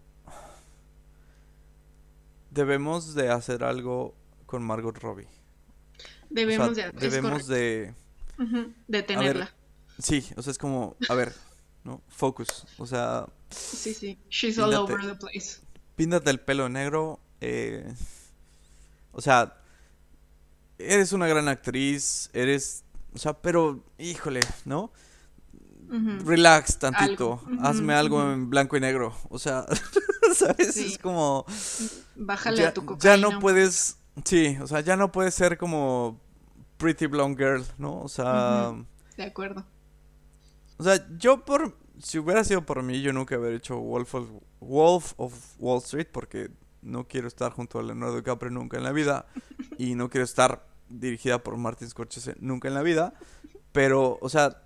Debemos 2.50 3.14
de 3.14 3.30
hacer 3.30 3.64
algo 3.64 4.14
con 4.46 4.62
Margot 4.62 4.96
Robbie. 4.98 5.28
Debemos 6.30 6.76
de... 6.76 6.90
Debemos 6.92 7.46
de... 7.46 7.94
tenerla. 9.06 9.54
sí, 9.98 10.24
o 10.36 10.42
sea, 10.42 10.50
es 10.50 10.58
como, 10.58 10.96
a 11.08 11.14
ver, 11.14 11.32
¿no? 11.82 12.02
Focus, 12.08 12.66
o 12.78 12.86
sea... 12.86 13.26
Sí, 13.50 13.94
sí, 13.94 14.18
she's 14.28 14.58
all 14.58 14.74
over 14.74 15.00
the 15.00 15.14
place. 15.14 15.60
Píntate 15.96 16.30
el 16.30 16.40
pelo 16.40 16.68
negro, 16.68 17.20
eh, 17.40 17.92
o 19.12 19.20
sea, 19.20 19.63
eres 20.78 21.12
una 21.12 21.26
gran 21.26 21.48
actriz, 21.48 22.30
eres, 22.32 22.84
o 23.14 23.18
sea, 23.18 23.34
pero, 23.34 23.84
híjole, 23.98 24.40
¿no? 24.64 24.92
Relax 25.88 26.78
tantito, 26.78 27.40
hazme 27.60 27.94
algo 27.94 28.22
en 28.32 28.50
blanco 28.50 28.76
y 28.76 28.80
negro, 28.80 29.14
o 29.28 29.38
sea, 29.38 29.64
¿sabes? 30.34 30.76
Es 30.76 30.98
como... 30.98 31.44
Bájale 32.16 32.66
a 32.66 32.74
tu 32.74 32.84
cocaína. 32.84 33.16
Ya 33.16 33.20
no 33.20 33.38
puedes 33.38 33.98
Sí, 34.22 34.56
o 34.60 34.66
sea, 34.66 34.80
ya 34.80 34.96
no 34.96 35.10
puede 35.10 35.30
ser 35.30 35.58
como 35.58 36.20
Pretty 36.76 37.06
Blonde 37.06 37.42
Girl, 37.42 37.64
¿no? 37.78 38.00
O 38.00 38.08
sea... 38.08 38.72
De 39.16 39.24
acuerdo. 39.24 39.64
O 40.76 40.84
sea, 40.84 41.04
yo 41.18 41.44
por... 41.44 41.76
Si 42.00 42.18
hubiera 42.18 42.44
sido 42.44 42.64
por 42.66 42.82
mí, 42.82 43.00
yo 43.02 43.12
nunca 43.12 43.38
hubiera 43.38 43.56
hecho 43.56 43.78
Wolf 43.78 44.14
of, 44.14 44.28
Wolf 44.60 45.12
of 45.16 45.34
Wall 45.58 45.78
Street 45.78 46.08
porque 46.12 46.50
no 46.84 47.08
quiero 47.08 47.28
estar 47.28 47.52
junto 47.52 47.78
a 47.78 47.82
Leonardo 47.82 48.16
DiCaprio 48.16 48.50
nunca 48.50 48.76
en 48.76 48.84
la 48.84 48.92
vida 48.92 49.26
y 49.78 49.94
no 49.94 50.08
quiero 50.10 50.24
estar 50.24 50.66
dirigida 50.88 51.42
por 51.42 51.56
Martin 51.56 51.88
Scorsese 51.88 52.36
nunca 52.40 52.68
en 52.68 52.74
la 52.74 52.82
vida. 52.82 53.14
Pero, 53.72 54.18
o 54.20 54.28
sea, 54.28 54.62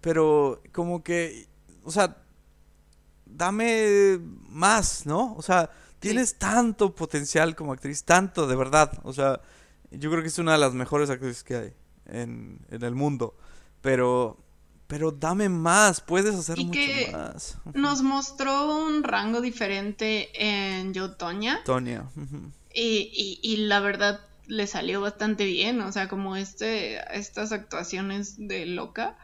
pero 0.00 0.62
como 0.72 1.02
que, 1.02 1.48
o 1.82 1.90
sea, 1.90 2.22
dame 3.24 4.18
más, 4.48 5.06
¿no? 5.06 5.34
O 5.34 5.42
sea, 5.42 5.70
Tienes 5.98 6.38
tanto 6.38 6.94
potencial 6.94 7.56
como 7.56 7.72
actriz, 7.72 8.04
tanto, 8.04 8.46
de 8.46 8.54
verdad. 8.54 8.92
O 9.02 9.12
sea, 9.12 9.40
yo 9.90 10.10
creo 10.10 10.22
que 10.22 10.28
es 10.28 10.38
una 10.38 10.52
de 10.52 10.58
las 10.58 10.74
mejores 10.74 11.08
actrices 11.08 11.42
que 11.42 11.56
hay 11.56 11.74
en, 12.06 12.60
el 12.70 12.94
mundo. 12.94 13.36
Pero, 13.80 14.38
pero 14.86 15.10
dame 15.10 15.48
más, 15.48 16.00
puedes 16.00 16.34
hacer 16.34 16.58
mucho 16.58 16.78
más. 17.12 17.58
Nos 17.74 18.02
mostró 18.02 18.84
un 18.84 19.02
rango 19.02 19.40
diferente 19.40 20.30
en 20.34 20.94
Yo 20.94 21.12
Toña. 21.12 21.62
Toña. 21.64 22.04
y, 22.72 23.40
y, 23.42 23.56
la 23.56 23.80
verdad 23.80 24.20
le 24.46 24.66
salió 24.66 25.00
bastante 25.00 25.44
bien, 25.44 25.80
o 25.80 25.90
sea, 25.92 26.08
como 26.08 26.36
este, 26.36 26.98
estas 27.16 27.52
actuaciones 27.52 28.36
de 28.38 28.66
loca. 28.66 29.16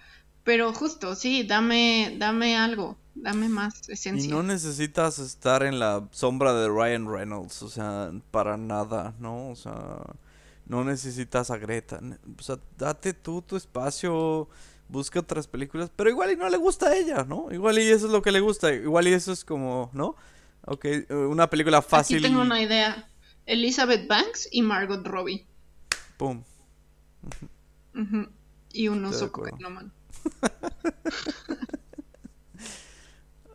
Pero 0.45 0.73
justo, 0.73 1.15
sí, 1.15 1.45
dame, 1.45 2.17
dame 2.19 2.57
algo. 2.57 2.97
Dame 3.15 3.49
más 3.49 3.89
esencia. 3.89 4.27
Y 4.27 4.31
no 4.31 4.43
necesitas 4.43 5.19
estar 5.19 5.63
en 5.63 5.79
la 5.79 6.09
sombra 6.13 6.55
de 6.55 6.69
Ryan 6.69 7.07
Reynolds, 7.07 7.63
o 7.63 7.69
sea, 7.69 8.11
para 8.31 8.57
nada, 8.57 9.15
¿no? 9.21 9.51
O 9.51 9.57
sea, 9.57 9.99
no 10.67 10.83
necesitas 10.83 11.51
a 11.51 11.59
Greta. 11.59 12.01
O 12.39 12.43
sea, 12.43 12.59
date 12.79 13.13
tú 13.13 13.43
tu 13.43 13.57
espacio, 13.57 14.49
busca 14.93 15.21
otras 15.21 15.49
películas, 15.49 15.91
pero 15.97 16.11
igual 16.11 16.31
y 16.33 16.37
no 16.37 16.49
le 16.51 16.59
gusta 16.59 16.89
a 16.89 16.95
ella, 16.95 17.25
¿no? 17.25 17.51
Igual 17.51 17.79
y 17.79 17.89
eso 17.89 18.07
es 18.07 18.13
lo 18.13 18.21
que 18.21 18.31
le 18.31 18.41
gusta, 18.41 18.73
igual 18.73 19.09
y 19.09 19.15
eso 19.15 19.33
es 19.33 19.43
como, 19.43 19.91
¿no? 19.95 20.15
Ok, 20.67 20.85
una 21.09 21.49
película 21.49 21.81
fácil. 21.81 22.19
Aquí 22.19 22.27
tengo 22.27 22.43
una 22.43 22.61
idea. 22.61 23.09
Elizabeth 23.47 24.07
Banks 24.07 24.49
y 24.53 24.61
Margot 24.63 25.05
Robbie. 25.05 25.47
Pum. 26.19 26.45
Y 28.73 28.89
un 28.89 29.05
oso 29.05 29.33
cocainómano. 29.33 29.91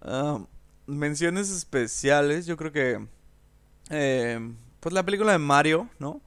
Ah, 0.09 0.39
menciones 0.85 1.49
especiales, 1.49 2.45
yo 2.45 2.55
creo 2.55 2.71
que... 2.71 3.05
Eh, 3.89 4.39
pues 4.79 4.93
la 4.93 5.03
película 5.03 5.33
de 5.33 5.37
Mario, 5.37 5.89
¿no? 5.99 6.21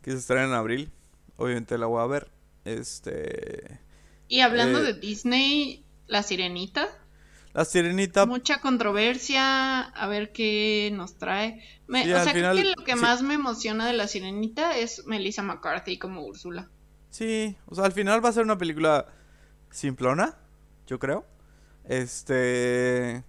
Que 0.00 0.12
se 0.12 0.16
estrena 0.16 0.46
en 0.46 0.54
abril. 0.54 0.90
Obviamente 1.36 1.76
la 1.76 1.84
voy 1.84 2.00
a 2.00 2.06
ver. 2.06 2.30
Este... 2.64 3.80
Y 4.28 4.40
hablando 4.40 4.80
Eh, 4.80 4.82
de 4.82 4.94
Disney, 4.94 5.84
La 6.06 6.22
Sirenita, 6.22 6.88
La 7.52 7.64
sirenita, 7.66 8.24
mucha 8.24 8.60
controversia, 8.60 9.80
a 9.82 10.06
ver 10.08 10.32
qué 10.32 10.90
nos 10.94 11.18
trae. 11.18 11.62
Me- 11.86 12.02
Sí, 12.02 12.12
o 12.12 12.20
sea, 12.20 12.32
creo 12.32 12.52
que 12.54 12.64
lo 12.64 12.84
que 12.84 12.94
sí. 12.94 13.00
más 13.00 13.22
me 13.22 13.34
emociona 13.34 13.86
de 13.86 13.92
La 13.94 14.06
Sirenita 14.08 14.76
es 14.76 15.04
Melissa 15.06 15.42
McCarthy 15.42 15.98
como 15.98 16.24
Úrsula. 16.24 16.70
sí, 17.10 17.56
o 17.66 17.74
sea, 17.74 17.84
al 17.84 17.92
final 17.92 18.24
va 18.24 18.28
a 18.30 18.32
ser 18.32 18.44
una 18.44 18.58
película 18.58 19.06
simplona, 19.70 20.36
yo 20.86 20.98
creo. 20.98 21.26
Este, 21.84 23.24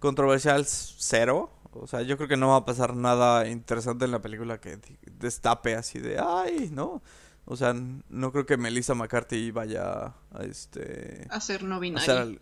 controversial 0.00 0.64
cero. 0.66 1.52
O 1.72 1.86
sea, 1.88 2.02
yo 2.02 2.16
creo 2.18 2.28
que 2.28 2.36
no 2.38 2.48
va 2.50 2.56
a 2.58 2.64
pasar 2.66 2.96
nada 2.96 3.48
interesante 3.48 4.04
en 4.06 4.12
la 4.12 4.20
película 4.22 4.60
que 4.60 4.78
destape 5.12 5.76
así 5.76 6.00
de, 6.00 6.18
ay, 6.20 6.70
¿no? 6.72 7.02
O 7.50 7.56
sea, 7.56 7.72
no 7.74 8.30
creo 8.30 8.44
que 8.44 8.58
Melissa 8.58 8.94
McCarthy 8.94 9.50
vaya 9.50 10.14
a 10.32 10.42
este... 10.44 11.26
A 11.30 11.40
ser 11.40 11.62
no 11.64 11.76
a 11.76 11.78
binaria. 11.78 12.02
hacer 12.12 12.22
al- 12.22 12.40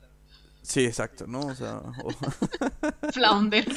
Sí, 0.63 0.85
exacto, 0.85 1.29
¿no? 1.29 1.41
O 1.41 1.55
sea, 1.55 1.77
o- 1.79 2.11
Flounder. 3.13 3.67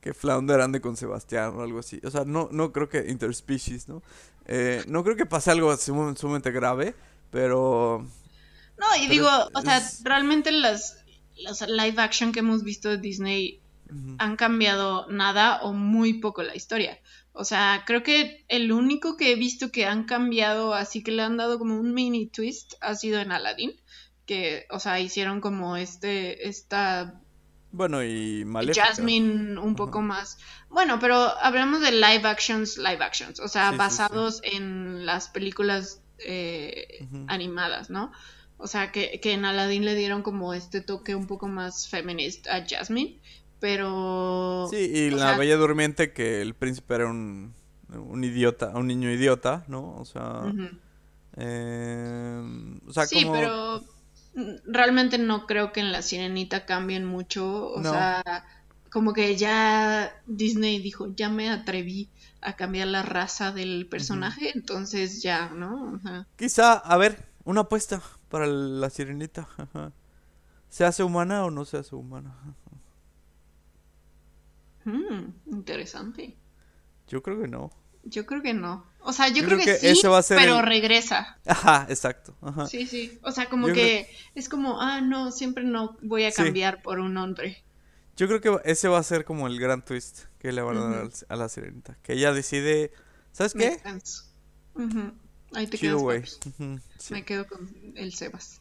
que 0.00 0.14
Flounder 0.14 0.60
ande 0.60 0.80
con 0.80 0.96
Sebastián 0.96 1.54
o 1.56 1.62
algo 1.62 1.80
así. 1.80 2.00
O 2.04 2.10
sea, 2.10 2.24
no, 2.24 2.48
no 2.52 2.72
creo 2.72 2.88
que 2.88 3.06
interspecies, 3.10 3.88
¿no? 3.88 4.02
Eh, 4.46 4.82
no 4.88 5.04
creo 5.04 5.16
que 5.16 5.26
pase 5.26 5.50
algo 5.50 5.74
sum- 5.76 6.16
sumamente 6.16 6.50
grave, 6.50 6.94
pero... 7.30 8.06
No, 8.78 8.86
y 8.96 9.00
Pero 9.00 9.10
digo, 9.12 9.28
es- 9.28 9.48
o 9.54 9.60
sea, 9.62 9.82
realmente 10.04 10.52
las, 10.52 10.98
las 11.36 11.68
live 11.68 12.00
action 12.00 12.32
que 12.32 12.40
hemos 12.40 12.62
visto 12.62 12.88
de 12.88 12.98
Disney 12.98 13.60
han 14.18 14.36
cambiado 14.36 15.06
nada 15.10 15.62
o 15.62 15.72
muy 15.72 16.14
poco 16.14 16.42
la 16.42 16.54
historia. 16.54 16.98
O 17.38 17.44
sea, 17.44 17.84
creo 17.86 18.02
que 18.02 18.44
el 18.48 18.72
único 18.72 19.16
que 19.16 19.30
he 19.30 19.36
visto 19.36 19.70
que 19.70 19.86
han 19.86 20.06
cambiado, 20.06 20.74
así 20.74 21.04
que 21.04 21.12
le 21.12 21.22
han 21.22 21.36
dado 21.36 21.60
como 21.60 21.78
un 21.78 21.94
mini 21.94 22.26
twist, 22.26 22.74
ha 22.80 22.96
sido 22.96 23.20
en 23.20 23.30
Aladdin. 23.30 23.80
Que, 24.26 24.66
o 24.70 24.80
sea, 24.80 24.98
hicieron 24.98 25.40
como 25.40 25.76
este, 25.76 26.48
esta 26.48 27.22
Bueno, 27.70 28.02
y 28.02 28.44
Maléfica. 28.44 28.86
Jasmine 28.86 29.56
un 29.60 29.76
poco 29.76 30.02
más. 30.02 30.38
Bueno, 30.68 30.98
pero 30.98 31.14
hablamos 31.14 31.80
de 31.80 31.92
live 31.92 32.26
actions, 32.26 32.76
live 32.76 33.04
actions, 33.04 33.38
o 33.38 33.46
sea, 33.46 33.68
Sí, 33.68 33.74
sí, 33.74 33.78
basados 33.78 34.40
en 34.42 35.06
las 35.06 35.28
películas 35.28 36.02
eh, 36.18 37.06
animadas, 37.28 37.88
¿no? 37.88 38.10
O 38.56 38.66
sea, 38.66 38.90
que, 38.90 39.20
que 39.20 39.32
en 39.32 39.44
Aladdin 39.44 39.84
le 39.84 39.94
dieron 39.94 40.22
como 40.22 40.54
este 40.54 40.80
toque 40.80 41.14
un 41.14 41.28
poco 41.28 41.46
más 41.46 41.88
feminist 41.88 42.48
a 42.48 42.66
Jasmine, 42.68 43.20
pero... 43.60 44.68
Sí, 44.70 44.76
y 44.76 45.10
la 45.10 45.18
sea, 45.18 45.32
Bella 45.34 45.56
Durmiente 45.56 46.12
que 46.12 46.42
el 46.42 46.54
príncipe 46.54 46.94
era 46.94 47.06
un, 47.06 47.54
un 47.88 48.24
idiota, 48.24 48.68
un 48.76 48.86
niño 48.86 49.10
idiota, 49.10 49.64
¿no? 49.68 49.94
O 49.96 50.04
sea... 50.04 50.54
eh, 51.36 52.42
o 52.86 52.92
sea, 52.92 53.06
sí, 53.06 53.24
como... 53.24 53.32
pero 53.32 53.84
realmente 54.66 55.18
no 55.18 55.46
creo 55.46 55.72
que 55.72 55.80
en 55.80 55.92
La 55.92 56.02
Sirenita 56.02 56.66
cambien 56.66 57.04
mucho, 57.04 57.68
o 57.72 57.82
No. 57.82 57.90
sea, 57.90 58.24
como 58.90 59.12
que 59.12 59.36
ya 59.36 60.12
Disney 60.26 60.80
dijo, 60.80 61.14
ya 61.14 61.28
me 61.28 61.50
atreví 61.50 62.10
a 62.40 62.54
cambiar 62.56 62.88
la 62.88 63.02
raza 63.02 63.52
del 63.52 63.86
personaje, 63.88 64.52
entonces 64.54 65.22
ya, 65.22 65.50
¿no? 65.50 66.00
Quizá, 66.36 66.72
a 66.74 66.96
ver, 66.96 67.26
una 67.44 67.62
apuesta 67.62 68.00
para 68.28 68.46
la 68.46 68.90
sirenita. 68.90 69.48
¿Se 70.70 70.84
hace 70.84 71.02
humana 71.02 71.44
o 71.44 71.50
no 71.50 71.64
se 71.64 71.78
hace 71.78 71.94
humana? 71.94 72.34
Mm, 74.88 75.34
interesante. 75.52 76.36
Yo 77.08 77.22
creo 77.22 77.40
que 77.40 77.48
no. 77.48 77.70
Yo 78.04 78.24
creo 78.26 78.42
que 78.42 78.54
no. 78.54 78.86
O 79.00 79.12
sea, 79.12 79.28
yo, 79.28 79.36
Yo 79.36 79.44
creo, 79.46 79.58
creo 79.58 79.74
que, 79.76 79.80
que 79.80 79.94
sí, 79.94 80.06
va 80.08 80.18
a 80.18 80.22
ser 80.22 80.38
pero 80.38 80.58
el- 80.60 80.66
regresa. 80.66 81.38
Ajá, 81.46 81.86
exacto. 81.88 82.36
Ajá. 82.40 82.66
Sí, 82.66 82.86
sí. 82.86 83.18
O 83.22 83.30
sea, 83.32 83.48
como 83.48 83.68
Yo 83.68 83.74
creo- 83.74 83.84
que 83.86 84.10
es 84.34 84.48
como, 84.48 84.80
ah, 84.80 85.00
no, 85.00 85.30
siempre 85.30 85.64
no 85.64 85.96
voy 86.02 86.24
a 86.24 86.30
Sí. 86.30 86.42
cambiar 86.42 86.82
por 86.82 86.98
un 87.00 87.16
hombre. 87.16 87.62
Yo 88.16 88.26
creo 88.26 88.40
que 88.40 88.60
ese 88.70 88.88
va 88.88 88.98
a 88.98 89.02
ser 89.02 89.24
como 89.24 89.46
el 89.46 89.58
gran 89.60 89.84
twist 89.84 90.24
que 90.38 90.52
le 90.52 90.60
van 90.62 90.76
a 90.78 90.88
dar 90.88 91.08
a 91.28 91.36
la 91.36 91.48
sirenita. 91.48 91.96
Que 92.02 92.14
ella 92.14 92.32
decide, 92.32 92.92
¿sabes 93.32 93.54
qué? 93.54 93.80
Ahí 95.54 95.66
te 95.66 95.78
Chido, 95.78 96.06
quedas, 96.08 96.38
Sí. 96.98 97.12
Me 97.14 97.24
quedo 97.24 97.46
con 97.46 97.70
el 97.94 98.12
Sebas. 98.14 98.60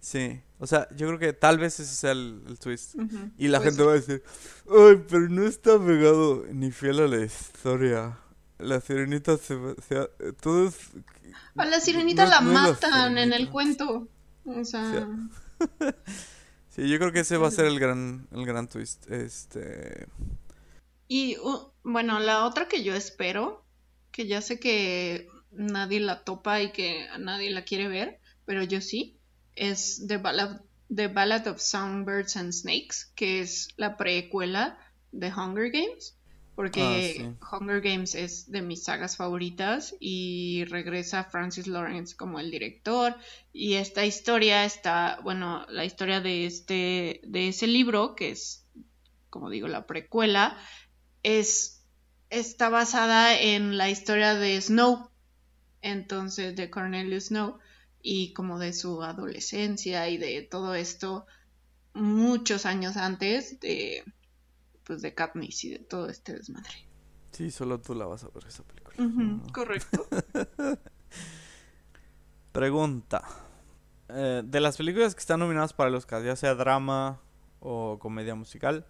Sí, 0.00 0.40
o 0.58 0.66
sea, 0.66 0.88
yo 0.96 1.08
creo 1.08 1.18
que 1.18 1.32
tal 1.32 1.58
vez 1.58 1.78
ese 1.80 1.94
sea 1.94 2.12
el, 2.12 2.42
el 2.46 2.58
twist. 2.58 2.94
Y 3.36 3.48
la 3.48 3.60
gente 3.60 3.82
va 3.82 3.92
a 3.92 3.94
decir, 3.96 4.22
ay, 4.70 5.02
pero 5.08 5.28
no 5.28 5.44
está 5.44 5.78
pegado 5.78 6.44
ni 6.52 6.70
fiel 6.70 7.00
a 7.00 7.08
la 7.08 7.24
historia. 7.24 8.18
La 8.58 8.80
sirenita 8.80 9.36
se... 9.36 9.54
va- 9.56 9.74
se 9.86 9.96
ha- 9.98 10.08
todo 10.40 10.68
es... 10.68 10.76
A 11.56 11.64
la 11.66 11.80
sirenita 11.80 12.24
no- 12.24 12.30
la 12.30 12.40
no 12.40 12.50
es 12.50 12.54
la 12.54 12.62
matan 12.88 13.18
en 13.18 13.32
el 13.32 13.50
cuento. 13.50 14.08
O 14.44 14.64
sea, 14.64 15.08
Sí, 16.70 16.88
yo 16.88 16.98
creo 16.98 17.12
que 17.12 17.20
ese 17.20 17.36
va 17.36 17.48
a 17.48 17.50
ser 17.50 17.66
el 17.66 17.80
gran, 17.80 18.28
el 18.32 18.46
gran 18.46 18.68
twist. 18.68 19.10
Este... 19.10 20.06
y 21.08 21.36
uh, 21.38 21.72
bueno, 21.82 22.20
la 22.20 22.44
otra 22.44 22.68
que 22.68 22.82
yo 22.84 22.94
espero, 22.94 23.64
que 24.12 24.26
ya 24.26 24.40
sé 24.42 24.60
que 24.60 25.28
nadie 25.50 25.98
la 26.00 26.22
topa 26.24 26.62
y 26.62 26.70
que 26.72 27.06
nadie 27.18 27.50
la 27.50 27.64
quiere 27.64 27.88
ver, 27.88 28.20
pero 28.44 28.62
yo 28.62 28.80
sí, 28.80 29.17
es 29.58 30.04
The 30.06 30.16
Ballad, 30.18 30.60
The 30.94 31.08
Ballad 31.08 31.46
of 31.46 31.60
Songbirds 31.60 32.36
and 32.36 32.52
Snakes, 32.52 33.12
que 33.14 33.40
es 33.40 33.68
la 33.76 33.96
precuela 33.96 34.78
de 35.12 35.32
Hunger 35.32 35.70
Games. 35.70 36.14
Porque 36.54 37.34
Hunger 37.52 37.80
Games 37.80 38.16
es 38.16 38.50
de 38.50 38.62
mis 38.62 38.82
sagas 38.82 39.16
favoritas 39.16 39.94
y 40.00 40.64
regresa 40.64 41.22
Francis 41.22 41.68
Lawrence 41.68 42.16
como 42.16 42.40
el 42.40 42.50
director. 42.50 43.14
Y 43.52 43.74
esta 43.74 44.04
historia 44.04 44.64
está, 44.64 45.20
bueno, 45.22 45.64
la 45.68 45.84
historia 45.84 46.20
de 46.20 46.46
este 46.46 47.20
de 47.22 47.46
ese 47.46 47.68
libro 47.68 48.16
que 48.16 48.30
es 48.30 48.66
como 49.30 49.50
digo 49.50 49.68
la 49.68 49.86
precuela 49.86 50.56
es 51.22 51.84
está 52.30 52.70
basada 52.70 53.38
en 53.38 53.76
la 53.76 53.88
historia 53.88 54.34
de 54.34 54.60
Snow, 54.60 55.10
entonces 55.80 56.56
de 56.56 56.70
Cornelius 56.70 57.26
Snow 57.26 57.58
y 58.02 58.32
como 58.32 58.58
de 58.58 58.72
su 58.72 59.02
adolescencia 59.02 60.08
y 60.08 60.18
de 60.18 60.42
todo 60.42 60.74
esto 60.74 61.26
muchos 61.94 62.66
años 62.66 62.96
antes 62.96 63.60
de 63.60 64.04
pues 64.84 65.02
de 65.02 65.14
Katniss 65.14 65.64
y 65.64 65.70
de 65.70 65.78
todo 65.80 66.08
este 66.08 66.32
desmadre. 66.32 66.88
Sí, 67.32 67.50
solo 67.50 67.78
tú 67.78 67.94
la 67.94 68.06
vas 68.06 68.24
a 68.24 68.28
ver 68.28 68.46
esa 68.46 68.62
película. 68.64 68.96
Correcto. 69.52 70.08
Pregunta. 72.52 73.22
Eh, 74.08 74.42
de 74.44 74.60
las 74.60 74.78
películas 74.78 75.14
que 75.14 75.20
están 75.20 75.40
nominadas 75.40 75.74
para 75.74 75.90
el 75.90 75.94
Oscar, 75.94 76.24
ya 76.24 76.34
sea 76.36 76.54
drama 76.54 77.20
o 77.60 77.98
comedia 77.98 78.34
musical, 78.34 78.86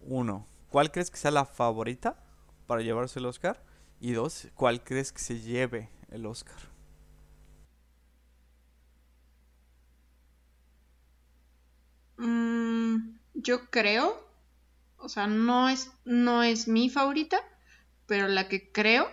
uno, 0.00 0.46
¿cuál 0.68 0.92
crees 0.92 1.10
que 1.10 1.16
sea 1.16 1.30
la 1.30 1.46
favorita 1.46 2.22
para 2.66 2.82
llevarse 2.82 3.18
el 3.18 3.26
Oscar? 3.26 3.64
Y 3.98 4.12
dos, 4.12 4.48
¿cuál 4.54 4.84
crees 4.84 5.12
que 5.12 5.20
se 5.20 5.40
lleve 5.40 5.88
el 6.10 6.26
Oscar? 6.26 6.75
Mm, 12.18 13.16
yo 13.34 13.70
creo, 13.70 14.26
o 14.98 15.08
sea, 15.08 15.26
no 15.26 15.68
es, 15.68 15.90
no 16.04 16.42
es 16.42 16.68
mi 16.68 16.88
favorita, 16.90 17.38
pero 18.06 18.28
la 18.28 18.48
que 18.48 18.70
creo 18.72 19.08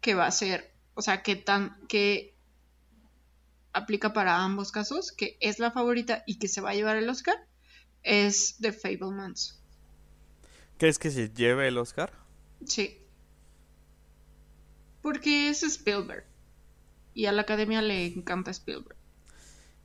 que 0.00 0.14
va 0.14 0.26
a 0.26 0.30
ser, 0.30 0.74
o 0.94 1.02
sea, 1.02 1.22
que 1.22 1.36
tan, 1.36 1.86
que 1.86 2.34
aplica 3.72 4.12
para 4.12 4.42
ambos 4.42 4.72
casos, 4.72 5.12
que 5.12 5.36
es 5.40 5.58
la 5.58 5.70
favorita 5.70 6.24
y 6.26 6.38
que 6.38 6.48
se 6.48 6.60
va 6.60 6.70
a 6.70 6.74
llevar 6.74 6.96
el 6.96 7.08
Oscar, 7.08 7.36
es 8.02 8.56
The 8.60 8.72
Fablemans. 8.72 9.60
¿Crees 10.78 10.98
que 10.98 11.10
se 11.10 11.30
lleve 11.30 11.68
el 11.68 11.78
Oscar? 11.78 12.12
Sí. 12.66 12.98
Porque 15.00 15.48
es 15.48 15.62
Spielberg. 15.62 16.24
Y 17.14 17.26
a 17.26 17.32
la 17.32 17.42
academia 17.42 17.82
le 17.82 18.06
encanta 18.06 18.50
Spielberg. 18.50 18.96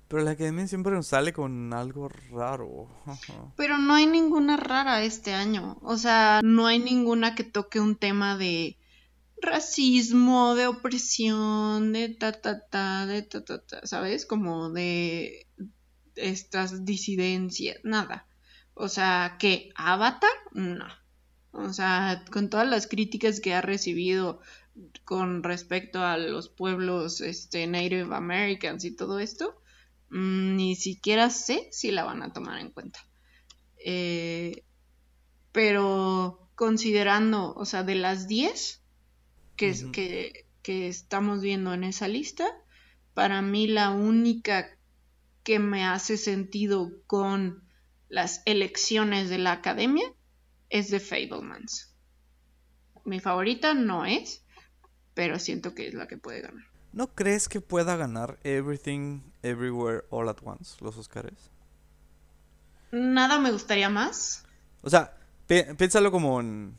Pero 0.08 0.24
la 0.24 0.32
academia 0.32 0.68
siempre 0.68 0.93
nos 0.93 1.08
sale 1.08 1.34
con 1.34 1.74
algo 1.74 2.08
raro. 2.32 2.88
Pero 3.58 3.78
no 3.78 3.93
hay 3.93 4.05
ninguna 4.05 4.55
rara 4.55 5.04
este 5.04 5.34
año. 5.34 5.78
O 5.82 5.97
sea, 5.97 6.39
no 6.43 6.66
hay 6.66 6.79
ninguna 6.79 7.36
que 7.36 7.43
toque 7.43 7.79
un 7.79 7.96
tema 7.96 8.38
de 8.38 8.78
racismo, 9.42 10.55
de 10.55 10.67
opresión, 10.67 11.92
de 11.93 12.09
ta 12.09 12.32
ta 12.32 12.67
ta, 12.67 13.05
de 13.05 13.21
ta 13.21 13.43
ta 13.43 13.59
ta, 13.59 13.86
¿sabes? 13.86 14.25
Como 14.25 14.70
de 14.70 15.47
estas 16.16 16.86
disidencias, 16.86 17.78
nada. 17.84 18.28
O 18.74 18.88
sea, 18.89 19.36
que 19.39 19.71
Avatar, 19.75 20.32
no. 20.54 20.88
O 21.51 21.74
sea, 21.74 22.24
con 22.32 22.50
todas 22.50 22.67
las 22.67 22.88
críticas 22.88 23.39
que 23.39 23.54
ha 23.54 23.62
recibido 23.62 24.39
con 25.04 25.43
respecto 25.43 26.04
a 26.04 26.17
los 26.17 26.50
pueblos 26.50 27.21
este, 27.21 27.66
Native 27.67 28.16
Americans 28.16 28.86
y 28.86 28.96
todo 28.96 29.20
esto, 29.20 29.59
ni 30.09 30.75
siquiera 30.75 31.29
sé 31.29 31.67
si 31.71 31.92
la 31.92 32.04
van 32.04 32.24
a 32.24 32.34
tomar 32.34 32.59
en 32.59 32.71
cuenta. 32.71 33.00
Eh, 33.78 34.63
pero 35.51 36.50
considerando, 36.55 37.54
o 37.54 37.66
sea, 37.66 37.84
de 37.84 37.96
las 37.96 38.28
10 38.28 38.84
que, 39.55 40.46
estamos 40.63 41.42
viendo 41.42 41.74
en 41.74 41.84
esa 41.84 42.08
lista, 42.08 42.46
para 43.13 43.42
mí 43.42 43.67
la 43.67 43.89
única 43.89 44.78
que 45.43 45.59
me 45.59 45.86
hace 45.86 46.17
sentido 46.17 46.92
con 47.08 47.63
las 48.09 48.42
elecciones 48.46 49.29
de 49.29 49.38
la 49.38 49.54
academia 49.54 50.13
es 50.70 50.89
de 50.89 51.00
Fablemans. 51.00 51.96
Mi 53.05 53.20
favorita 53.20 53.74
no 53.74 54.05
es, 54.05 54.43
pero 55.13 55.39
siento 55.39 55.74
que 55.74 55.88
es 55.88 55.93
la 55.93 56.08
que 56.08 56.17
puede 56.17 56.42
ganar. 56.42 56.67
¿No 56.93 57.08
crees 57.14 57.47
que 57.50 57.62
pueda 57.62 57.96
ganar 57.96 58.39
Everything, 58.43 59.22
Everywhere, 59.43 60.05
All 60.09 60.30
at 60.30 60.38
Once 60.43 60.78
los 60.82 60.97
Oscars? 60.97 61.51
Nada 62.92 63.39
me 63.39 63.51
gustaría 63.51 63.89
más. 63.89 64.43
O 64.82 64.89
sea, 64.89 65.16
piénsalo 65.47 66.12
como 66.12 66.39
en... 66.39 66.78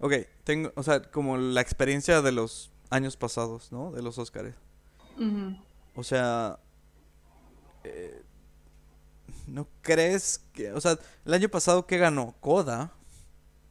Ok, 0.00 0.12
tengo, 0.44 0.72
o 0.76 0.82
sea, 0.82 1.02
como 1.02 1.36
la 1.36 1.60
experiencia 1.60 2.22
de 2.22 2.32
los 2.32 2.70
años 2.90 3.16
pasados, 3.16 3.72
¿no? 3.72 3.90
De 3.90 4.02
los 4.02 4.18
Oscars. 4.18 4.54
O 5.94 6.04
sea, 6.04 6.60
eh, 7.82 8.22
¿no 9.48 9.66
crees 9.82 10.40
que, 10.52 10.72
o 10.72 10.80
sea, 10.80 10.96
el 11.24 11.34
año 11.34 11.48
pasado 11.48 11.86
que 11.86 11.98
ganó 11.98 12.36
Coda? 12.40 12.92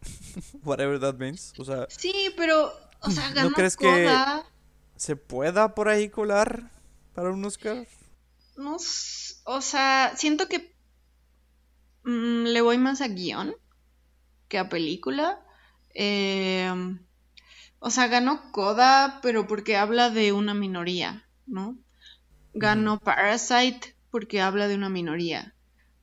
Whatever 0.63 0.99
that 0.99 1.15
means. 1.15 1.53
O 1.57 1.63
sea, 1.63 1.87
sí, 1.89 2.33
pero, 2.35 2.73
o 2.99 3.09
sea, 3.09 3.31
ganó 3.31 3.49
¿no 3.49 3.55
crees 3.55 3.77
que 3.77 4.05
se 4.97 5.15
pueda 5.15 5.75
por 5.75 5.89
ahí 5.89 6.09
colar 6.09 6.69
para 7.13 7.31
un 7.31 7.45
Oscar? 7.45 7.87
No, 8.57 8.77
o 9.45 9.61
sea, 9.61 10.13
siento 10.15 10.47
que 10.47 10.75
mm, 12.03 12.45
le 12.45 12.61
voy 12.61 12.77
más 12.77 13.01
a 13.01 13.07
guion 13.07 13.55
que 14.47 14.57
a 14.57 14.69
película. 14.69 15.39
Eh, 15.93 16.71
o 17.79 17.89
sea, 17.89 18.07
ganó 18.07 18.51
Coda, 18.51 19.19
pero 19.21 19.47
porque 19.47 19.77
habla 19.77 20.09
de 20.09 20.33
una 20.33 20.53
minoría, 20.53 21.27
¿no? 21.45 21.77
Ganó 22.53 22.99
Parasite 22.99 23.95
porque 24.09 24.41
habla 24.41 24.67
de 24.67 24.75
una 24.75 24.89
minoría. 24.89 25.53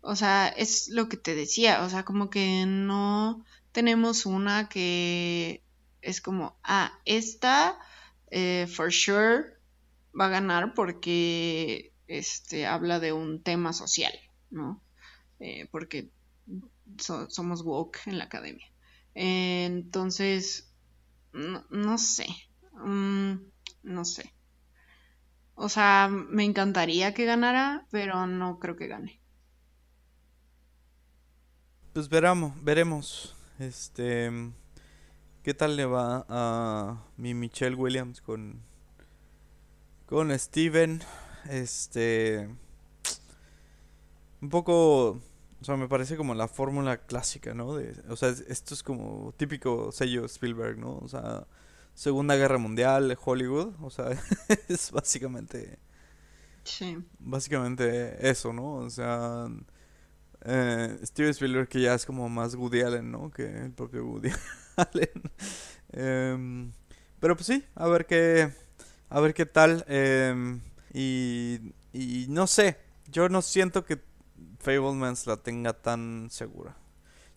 O 0.01 0.15
sea, 0.17 0.49
es 0.49 0.89
lo 0.89 1.09
que 1.09 1.17
te 1.17 1.35
decía, 1.35 1.83
o 1.83 1.89
sea, 1.89 2.05
como 2.05 2.31
que 2.31 2.65
no 2.67 3.45
tenemos 3.73 4.27
una 4.27 4.69
que 4.69 5.63
es 6.03 6.21
como, 6.21 6.57
ah, 6.63 6.93
esta 7.05 7.79
eh, 8.37 8.67
for 8.67 8.91
sure 8.91 9.45
va 10.19 10.27
a 10.27 10.29
ganar 10.29 10.75
porque 10.75 11.93
este 12.09 12.67
habla 12.67 12.99
de 12.99 13.13
un 13.13 13.41
tema 13.41 13.73
social, 13.73 14.13
¿no? 14.51 14.83
Eh, 15.39 15.69
porque 15.71 16.11
somos 16.99 17.63
woke 17.63 18.01
en 18.07 18.19
la 18.19 18.25
academia. 18.25 18.67
entonces, 19.15 20.69
no, 21.33 21.97
sé, 21.97 22.27
mm, 22.73 23.35
no 23.85 24.05
sé. 24.05 24.35
O 25.55 25.69
sea, 25.69 26.09
me 26.11 26.43
encantaría 26.43 27.15
que 27.15 27.27
ganara, 27.27 27.87
pero 27.93 28.27
no 28.27 28.59
creo 28.59 28.75
que 28.75 28.89
gane. 28.89 29.21
Pues 31.93 32.09
veramos, 32.09 32.53
veremos. 32.65 33.37
Este, 33.61 34.29
¿qué 35.45 35.53
tal 35.53 35.77
le 35.77 35.85
va 35.85 36.25
a 36.29 37.05
mi 37.19 37.35
Michelle 37.35 37.77
Williams 37.77 38.23
con 38.23 38.63
con 40.07 40.37
Steven? 40.39 41.03
Este, 41.51 42.49
un 44.41 44.49
poco, 44.49 45.11
o 45.61 45.65
sea, 45.65 45.77
me 45.77 45.87
parece 45.87 46.17
como 46.17 46.35
la 46.35 46.49
fórmula 46.49 46.97
clásica, 46.97 47.53
¿no? 47.53 47.75
De, 47.75 47.95
o 48.09 48.17
sea, 48.17 48.31
esto 48.31 48.73
es 48.73 48.83
como 48.83 49.35
típico 49.37 49.93
sello 49.93 50.25
Spielberg, 50.25 50.79
¿no? 50.79 50.97
O 50.97 51.09
sea, 51.09 51.47
Segunda 51.93 52.37
Guerra 52.37 52.57
Mundial, 52.57 53.17
Hollywood, 53.23 53.75
o 53.83 53.91
sea, 53.91 54.07
es 54.69 54.91
básicamente... 54.91 55.79
Sí. 56.65 56.97
Básicamente 57.19 58.31
eso, 58.31 58.55
¿no? 58.55 58.77
O 58.77 58.89
sea, 58.89 59.49
eh, 60.47 60.99
Steven 61.05 61.31
Spielberg 61.33 61.69
que 61.69 61.83
ya 61.83 61.93
es 61.93 62.07
como 62.07 62.31
más 62.31 62.55
Woody 62.55 62.81
Allen, 62.81 63.11
¿no? 63.11 63.31
Que 63.31 63.45
el 63.45 63.73
propio 63.73 64.07
Woody 64.07 64.31
Em, 65.97 66.73
pero 67.21 67.37
pues 67.37 67.47
sí, 67.47 67.65
a 67.77 67.87
ver 67.87 68.07
qué, 68.07 68.53
a 69.09 69.21
ver 69.21 69.33
qué 69.33 69.47
tal. 69.47 69.85
Em, 69.87 70.61
y, 70.93 71.61
y 71.93 72.27
no 72.29 72.47
sé, 72.47 72.79
yo 73.11 73.29
no 73.29 73.43
siento 73.43 73.85
que 73.85 74.01
Fablemans 74.59 75.27
la 75.27 75.37
tenga 75.37 75.73
tan 75.73 76.29
segura. 76.31 76.77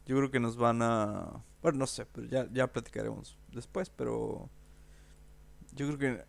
Yo 0.06 0.16
creo 0.18 0.32
que 0.32 0.40
nos 0.40 0.58
van 0.58 0.82
a 0.82 1.44
bueno, 1.68 1.80
no 1.80 1.88
sé, 1.88 2.06
pero 2.06 2.28
ya, 2.28 2.48
ya 2.52 2.72
platicaremos 2.72 3.38
después, 3.52 3.90
pero 3.90 4.50
yo 5.74 5.88
creo 5.88 5.98
que 5.98 6.26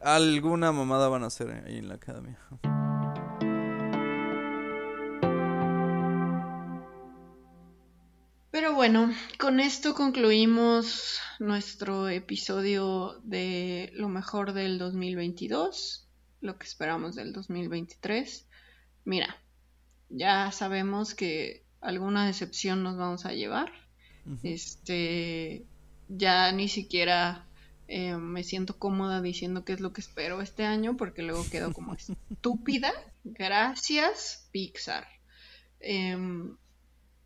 alguna 0.00 0.72
mamada 0.72 1.08
van 1.08 1.24
a 1.24 1.26
hacer 1.26 1.50
ahí 1.66 1.78
en 1.78 1.88
la 1.88 1.96
academia. 1.96 2.38
Bueno, 8.90 9.14
con 9.38 9.60
esto 9.60 9.94
concluimos 9.94 11.20
nuestro 11.40 12.08
episodio 12.08 13.20
de 13.22 13.90
lo 13.92 14.08
mejor 14.08 14.54
del 14.54 14.78
2022, 14.78 16.08
lo 16.40 16.56
que 16.56 16.66
esperamos 16.66 17.14
del 17.14 17.34
2023. 17.34 18.46
Mira, 19.04 19.36
ya 20.08 20.50
sabemos 20.52 21.14
que 21.14 21.66
alguna 21.82 22.26
decepción 22.26 22.82
nos 22.82 22.96
vamos 22.96 23.26
a 23.26 23.34
llevar 23.34 23.70
este, 24.42 25.66
ya 26.08 26.50
ni 26.52 26.68
siquiera 26.68 27.46
eh, 27.88 28.16
me 28.16 28.42
siento 28.42 28.78
cómoda 28.78 29.20
diciendo 29.20 29.66
qué 29.66 29.74
es 29.74 29.80
lo 29.80 29.92
que 29.92 30.00
espero 30.00 30.40
este 30.40 30.64
año 30.64 30.96
porque 30.96 31.20
luego 31.20 31.44
quedo 31.50 31.74
como 31.74 31.94
estúpida. 32.30 32.90
Gracias, 33.22 34.48
Pixar. 34.50 35.06
Em, 35.78 36.56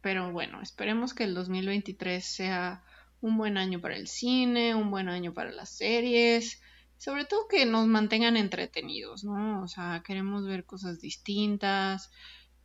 pero 0.02 0.32
bueno, 0.32 0.60
esperemos 0.60 1.14
que 1.14 1.24
el 1.24 1.34
2023 1.34 2.24
sea 2.24 2.84
un 3.20 3.38
buen 3.38 3.56
año 3.56 3.80
para 3.80 3.96
el 3.96 4.08
cine, 4.08 4.74
un 4.74 4.90
buen 4.90 5.08
año 5.08 5.32
para 5.32 5.52
las 5.52 5.70
series, 5.70 6.60
sobre 6.98 7.24
todo 7.24 7.48
que 7.48 7.64
nos 7.66 7.86
mantengan 7.86 8.36
entretenidos, 8.36 9.24
¿no? 9.24 9.62
O 9.62 9.68
sea, 9.68 10.02
queremos 10.04 10.44
ver 10.44 10.64
cosas 10.64 11.00
distintas, 11.00 12.10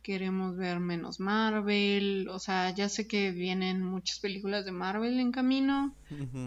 queremos 0.02 0.56
ver 0.56 0.80
menos 0.80 1.20
Marvel, 1.20 2.28
o 2.28 2.38
sea, 2.38 2.70
ya 2.70 2.88
sé 2.88 3.06
que 3.06 3.30
vienen 3.30 3.82
muchas 3.82 4.18
películas 4.18 4.64
de 4.64 4.72
Marvel 4.72 5.20
en 5.20 5.32
camino, 5.32 5.94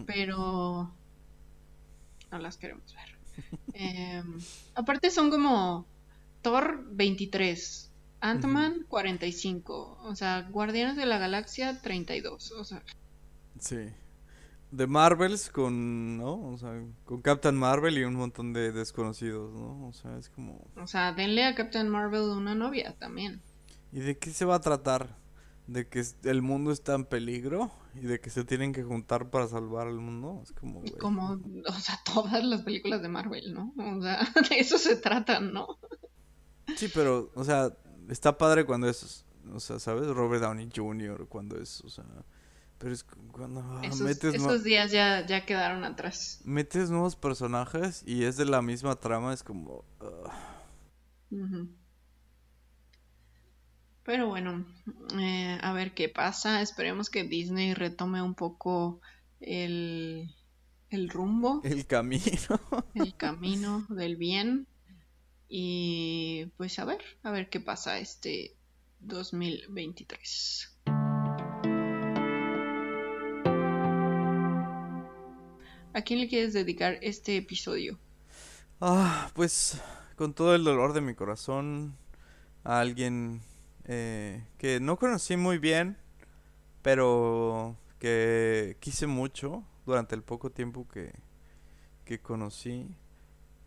pero 0.06 0.94
no 2.32 2.40
las 2.40 2.58
queremos 2.58 2.94
ver. 2.94 3.12
Em, 3.74 4.40
aparte 4.76 5.10
son 5.10 5.30
como 5.30 5.86
Thor 6.42 6.86
23, 6.92 7.91
Ant-Man 8.22 8.86
45, 8.88 10.00
o 10.04 10.16
sea, 10.16 10.48
Guardianes 10.52 10.96
de 10.96 11.06
la 11.06 11.18
Galaxia 11.18 11.82
32, 11.82 12.52
o 12.52 12.64
sea. 12.64 12.84
Sí. 13.60 13.90
De 14.72 14.88
Marvels 14.88 15.50
con, 15.50 16.18
¿no? 16.18 16.40
O 16.50 16.58
sea, 16.58 16.82
con 17.04 17.22
Captain 17.22 17.56
Marvel 17.56 17.98
y 17.98 18.04
un 18.04 18.16
montón 18.16 18.54
de 18.54 18.72
desconocidos, 18.72 19.54
¿no? 19.54 19.88
O 19.88 19.92
sea, 19.92 20.18
es 20.18 20.30
como... 20.30 20.66
O 20.78 20.88
sea, 20.88 21.12
denle 21.12 21.44
a 21.44 21.56
Captain 21.56 21.90
Marvel 21.90 22.22
una 22.22 22.56
novia 22.56 22.96
también. 22.98 23.42
¿Y 23.92 24.00
de 24.00 24.18
qué 24.18 24.30
se 24.30 24.46
va 24.46 24.56
a 24.56 24.62
tratar? 24.62 25.18
¿De 25.68 25.88
que 25.90 26.04
el 26.24 26.42
mundo 26.42 26.72
está 26.72 26.94
en 26.96 27.06
peligro? 27.06 27.72
¿Y 27.96 28.06
de 28.06 28.20
que 28.20 28.30
se 28.30 28.46
tienen 28.46 28.72
que 28.72 28.84
juntar 28.84 29.30
para 29.30 29.48
salvar 29.48 29.88
al 29.88 30.00
mundo? 30.00 30.42
Es 30.44 30.52
como, 30.54 30.82
Como, 31.00 31.42
o 31.68 31.74
sea, 31.74 32.00
todas 32.06 32.44
las 32.44 32.62
películas 32.62 33.02
de 33.02 33.10
Marvel, 33.10 33.54
¿no? 33.54 33.74
O 33.78 34.02
sea, 34.02 34.20
de 34.50 34.60
eso 34.60 34.78
se 34.78 34.96
tratan, 34.96 35.52
¿no? 35.52 35.80
Sí, 36.78 36.90
pero, 36.94 37.32
o 37.36 37.44
sea, 37.44 37.76
está 38.12 38.38
padre 38.38 38.66
cuando 38.66 38.90
es, 38.90 39.26
o 39.54 39.60
sea, 39.60 39.80
¿sabes? 39.80 40.08
Robert 40.08 40.44
Downey 40.44 40.70
Jr., 40.76 41.28
cuando 41.28 41.58
es, 41.60 41.82
o 41.82 41.90
sea... 41.90 42.06
Pero 42.78 42.94
es 42.96 43.04
cuando 43.04 43.62
ah, 43.62 43.82
esos, 43.84 44.02
metes... 44.02 44.34
Esos 44.34 44.64
días 44.64 44.92
ya, 44.92 45.26
ya 45.26 45.46
quedaron 45.46 45.84
atrás. 45.84 46.42
Metes 46.44 46.90
nuevos 46.90 47.16
personajes 47.16 48.02
y 48.08 48.24
es 48.24 48.38
de 48.38 48.46
la 48.46 48.62
misma 48.62 48.96
trama, 48.96 49.34
es 49.34 49.44
como... 49.44 49.86
Uh... 51.30 51.68
Pero 54.04 54.28
bueno, 54.28 54.66
eh, 55.20 55.60
a 55.62 55.74
ver 55.74 55.94
qué 55.94 56.10
pasa. 56.10 56.62
Esperemos 56.62 57.10
que 57.10 57.24
Disney 57.24 57.76
retome 57.76 58.22
un 58.22 58.34
poco 58.34 59.00
el, 59.40 60.36
el 60.90 61.10
rumbo. 61.10 61.62
El 61.64 61.86
camino. 61.86 62.60
el 62.96 63.16
camino 63.16 63.86
del 63.90 64.18
bien. 64.18 64.68
Y 65.54 66.46
pues 66.56 66.80
a 66.80 66.86
ver, 66.86 67.02
a 67.24 67.32
ver 67.32 67.50
qué 67.50 67.60
pasa 67.60 68.00
este 68.00 68.56
2023. 69.02 70.80
¿A 75.94 76.02
quién 76.04 76.22
le 76.22 76.30
quieres 76.30 76.54
dedicar 76.54 76.98
este 77.02 77.36
episodio? 77.36 78.00
Ah, 78.80 79.30
pues 79.34 79.82
con 80.16 80.34
todo 80.34 80.56
el 80.56 80.64
dolor 80.64 80.94
de 80.94 81.02
mi 81.02 81.16
corazón, 81.16 81.98
a 82.64 82.80
alguien 82.80 83.42
eh, 83.84 84.46
que 84.58 84.80
no 84.80 84.96
conocí 84.96 85.36
muy 85.36 85.58
bien, 85.58 85.98
pero 86.82 87.76
que 88.00 88.78
quise 88.80 89.06
mucho 89.06 89.66
durante 89.86 90.16
el 90.16 90.24
poco 90.24 90.50
tiempo 90.50 90.88
que, 90.88 91.12
que 92.06 92.22
conocí. 92.22 92.96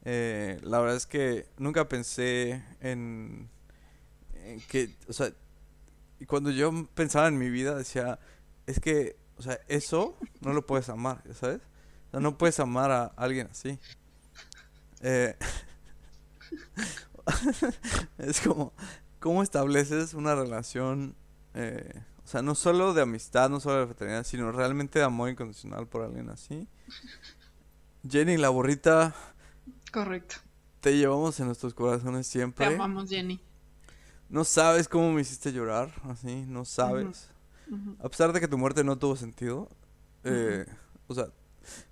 Eh, 0.04 0.58
la 0.62 0.80
verdad 0.80 0.96
es 0.96 1.06
que 1.06 1.46
nunca 1.56 1.88
pensé 1.88 2.62
en, 2.80 3.48
que, 4.68 4.94
o 5.08 5.12
sea, 5.12 5.32
cuando 6.26 6.50
yo 6.50 6.86
pensaba 6.94 7.28
en 7.28 7.38
mi 7.38 7.48
vida 7.50 7.74
decía, 7.74 8.18
es 8.66 8.80
que, 8.80 9.16
o 9.36 9.42
sea, 9.42 9.58
eso 9.68 10.16
no 10.40 10.52
lo 10.52 10.66
puedes 10.66 10.88
amar, 10.88 11.22
¿sabes? 11.34 11.60
No 12.12 12.38
puedes 12.38 12.60
amar 12.60 12.90
a 12.90 13.06
alguien 13.16 13.48
así. 13.50 13.78
Eh, 15.00 15.36
es 18.18 18.40
como, 18.40 18.72
¿cómo 19.20 19.42
estableces 19.42 20.14
una 20.14 20.34
relación, 20.34 21.16
eh, 21.54 22.02
o 22.24 22.26
sea, 22.26 22.42
no 22.42 22.54
solo 22.54 22.94
de 22.94 23.02
amistad, 23.02 23.50
no 23.50 23.58
solo 23.58 23.80
de 23.80 23.86
fraternidad, 23.86 24.24
sino 24.24 24.52
realmente 24.52 24.98
de 24.98 25.04
amor 25.04 25.30
incondicional 25.30 25.86
por 25.86 26.02
alguien 26.02 26.30
así? 26.30 26.68
Jenny, 28.08 28.36
la 28.36 28.50
burrita. 28.50 29.14
Correcto. 29.94 30.34
Te 30.80 30.96
llevamos 30.96 31.38
en 31.38 31.46
nuestros 31.46 31.72
corazones 31.72 32.26
siempre. 32.26 32.66
Te 32.66 32.74
amamos, 32.74 33.08
Jenny. 33.08 33.40
No 34.28 34.42
sabes 34.42 34.88
cómo 34.88 35.12
me 35.12 35.20
hiciste 35.20 35.52
llorar, 35.52 35.92
así, 36.02 36.44
no 36.48 36.64
sabes. 36.64 37.30
A 38.00 38.08
pesar 38.08 38.32
de 38.32 38.40
que 38.40 38.48
tu 38.48 38.58
muerte 38.58 38.82
no 38.82 38.98
tuvo 38.98 39.14
sentido, 39.14 39.68
eh, 40.24 40.66
o 41.06 41.14
sea, 41.14 41.28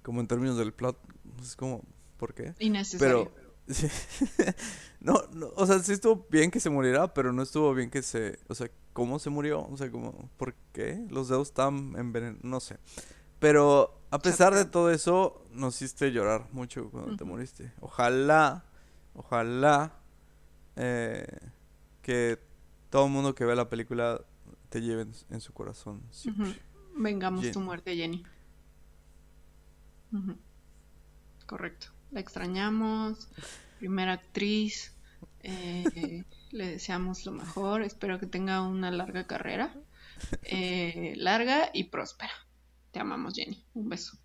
como 0.03 0.21
en 0.21 0.27
términos 0.27 0.59
del 0.59 0.73
plot, 0.73 0.99
es 1.41 1.55
como, 1.55 1.85
¿por 2.17 2.35
qué? 2.35 2.57
Innecesario. 2.59 3.33
Pero, 3.69 3.73
no, 5.01 5.23
no, 5.33 5.53
o 5.55 5.65
sea, 5.65 5.79
sí 5.79 5.93
estuvo 5.93 6.27
bien 6.29 6.51
que 6.51 6.59
se 6.59 6.71
muriera, 6.71 7.15
pero 7.15 7.33
no 7.33 7.41
estuvo 7.41 7.73
bien 7.73 7.89
que 7.89 8.03
se, 8.03 8.41
o 8.49 8.57
sea, 8.57 8.69
¿cómo 8.93 9.21
se 9.21 9.31
murió? 9.31 9.65
O 9.69 9.77
sea, 9.77 9.93
como, 9.93 10.29
¿por 10.39 10.55
qué? 10.73 11.07
Los 11.09 11.29
dedos 11.29 11.49
están 11.49 11.95
envenenados, 11.97 12.43
no 12.43 12.59
sé. 12.59 12.79
Pero 13.39 14.02
a 14.13 14.19
pesar 14.19 14.55
de 14.55 14.67
todo 14.67 14.91
eso, 14.91 15.43
nos 15.53 15.75
hiciste 15.77 16.13
llorar 16.13 16.47
mucho 16.53 16.91
cuando 16.91 17.17
te 17.17 17.25
moriste. 17.25 17.73
Ojalá, 17.81 18.63
ojalá 19.15 19.95
eh, 20.77 21.27
que 22.03 22.39
todo 22.91 23.07
el 23.07 23.11
mundo 23.11 23.35
que 23.35 23.47
vea 23.47 23.55
la 23.55 23.71
película 23.71 24.21
te 24.69 24.83
lleve 24.83 25.07
en, 25.31 25.41
su 25.41 25.55
corazón. 25.55 26.03
Vengamos 26.95 27.51
tu 27.53 27.61
muerte, 27.61 27.97
Jenny. 27.97 28.23
Correcto. 31.47 31.87
La 32.11 32.21
extrañamos. 32.21 33.31
Primera 33.79 34.13
actriz. 34.13 34.95
Eh, 35.41 36.25
le 36.51 36.67
deseamos 36.67 37.25
lo 37.25 37.33
mejor. 37.33 37.81
Espero 37.81 38.21
que 38.21 38.27
tenga 38.27 38.61
una 38.61 38.91
larga 38.91 39.27
carrera. 39.27 39.75
Eh, 40.43 41.15
larga 41.17 41.71
y 41.73 41.85
próspera. 41.85 42.31
Te 42.93 43.01
amamos, 43.01 43.35
Jenny. 43.35 43.65
Un 43.75 43.89
beso. 43.89 44.17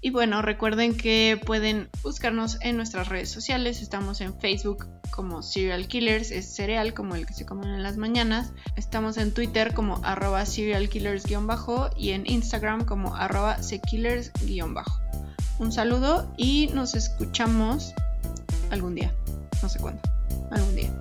Y 0.00 0.10
bueno, 0.10 0.42
recuerden 0.42 0.96
que 0.96 1.40
pueden 1.44 1.88
buscarnos 2.04 2.58
en 2.60 2.76
nuestras 2.76 3.08
redes 3.08 3.30
sociales. 3.30 3.82
Estamos 3.82 4.20
en 4.20 4.38
Facebook 4.38 4.86
como 5.10 5.42
Serial 5.42 5.88
Killers, 5.88 6.30
es 6.30 6.54
cereal 6.54 6.94
como 6.94 7.16
el 7.16 7.26
que 7.26 7.34
se 7.34 7.44
comen 7.44 7.70
en 7.70 7.82
las 7.82 7.96
mañanas. 7.96 8.52
Estamos 8.76 9.16
en 9.16 9.34
Twitter 9.34 9.74
como 9.74 10.00
arroba 10.04 10.46
serial 10.46 10.88
killers-bajo 10.88 11.90
y 11.96 12.10
en 12.10 12.30
Instagram 12.30 12.84
como 12.84 13.16
arroba 13.16 13.60
sekillers-bajo. 13.60 15.00
Un 15.58 15.72
saludo 15.72 16.32
y 16.36 16.68
nos 16.68 16.94
escuchamos 16.94 17.92
algún 18.70 18.94
día. 18.94 19.12
No 19.62 19.68
sé 19.68 19.80
cuándo. 19.80 20.00
Algún 20.52 20.76
día. 20.76 20.92